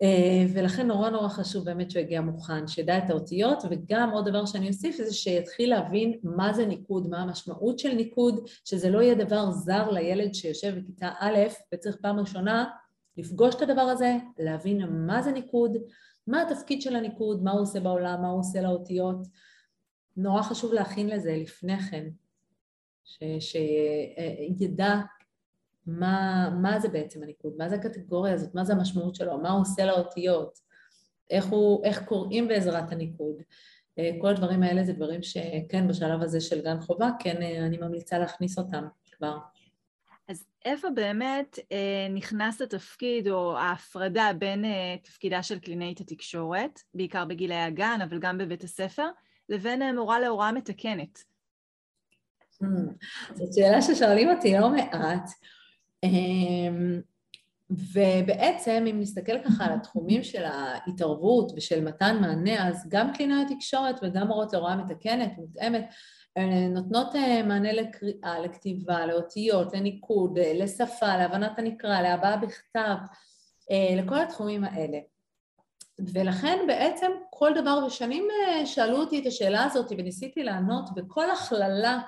אה, 0.02 0.46
ולכן 0.54 0.88
נורא 0.88 1.10
נורא 1.10 1.28
חשוב 1.28 1.66
באמת 1.66 1.92
שהוא 1.92 2.02
יגיע 2.02 2.22
מוכן, 2.22 2.68
שידע 2.68 2.98
את 2.98 3.10
האותיות, 3.10 3.64
וגם 3.70 4.10
עוד 4.10 4.30
דבר 4.30 4.46
שאני 4.46 4.68
אוסיף 4.68 4.98
זה 4.98 5.14
שיתחיל 5.14 5.70
להבין 5.70 6.20
מה 6.24 6.54
זה 6.54 6.66
ניקוד, 6.66 7.10
מה 7.10 7.18
המשמעות 7.18 7.80
של 7.80 7.94
ניקוד, 7.94 8.48
שזה 8.66 8.90
לא 8.90 9.02
יהיה 9.02 9.16
דבר 9.16 9.52
זר 9.52 9.90
לילד 9.92 10.34
שיושב 10.34 10.76
בכיתה 10.80 11.10
א' 11.20 11.40
וצריך 11.74 11.96
פעם 12.02 12.20
ראשונה 12.20 12.66
לפגוש 13.18 13.56
את 13.56 13.62
הדבר 13.62 13.82
הזה, 13.82 14.18
להבין 14.40 15.06
מה 15.08 15.22
זה 15.22 15.32
ניקוד, 15.32 15.78
מה 16.28 16.42
התפקיד 16.42 16.82
של 16.82 16.96
הניקוד, 16.96 17.44
מה 17.44 17.52
הוא 17.52 17.62
עושה 17.62 17.80
בעולם, 17.80 18.22
מה 18.22 18.28
הוא 18.28 18.40
עושה 18.40 18.62
לאותיות. 18.62 19.28
נורא 20.18 20.42
חשוב 20.42 20.74
להכין 20.74 21.10
לזה 21.10 21.36
לפני 21.36 21.80
כן, 21.80 22.06
שידע 23.40 24.96
מה, 25.88 26.50
מה 26.62 26.80
זה 26.80 26.90
בעצם 26.90 27.24
הניקוד, 27.24 27.54
מה 27.58 27.70
זה 27.70 27.76
הקטגוריה 27.76 28.34
הזאת, 28.34 28.56
מה 28.56 28.64
זה 28.64 28.74
המשמעות 28.74 29.16
שלו, 29.16 29.38
מה 29.38 29.52
הוא 29.52 29.62
עושה 29.62 29.86
לאותיות, 29.86 30.60
איך, 31.30 31.46
הוא, 31.46 31.86
איך 31.86 32.04
קוראים 32.04 32.48
בעזרת 32.48 32.92
הניקוד. 32.92 33.36
אה, 34.00 34.12
כל 34.22 34.28
הדברים 34.28 34.64
האלה 34.64 34.84
זה 34.84 34.94
דברים 34.94 35.24
שכן 35.24 35.88
בשלב 35.88 36.22
הזה 36.22 36.42
של 36.42 36.62
גן 36.62 36.82
חובה, 36.82 37.10
כן 37.20 37.42
אה, 37.42 37.66
אני 37.66 37.78
ממליצה 37.78 38.20
להכניס 38.20 38.58
אותם 38.58 38.88
כבר. 39.12 39.38
איפה 40.66 40.90
באמת 40.90 41.60
אה, 41.72 42.08
נכנס 42.10 42.62
התפקיד 42.62 43.28
או 43.28 43.58
ההפרדה 43.58 44.32
בין 44.38 44.66
אה, 44.66 44.96
תפקידה 45.04 45.44
של 45.44 45.60
קלינאית 45.60 46.00
התקשורת, 46.00 46.80
בעיקר 46.94 47.26
בגילי 47.26 47.56
הגן, 47.56 48.00
אבל 48.10 48.20
גם 48.20 48.38
בבית 48.38 48.64
הספר, 48.64 49.08
לבין 49.50 49.82
אה, 49.82 49.94
מורה 49.94 50.20
להוראה 50.20 50.52
מתקנת? 50.52 51.20
זאת 53.34 53.54
שאלה 53.54 53.82
ששואלים 53.82 54.30
אותי 54.30 54.54
לא 54.54 54.70
מעט. 54.70 55.30
אמ, 56.04 57.02
ובעצם 57.70 58.86
אם 58.92 59.00
נסתכל 59.00 59.44
ככה 59.44 59.66
על 59.66 59.74
התחומים 59.74 60.24
של 60.24 60.44
ההתערבות 60.44 61.52
ושל 61.56 61.84
מתן 61.84 62.18
מענה, 62.22 62.68
אז 62.68 62.90
גם 62.90 63.14
קלינאי 63.14 63.46
התקשורת 63.46 63.96
וגם 64.04 64.28
מורות 64.28 64.54
להוראה 64.54 64.76
מתקנת, 64.76 65.32
מותאמת, 65.38 65.90
נותנות 66.70 67.16
אה, 67.16 67.44
מענה 67.44 67.74
לקריאה, 67.74 68.40
לכתיבה, 68.40 69.06
לאותיות, 69.06 69.74
לניקוד, 69.74 70.38
אה, 70.38 70.52
לשפה, 70.56 71.18
להבנת 71.18 71.60
הנקרא, 71.60 72.02
להבעה 72.02 72.38
בכתב, 72.38 72.96
לכל 73.98 74.22
התחומים 74.22 74.64
האלה. 74.64 74.98
ולכן 76.14 76.60
בעצם 76.68 77.12
כל 77.30 77.52
דבר, 77.56 77.86
ושנים 77.88 78.28
שאלו 78.66 78.98
אותי 78.98 79.22
את 79.22 79.26
השאלה 79.26 79.64
הזאת 79.64 79.92
וניסיתי 79.92 80.44
לענות, 80.44 80.90
וכל 80.96 81.32
הכללה 81.32 82.00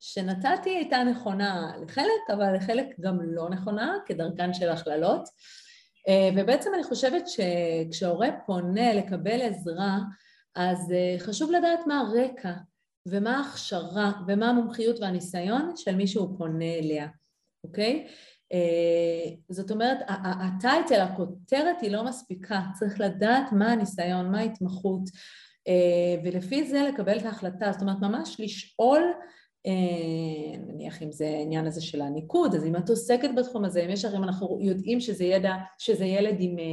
שנתתי 0.00 0.70
הייתה 0.70 1.04
נכונה 1.04 1.72
לחלק, 1.82 2.30
אבל 2.32 2.56
לחלק 2.56 2.86
גם 3.00 3.18
לא 3.22 3.50
נכונה, 3.50 3.96
כדרכן 4.06 4.54
של 4.54 4.68
הכללות. 4.68 5.28
אה, 6.08 6.30
ובעצם 6.36 6.70
אני 6.74 6.84
חושבת 6.84 7.24
שכשהורה 7.28 8.28
פונה 8.46 8.92
לקבל 8.92 9.40
עזרה, 9.40 9.98
אז 10.54 10.92
אה, 10.92 11.16
חשוב 11.18 11.50
לדעת 11.50 11.86
מה 11.86 12.00
הרקע 12.00 12.52
ומה 13.10 13.36
ההכשרה 13.36 14.12
ומה 14.26 14.48
המומחיות 14.48 15.00
והניסיון 15.00 15.72
של 15.76 15.96
מי 15.96 16.06
שהוא 16.06 16.38
פונה 16.38 16.74
אליה, 16.74 17.08
אוקיי? 17.64 18.06
אה, 18.52 19.30
זאת 19.48 19.70
אומרת, 19.70 19.98
הטייטל, 20.08 21.00
הכותרת 21.00 21.80
היא 21.80 21.90
לא 21.90 22.04
מספיקה, 22.04 22.60
צריך 22.78 23.00
לדעת 23.00 23.52
מה 23.52 23.72
הניסיון, 23.72 24.30
מה 24.30 24.38
ההתמחות, 24.38 25.02
ולפי 26.24 26.68
זה 26.68 26.82
לקבל 26.82 27.18
את 27.18 27.24
ההחלטה, 27.24 27.72
זאת 27.72 27.82
אומרת 27.82 28.00
ממש 28.00 28.36
לשאול 28.38 29.02
נניח 30.66 31.02
אם 31.02 31.12
זה 31.12 31.26
העניין 31.26 31.66
הזה 31.66 31.80
של 31.80 32.00
הניקוד, 32.00 32.54
אז 32.54 32.64
אם 32.64 32.76
את 32.76 32.90
עוסקת 32.90 33.30
בתחום 33.36 33.64
הזה, 33.64 33.84
אם 33.84 33.90
יש 33.90 34.04
הרי 34.04 34.16
אנחנו 34.16 34.58
יודעים 34.60 35.00
שזה 35.00 35.24
ידע, 35.24 35.54
שזה 35.78 36.04
ילד 36.04 36.36
עם, 36.38 36.58
אה, 36.58 36.64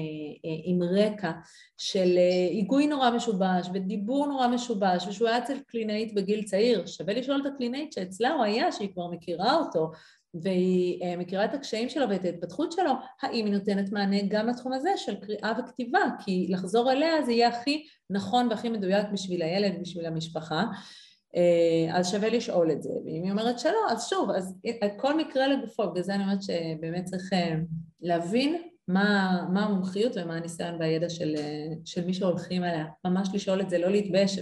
אה, 0.46 0.60
עם 0.64 0.84
רקע 0.84 1.32
של 1.78 2.18
היגוי 2.52 2.88
נורא 2.88 3.12
משובש 3.12 3.70
ודיבור 3.74 4.28
נורא 4.28 4.48
משובש 4.48 5.08
ושהוא 5.08 5.28
היה 5.28 5.38
אצל 5.38 5.60
קלינאית 5.68 6.14
בגיל 6.14 6.44
צעיר, 6.44 6.86
שווה 6.86 7.14
לשאול 7.14 7.42
את 7.42 7.54
הקלינאית 7.54 7.94
שאצלה 7.94 8.34
הוא 8.34 8.44
היה, 8.44 8.72
שהיא 8.72 8.94
כבר 8.94 9.08
מכירה 9.08 9.56
אותו 9.56 9.92
והיא 10.34 11.18
מכירה 11.18 11.46
את 11.46 11.54
הקשיים 11.54 11.90
שלו 11.90 12.10
ואת 12.10 12.26
ההתפתחות 12.26 12.72
שלו, 12.72 12.92
האם 13.22 13.46
היא 13.46 13.54
נותנת 13.54 13.92
מענה 13.92 14.18
גם 14.28 14.48
לתחום 14.48 14.74
הזה 14.74 14.90
של 14.98 15.16
קריאה 15.16 15.54
וכתיבה, 15.60 16.00
כי 16.26 16.48
לחזור 16.50 16.92
אליה 16.92 17.22
זה 17.26 17.32
יהיה 17.32 17.48
הכי 17.48 17.86
נכון 18.10 18.48
והכי 18.50 18.70
מדויק 18.70 19.06
בשביל 19.14 19.42
הילד, 19.42 19.82
בשביל 19.82 20.06
המשפחה. 20.06 20.66
אה, 21.36 21.98
אז 21.98 22.12
שווה 22.12 22.30
לשאול 22.30 22.72
את 22.72 22.84
זה, 22.84 22.90
ואם 23.06 23.24
היא 23.24 23.32
אומרת 23.32 23.60
שלא, 23.60 23.80
אז 23.90 24.08
שוב, 24.10 24.30
אז 24.32 24.60
כל 24.98 25.18
מקרה 25.18 25.48
לגופו, 25.48 25.92
בגלל 25.92 26.04
זה 26.04 26.16
אני 26.16 26.24
אומרת 26.24 26.44
שבאמת 26.44 27.06
צריך 27.06 27.34
אה, 27.34 27.56
להבין 28.02 28.62
מה, 28.88 29.40
מה 29.54 29.66
המומחיות 29.66 30.18
ומה 30.18 30.36
הניסיון 30.36 30.76
והידע 30.80 31.10
של, 31.10 31.36
אה, 31.38 31.68
של 31.86 32.06
מי 32.06 32.14
שהולכים 32.14 32.64
עליה, 32.64 32.86
ממש 33.06 33.30
לשאול 33.34 33.62
את 33.62 33.70
זה, 33.70 33.78
לא 33.78 33.92
להתבייש, 33.92 34.40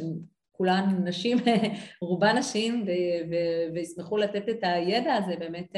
כולן 0.52 1.02
נשים, 1.04 1.38
רובן 2.02 2.38
נשים, 2.38 2.86
וישמחו 3.74 4.18
לתת 4.18 4.50
את 4.50 4.60
הידע 4.62 5.14
הזה, 5.14 5.36
באמת 5.40 5.72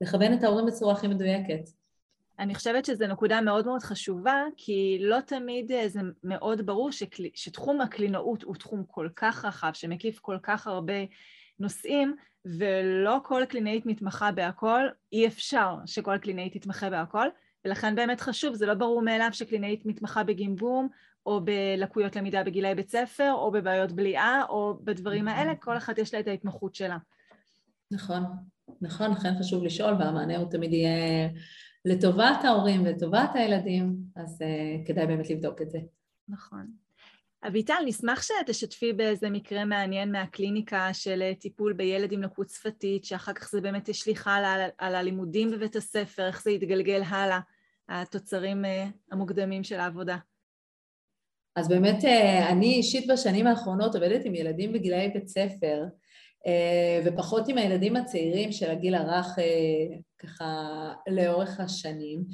לכוון 0.00 0.32
את 0.32 0.44
ההורים 0.44 0.66
בצורה 0.66 0.92
הכי 0.92 1.08
מדויקת. 1.08 1.68
אני 2.38 2.54
חושבת 2.54 2.84
שזו 2.84 3.06
נקודה 3.06 3.40
מאוד 3.40 3.66
מאוד 3.66 3.82
חשובה, 3.82 4.42
כי 4.56 4.98
לא 5.00 5.20
תמיד 5.20 5.72
אה, 5.72 5.88
זה 5.88 6.00
מאוד 6.24 6.66
ברור 6.66 6.92
שקל... 6.92 7.24
שתחום 7.34 7.80
הקלינאות 7.80 8.42
הוא 8.42 8.54
תחום 8.54 8.84
כל 8.86 9.08
כך 9.16 9.44
רחב, 9.44 9.70
שמקיף 9.74 10.18
כל 10.18 10.38
כך 10.42 10.66
הרבה 10.66 10.94
נושאים, 11.58 12.16
ולא 12.44 13.18
כל 13.24 13.42
קלינאית 13.48 13.86
מתמחה 13.86 14.32
בהכל, 14.32 14.86
אי 15.12 15.26
אפשר 15.26 15.74
שכל 15.86 16.18
קלינאית 16.18 16.56
תתמחה 16.56 16.90
בהכל, 16.90 17.28
ולכן 17.64 17.94
באמת 17.94 18.20
חשוב, 18.20 18.54
זה 18.54 18.66
לא 18.66 18.74
ברור 18.74 19.02
מאליו 19.02 19.28
שקלינאית 19.32 19.86
מתמחה 19.86 20.24
בגימבום, 20.24 20.88
או 21.26 21.40
בלקויות 21.40 22.16
למידה 22.16 22.44
בגילי 22.44 22.74
בית 22.74 22.90
ספר, 22.90 23.32
או 23.32 23.50
בבעיות 23.50 23.92
בליעה, 23.92 24.42
או 24.48 24.78
בדברים 24.84 25.28
האלה, 25.28 25.54
כל 25.56 25.76
אחת 25.76 25.98
יש 25.98 26.14
לה 26.14 26.20
את 26.20 26.28
ההתמחות 26.28 26.74
שלה. 26.74 26.96
נכון, 27.90 28.22
נכון, 28.80 29.10
לכן 29.10 29.38
חשוב 29.38 29.64
לשאול, 29.64 29.94
והמענה 29.98 30.36
הוא 30.36 30.50
תמיד 30.50 30.72
יהיה... 30.72 31.28
לטובת 31.84 32.44
ההורים 32.44 32.82
ולטובת 32.82 33.30
הילדים, 33.34 33.96
אז 34.16 34.42
uh, 34.42 34.86
כדאי 34.86 35.06
באמת 35.06 35.30
לבדוק 35.30 35.62
את 35.62 35.70
זה. 35.70 35.78
נכון. 36.28 36.66
אביטל, 37.46 37.82
נשמח 37.86 38.22
שתשתפי 38.22 38.92
באיזה 38.92 39.30
מקרה 39.30 39.64
מעניין 39.64 40.12
מהקליניקה 40.12 40.88
של 40.92 41.22
אה, 41.22 41.34
טיפול 41.34 41.72
בילד 41.72 42.12
עם 42.12 42.22
לקות 42.22 42.50
שפתית, 42.50 43.04
שאחר 43.04 43.32
כך 43.32 43.50
זה 43.50 43.60
באמת 43.60 43.88
השליך 43.88 44.26
הלאה 44.26 44.52
על, 44.52 44.70
על 44.78 44.94
הלימודים 44.94 45.50
בבית 45.50 45.76
הספר, 45.76 46.26
איך 46.26 46.42
זה 46.42 46.50
יתגלגל 46.50 47.02
הלאה, 47.02 47.40
התוצרים 47.88 48.64
uh, 48.64 48.68
המוקדמים 49.12 49.64
של 49.64 49.80
העבודה. 49.80 50.16
אז 51.56 51.68
באמת 51.68 52.04
אני 52.50 52.74
אישית 52.74 53.10
בשנים 53.10 53.46
האחרונות 53.46 53.94
עובדת 53.94 54.24
עם 54.24 54.34
ילדים 54.34 54.72
בגילאי 54.72 55.08
בית 55.08 55.28
ספר, 55.28 55.82
אה, 55.82 55.88
ופחות 57.04 57.48
עם 57.48 57.58
הילדים 57.58 57.96
הצעירים 57.96 58.52
של 58.52 58.70
הגיל 58.70 58.94
הרך 58.94 59.38
אה, 59.38 59.96
ככה 60.18 60.44
לאורך 61.08 61.60
השנים. 61.60 62.24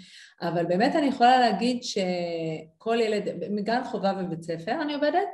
אבל 0.42 0.64
באמת 0.64 0.96
אני 0.96 1.06
יכולה 1.06 1.38
להגיד 1.38 1.82
שכל 1.82 2.98
ילד, 3.00 3.28
מגן 3.50 3.84
חובה 3.84 4.12
ובית 4.20 4.42
ספר 4.42 4.82
אני 4.82 4.94
עובדת, 4.94 5.28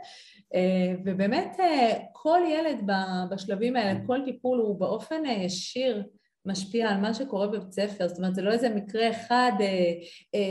אה, 0.55 0.95
ובאמת 1.05 1.57
כל 2.13 2.41
ילד 2.51 2.91
בשלבים 3.31 3.77
האלה, 3.77 4.01
כל 4.07 4.19
טיפול 4.25 4.59
הוא 4.59 4.81
באופן 4.81 5.27
ישיר 5.27 6.03
משפיע 6.47 6.89
על 6.89 6.97
מה 6.97 7.15
שקורה 7.15 7.47
בבית 7.47 7.73
ספר, 7.73 8.09
זאת 8.09 8.19
אומרת 8.19 8.35
זה 8.35 8.43
לא 8.43 8.53
איזה 8.53 8.69
מקרה 8.69 9.11
אחד 9.11 9.53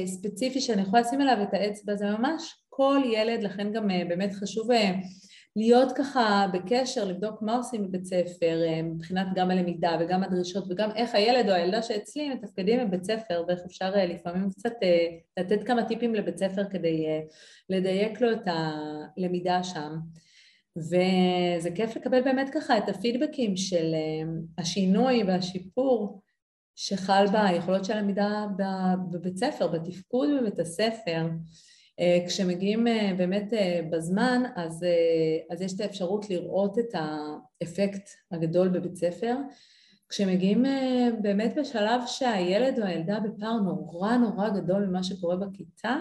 ספציפי 0.06 0.62
שאני 0.62 0.82
יכולה 0.82 1.02
לשים 1.02 1.22
עליו 1.22 1.44
את 1.44 1.54
האצבע, 1.54 1.96
זה 1.96 2.06
ממש 2.06 2.56
כל 2.70 3.02
ילד, 3.06 3.44
לכן 3.44 3.72
גם 3.74 3.88
באמת 3.88 4.34
חשוב 4.34 4.70
להיות 5.60 5.91
ככה 5.95 6.45
בקשר, 6.53 7.05
לבדוק 7.05 7.41
מה 7.41 7.55
עושים 7.55 7.88
בבית 7.88 8.05
ספר, 8.05 8.64
אה, 8.68 8.82
מבחינת 8.82 9.28
גם 9.36 9.51
הלמידה 9.51 9.97
וגם 9.99 10.24
הדרישות 10.24 10.64
וגם 10.70 10.91
איך 10.95 11.16
הילד 11.16 11.49
או 11.49 11.53
הילדה 11.53 11.82
שאצלי 11.82 12.30
מתפקדים 12.30 12.88
בבית 12.88 13.03
ספר 13.03 13.43
ואיך 13.47 13.60
אפשר 13.66 13.91
אה, 13.95 14.05
לפעמים 14.05 14.49
קצת 14.49 14.74
אה, 14.84 15.07
לתת 15.38 15.64
כמה 15.64 15.84
טיפים 15.84 16.16
לבית 16.16 16.38
ספר 16.38 16.64
כדי 16.70 17.05
לדייק 17.70 18.22
לו 18.22 18.32
את 18.32 18.41
הלמידה 18.45 19.64
שם. 19.64 19.95
וזה 20.78 21.70
כיף 21.76 21.95
לקבל 21.95 22.22
באמת 22.22 22.49
ככה 22.53 22.78
את 22.78 22.89
הפידבקים 22.89 23.57
של 23.57 23.95
השינוי 24.57 25.24
והשיפור 25.24 26.22
שחל 26.76 27.26
ביכולות 27.32 27.86
של 27.86 27.93
הלמידה 27.93 28.45
בבית 29.12 29.38
ספר, 29.38 29.68
בתפקוד 29.68 30.30
בבית 30.41 30.60
הספר. 30.60 31.26
אה, 32.00 32.20
כשמגיעים 32.28 32.88
אה, 32.88 33.12
באמת 33.18 33.54
אה, 33.54 33.82
בזמן, 33.89 34.43
אז, 34.56 34.86
אז 35.50 35.62
יש 35.62 35.74
את 35.74 35.80
האפשרות 35.80 36.30
לראות 36.30 36.80
את 36.80 36.93
האפקט 36.93 38.10
הגדול 38.32 38.68
בבית 38.68 38.95
ספר. 38.95 39.36
כשמגיעים 40.10 40.66
באמת 41.22 41.56
בשלב 41.56 42.02
שהילד 42.06 42.80
או 42.80 42.86
הילדה 42.86 43.20
בפער 43.20 43.58
נורא 43.60 44.18
נורא 44.18 44.50
גדול 44.50 44.86
ממה 44.86 45.04
שקורה 45.04 45.36
בכיתה, 45.36 45.97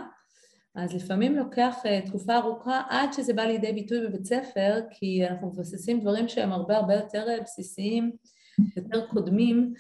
אז 0.75 0.95
לפעמים 0.95 1.37
לוקח 1.37 1.77
תקופה 2.07 2.37
ארוכה 2.37 2.83
עד 2.89 3.13
שזה 3.13 3.33
בא 3.33 3.43
לידי 3.43 3.73
ביטוי 3.73 4.07
בבית 4.07 4.25
ספר, 4.25 4.81
כי 4.91 5.27
אנחנו 5.27 5.49
מבססים 5.49 6.01
דברים 6.01 6.29
שהם 6.29 6.53
הרבה 6.53 6.77
הרבה 6.77 6.95
יותר 6.95 7.27
בסיסיים, 7.43 8.13
יותר 8.77 9.07
קודמים, 9.07 9.73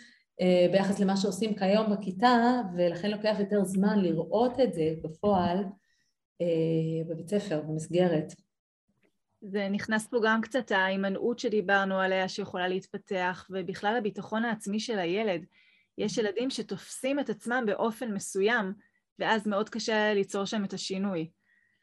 ביחס 0.72 1.00
למה 1.00 1.16
שעושים 1.16 1.54
כיום 1.54 1.92
בכיתה, 1.92 2.60
ולכן 2.76 3.10
לוקח 3.10 3.36
יותר 3.38 3.64
זמן 3.64 3.98
לראות 3.98 4.60
את 4.60 4.74
זה 4.74 4.94
בפועל. 5.02 5.64
אה, 6.40 7.04
בבית 7.08 7.28
ספר, 7.28 7.60
במסגרת. 7.60 8.32
זה 9.40 9.68
נכנס 9.68 10.06
פה 10.06 10.16
גם 10.24 10.40
קצת 10.40 10.70
ההימנעות 10.70 11.38
שדיברנו 11.38 11.98
עליה 11.98 12.28
שיכולה 12.28 12.68
להתפתח, 12.68 13.46
ובכלל 13.50 13.96
הביטחון 13.96 14.44
העצמי 14.44 14.80
של 14.80 14.98
הילד. 14.98 15.44
יש 15.98 16.18
ילדים 16.18 16.50
שתופסים 16.50 17.20
את 17.20 17.30
עצמם 17.30 17.64
באופן 17.66 18.12
מסוים, 18.12 18.72
ואז 19.18 19.46
מאוד 19.46 19.68
קשה 19.68 20.14
ליצור 20.14 20.44
שם 20.44 20.64
את 20.64 20.72
השינוי. 20.72 21.30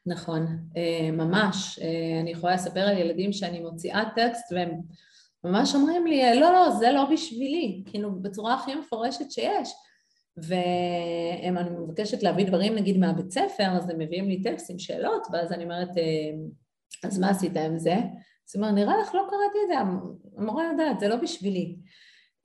נכון, 0.06 0.46
אה, 0.76 1.10
ממש. 1.12 1.78
אה, 1.78 2.20
אני 2.20 2.30
יכולה 2.30 2.54
לספר 2.54 2.80
על 2.80 2.98
ילדים 2.98 3.32
שאני 3.32 3.60
מוציאה 3.60 4.02
טקסט 4.16 4.52
והם 4.52 4.70
ממש 5.44 5.74
אומרים 5.74 6.06
לי, 6.06 6.40
לא, 6.40 6.52
לא, 6.52 6.70
זה 6.70 6.92
לא 6.92 7.04
בשבילי, 7.12 7.82
כאילו 7.86 8.22
בצורה 8.22 8.54
הכי 8.54 8.74
מפורשת 8.74 9.30
שיש. 9.30 9.72
ואני 10.36 11.70
מבקשת 11.70 12.22
להביא 12.22 12.46
דברים 12.46 12.74
נגיד 12.74 12.98
מהבית 12.98 13.30
ספר, 13.30 13.68
אז 13.76 13.90
הם 13.90 13.98
מביאים 13.98 14.28
לי 14.28 14.42
טקסט 14.42 14.70
עם 14.70 14.78
שאלות, 14.78 15.26
ואז 15.32 15.52
אני 15.52 15.64
אומרת, 15.64 15.98
אה, 15.98 16.30
אז 17.04 17.18
מה 17.18 17.30
עשית 17.30 17.56
עם 17.56 17.78
זה? 17.78 17.94
אז 17.94 18.56
הוא 18.56 18.62
אומר, 18.62 18.70
נראה 18.70 18.98
לך 18.98 19.14
לא 19.14 19.22
קראתי 19.30 19.58
את 19.64 19.68
זה, 19.68 19.74
המורה 20.36 20.64
יודעת, 20.72 21.00
זה 21.00 21.08
לא 21.08 21.16
בשבילי. 21.16 21.76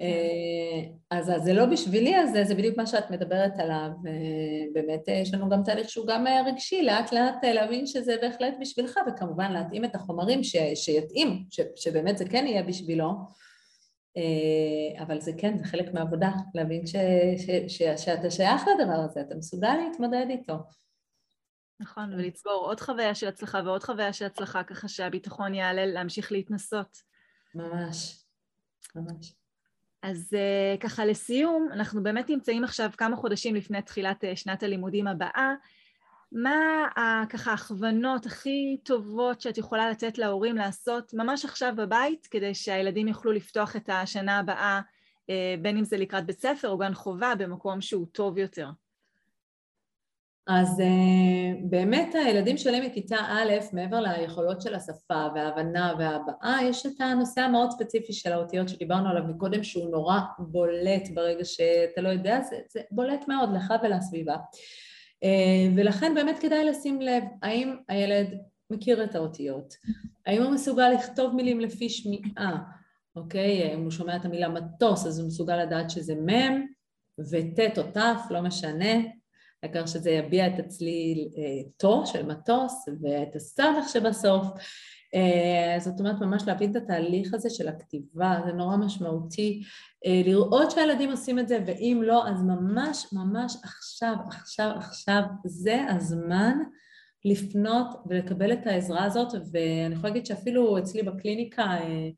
אה, 0.01 0.81
אז 1.11 1.31
זה 1.43 1.53
לא 1.53 1.65
בשבילי, 1.65 2.19
אז 2.19 2.47
זה 2.47 2.55
בדיוק 2.55 2.77
מה 2.77 2.85
שאת 2.85 3.11
מדברת 3.11 3.59
עליו, 3.59 3.89
באמת 4.73 5.09
אה, 5.09 5.13
יש 5.13 5.33
לנו 5.33 5.49
גם 5.49 5.63
תהליך 5.63 5.89
שהוא 5.89 6.07
גם 6.07 6.25
רגשי, 6.45 6.81
לאט 6.81 7.13
לאט 7.13 7.45
להבין 7.45 7.87
שזה 7.87 8.15
בהחלט 8.21 8.53
בשבילך, 8.61 8.99
וכמובן 9.07 9.51
להתאים 9.51 9.85
את 9.85 9.95
החומרים 9.95 10.41
שיתאים, 10.75 11.43
שבאמת 11.75 12.17
זה 12.17 12.25
כן 12.25 12.47
יהיה 12.47 12.63
בשבילו, 12.63 13.11
אבל 15.01 15.21
זה 15.21 15.31
כן, 15.37 15.57
זה 15.57 15.65
חלק 15.65 15.93
מהעבודה, 15.93 16.31
להבין 16.55 16.87
ש, 16.87 16.95
ש, 17.37 17.49
ש, 17.67 17.81
שאתה 17.97 18.31
שייך 18.31 18.61
לדבר 18.67 18.99
הזה, 19.05 19.21
אתה 19.21 19.35
מסוגל 19.35 19.75
להתמודד 19.85 20.25
איתו. 20.29 20.53
נכון, 21.79 22.13
ולצבור 22.13 22.65
עוד 22.65 22.79
חוויה 22.79 23.15
של 23.15 23.27
הצלחה 23.27 23.61
ועוד 23.65 23.83
חוויה 23.83 24.13
של 24.13 24.25
הצלחה, 24.25 24.63
ככה 24.63 24.87
שהביטחון 24.87 25.53
יעלה 25.53 25.85
להמשיך 25.85 26.31
להתנסות. 26.31 26.97
ממש, 27.55 28.23
ממש. 28.95 29.33
אז 30.01 30.33
אה, 30.33 30.75
ככה 30.79 31.05
לסיום, 31.05 31.69
אנחנו 31.73 32.03
באמת 32.03 32.29
נמצאים 32.29 32.63
עכשיו 32.63 32.89
כמה 32.97 33.15
חודשים 33.15 33.55
לפני 33.55 33.81
תחילת 33.81 34.23
אה, 34.23 34.35
שנת 34.35 34.63
הלימודים 34.63 35.07
הבאה, 35.07 35.53
מה 36.31 36.87
ככה 37.29 37.51
ההכוונות 37.51 38.25
הכי 38.25 38.77
טובות 38.83 39.41
שאת 39.41 39.57
יכולה 39.57 39.89
לתת 39.89 40.17
להורים 40.17 40.55
לעשות 40.55 41.13
ממש 41.13 41.45
עכשיו 41.45 41.73
בבית, 41.77 42.27
כדי 42.31 42.55
שהילדים 42.55 43.07
יוכלו 43.07 43.31
לפתוח 43.31 43.75
את 43.75 43.89
השנה 43.93 44.39
הבאה, 44.39 44.81
אה, 45.29 45.55
בין 45.61 45.77
אם 45.77 45.83
זה 45.83 45.97
לקראת 45.97 46.25
בית 46.25 46.39
ספר 46.39 46.69
או 46.69 46.77
גן 46.77 46.93
חובה, 46.93 47.33
במקום 47.37 47.81
שהוא 47.81 48.05
טוב 48.11 48.37
יותר? 48.37 48.69
אז 50.47 50.79
אה, 50.79 51.59
באמת 51.69 52.15
הילדים 52.15 52.57
שלי 52.57 52.87
מכיתה 52.87 53.15
א', 53.15 53.51
מעבר 53.73 53.99
ליכולות 53.99 54.61
של 54.61 54.75
השפה 54.75 55.27
וההבנה 55.35 55.93
וההבעה, 55.99 56.57
יש 56.63 56.85
את 56.85 57.01
הנושא 57.01 57.41
המאוד 57.41 57.71
ספציפי 57.71 58.13
של 58.13 58.31
האותיות 58.31 58.69
שדיברנו 58.69 59.09
עליו 59.09 59.23
מקודם, 59.23 59.63
שהוא 59.63 59.91
נורא 59.91 60.19
בולט 60.39 61.09
ברגע 61.13 61.45
שאתה 61.45 62.01
לא 62.01 62.09
יודע, 62.09 62.41
זה, 62.41 62.55
זה 62.69 62.81
בולט 62.91 63.27
מאוד 63.27 63.49
לך 63.55 63.73
ולסביבה. 63.83 64.35
אה, 65.23 65.67
ולכן 65.75 66.15
באמת 66.15 66.39
כדאי 66.39 66.65
לשים 66.65 67.01
לב 67.01 67.23
האם 67.41 67.75
הילד 67.87 68.37
מכיר 68.69 69.03
את 69.03 69.15
האותיות, 69.15 69.73
האם 70.25 70.43
הוא 70.43 70.51
מסוגל 70.51 70.89
לכתוב 70.89 71.35
מילים 71.35 71.59
לפי 71.59 71.89
שמיעה, 71.89 72.57
אוקיי? 73.15 73.73
אם 73.73 73.81
הוא 73.81 73.91
שומע 73.91 74.15
את 74.15 74.25
המילה 74.25 74.49
מטוס, 74.49 75.05
אז 75.05 75.19
הוא 75.19 75.27
מסוגל 75.27 75.63
לדעת 75.63 75.89
שזה 75.89 76.15
מ' 76.15 76.65
וט' 77.19 77.77
או 77.77 77.83
ת', 77.83 78.31
לא 78.31 78.41
משנה, 78.41 78.93
העיקר 79.63 79.85
שזה 79.85 80.11
יביע 80.11 80.47
את 80.47 80.59
הצליל 80.59 81.27
אה, 81.37 81.69
טו 81.77 82.05
של 82.05 82.25
מטוס 82.25 82.85
ואת 83.01 83.35
הסמך 83.35 83.89
שבסוף. 83.93 84.47
אה, 85.15 85.79
זאת 85.79 85.99
אומרת, 85.99 86.21
ממש 86.21 86.43
להבין 86.47 86.71
את 86.71 86.75
התהליך 86.75 87.33
הזה 87.33 87.49
של 87.49 87.67
הכתיבה, 87.67 88.39
זה 88.45 88.53
נורא 88.53 88.77
משמעותי. 88.77 89.63
אה, 90.05 90.21
לראות 90.25 90.71
שהילדים 90.71 91.11
עושים 91.11 91.39
את 91.39 91.47
זה, 91.47 91.59
ואם 91.65 92.01
לא, 92.05 92.27
אז 92.27 92.43
ממש 92.43 93.05
ממש 93.13 93.55
עכשיו, 93.63 94.15
עכשיו, 94.27 94.71
עכשיו, 94.77 95.21
זה 95.45 95.85
הזמן 95.89 96.57
לפנות 97.25 97.87
ולקבל 98.05 98.53
את 98.53 98.67
העזרה 98.67 99.03
הזאת, 99.03 99.33
ואני 99.33 99.93
יכולה 99.93 100.09
להגיד 100.09 100.25
שאפילו 100.25 100.77
אצלי 100.77 101.03
בקליניקה, 101.03 101.63
אה, 101.63 102.09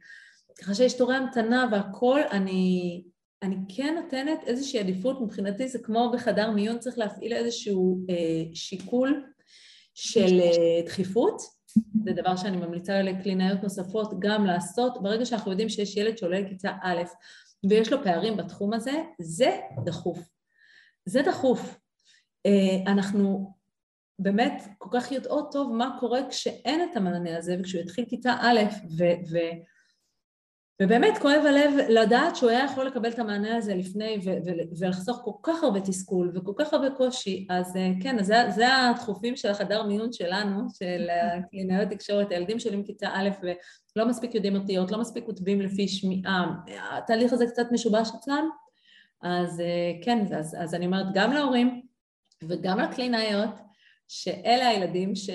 ככה 0.62 0.74
שיש 0.74 0.94
תורי 0.94 1.16
המתנה 1.16 1.68
והכול, 1.72 2.22
אני, 2.32 3.04
אני 3.42 3.56
כן 3.76 3.96
נותנת 4.04 4.40
איזושהי 4.46 4.80
עדיפות, 4.80 5.22
מבחינתי 5.22 5.68
זה 5.68 5.80
כמו 5.80 6.12
בחדר 6.14 6.52
מיון, 6.52 6.80
צריך 6.80 6.98
להפעיל 6.98 7.34
איזשהו 7.34 8.06
שיקול 8.54 9.24
של 9.94 10.40
אה, 10.40 10.86
דחיפות, 10.86 11.42
זה 12.04 12.12
דבר 12.16 12.36
שאני 12.36 12.58
ממליצה 12.58 13.02
לקלינאיות 13.02 13.64
נוספות 13.64 14.14
גם 14.20 14.46
לעשות, 14.46 15.04
ברגע 15.04 15.26
שאנחנו 15.26 15.52
יודעים 15.52 15.70
שיש 15.70 15.98
ילד 15.98 16.18
שעולה 16.18 16.40
לכיתה 16.40 16.72
א' 16.84 17.02
ויש 17.70 17.92
לו 17.92 18.04
פערים 18.04 18.38
בתחום 18.38 18.74
הזה, 18.74 19.04
זה 19.22 19.60
דחוף. 19.86 20.20
זה 21.06 21.22
דחוף. 21.22 21.80
אה, 22.46 22.92
אנחנו 22.92 23.54
באמת 24.20 24.64
כל 24.78 24.90
כך 24.92 25.12
יודעות 25.12 25.52
טוב 25.52 25.74
מה 25.74 25.98
קורה 26.00 26.30
כשאין 26.30 26.90
את 26.92 26.98
המענה 26.98 27.38
הזה 27.38 27.56
וכשהוא 27.60 27.82
יתחיל 27.82 28.06
כיתה 28.10 28.36
א' 28.42 28.60
ו- 28.98 29.32
ו- 29.32 29.73
ובאמת 30.82 31.18
כואב 31.18 31.46
הלב 31.46 31.74
לדעת 31.90 32.36
שהוא 32.36 32.50
היה 32.50 32.66
יכול 32.66 32.86
לקבל 32.86 33.10
את 33.10 33.20
המענה 33.20 33.58
הזה 33.58 33.76
לפני 33.76 34.18
ו- 34.24 34.38
ו- 34.46 34.80
ולחסוך 34.80 35.22
כל 35.24 35.32
כך 35.44 35.64
הרבה 35.64 35.82
תסכול 35.82 36.32
וכל 36.36 36.52
כך 36.58 36.74
הרבה 36.74 36.90
קושי, 36.90 37.48
אז 37.50 37.76
אה, 37.76 37.92
כן, 38.02 38.20
אז 38.20 38.26
זה, 38.26 38.36
זה 38.56 38.78
הדחופים 38.78 39.36
של 39.36 39.50
החדר 39.50 39.84
מיון 39.84 40.14
שלנו, 40.14 40.68
של 40.78 41.08
הקלינאיות 41.38 41.90
תקשורת, 41.90 42.32
הילדים 42.32 42.60
שלי 42.60 42.78
מכיתה 42.78 43.10
א' 43.14 43.30
ולא 43.96 44.08
מספיק 44.08 44.36
יודעים 44.36 44.56
אותיות, 44.56 44.92
לא 44.92 45.00
מספיק 45.00 45.26
כותבים 45.26 45.62
לפי 45.62 45.88
שמיעה, 45.88 46.56
התהליך 46.92 47.34
הזה 47.34 47.48
קצת 47.48 47.72
משובש 47.72 48.10
אצלם, 48.20 48.50
אז 49.22 49.60
אה, 49.60 49.92
כן, 50.02 50.26
אז, 50.36 50.56
אז 50.60 50.74
אני 50.74 50.86
אומרת 50.86 51.06
גם 51.14 51.34
להורים 51.34 51.82
וגם 52.44 52.80
לקלינאיות, 52.80 53.60
שאלה 54.08 54.68
הילדים 54.68 55.16
ש... 55.16 55.30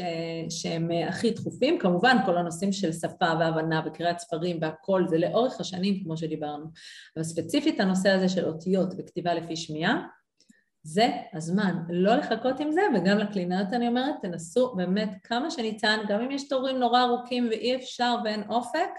שהם 0.51 0.89
הכי 1.09 1.31
דחופים, 1.31 1.79
כמובן 1.79 2.17
כל 2.27 2.39
הנושאים 2.39 2.73
של 2.73 2.93
שפה 2.93 3.33
והבנה 3.41 3.83
וקריאת 3.87 4.19
ספרים 4.19 4.59
והכל 4.61 5.09
זה 5.09 5.19
לאורך 5.19 5.61
השנים 5.61 6.05
כמו 6.05 6.17
שדיברנו, 6.17 6.67
אבל 7.17 7.25
ספציפית 7.25 7.81
הנושא 7.81 8.11
הזה 8.11 8.29
של 8.29 8.45
אותיות 8.45 8.95
וכתיבה 8.99 9.35
לפי 9.35 9.57
שמיעה, 9.57 10.07
זה 10.83 11.11
הזמן, 11.35 11.77
לא 11.89 12.17
לחכות 12.17 12.61
עם 12.61 12.73
זה 12.73 12.81
וגם 12.95 13.19
לקלינאיות 13.19 13.73
אני 13.73 13.89
אומרת, 13.89 14.15
תנסו 14.23 14.75
באמת 14.75 15.11
כמה 15.25 15.51
שניתן, 15.51 15.99
גם 16.09 16.21
אם 16.21 16.31
יש 16.31 16.49
תורים 16.49 16.79
נורא 16.79 17.03
ארוכים 17.03 17.47
ואי 17.49 17.77
אפשר 17.77 18.17
ואין 18.25 18.43
אופק, 18.49 18.91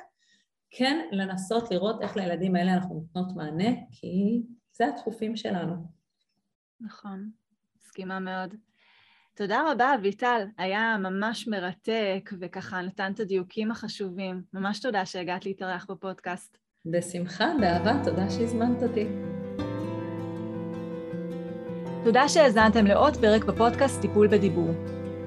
כן 0.69 1.07
לנסות 1.11 1.71
לראות 1.71 2.01
איך 2.01 2.17
לילדים 2.17 2.55
האלה 2.55 2.73
אנחנו 2.73 2.95
נותנות 2.95 3.35
מענה, 3.35 3.69
כי 3.91 4.43
זה 4.73 4.87
הדחופים 4.87 5.35
שלנו. 5.35 5.75
נכון, 6.79 7.29
מסכימה 7.77 8.19
מאוד. 8.19 8.68
תודה 9.39 9.71
רבה, 9.71 9.95
אביטל. 9.95 10.41
היה 10.57 10.97
ממש 10.99 11.47
מרתק, 11.47 12.29
וככה 12.39 12.81
נתן 12.81 13.11
את 13.15 13.19
הדיוקים 13.19 13.71
החשובים. 13.71 14.41
ממש 14.53 14.79
תודה 14.79 15.05
שהגעת 15.05 15.45
להתארח 15.45 15.85
בפודקאסט. 15.89 16.57
בשמחה, 16.85 17.45
באהבה, 17.61 17.93
תודה 18.03 18.29
שהזמנת 18.29 18.83
אותי. 18.83 19.07
תודה 22.03 22.29
שהאזנתם 22.29 22.85
לעוד 22.85 23.17
פרק 23.17 23.43
בפודקאסט 23.43 24.01
טיפול 24.01 24.27
בדיבור. 24.27 24.69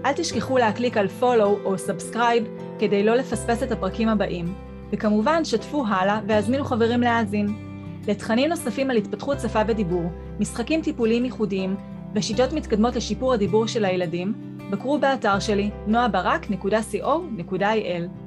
אל 0.05 0.13
תשכחו 0.13 0.59
להקליק 0.59 0.97
על 0.97 1.07
follow 1.21 1.65
או 1.65 1.75
subscribe 1.75 2.79
כדי 2.79 3.05
לא 3.05 3.15
לפספס 3.15 3.63
את 3.63 3.73
הפרקים 3.73 4.09
הבאים. 4.09 4.55
וכמובן, 4.93 5.45
שתפו 5.45 5.85
הלאה 5.87 6.21
והזמינו 6.29 6.65
חברים 6.65 7.01
להאזין. 7.01 7.47
לתכנים 8.09 8.49
נוספים 8.49 8.91
על 8.91 8.97
התפתחות 8.97 9.41
שפה 9.41 9.61
ודיבור, 9.67 10.11
משחקים 10.41 10.83
טיפוליים 10.83 11.25
ייחודיים 11.25 11.92
ושיטות 12.15 12.53
מתקדמות 12.53 12.97
לשיפור 12.97 13.35
הדיבור 13.35 13.67
של 13.67 13.85
הילדים, 13.85 14.33
בקרו 14.71 14.99
באתר 14.99 15.39
שלי 15.39 15.71
noabarak.co.il. 15.89 18.22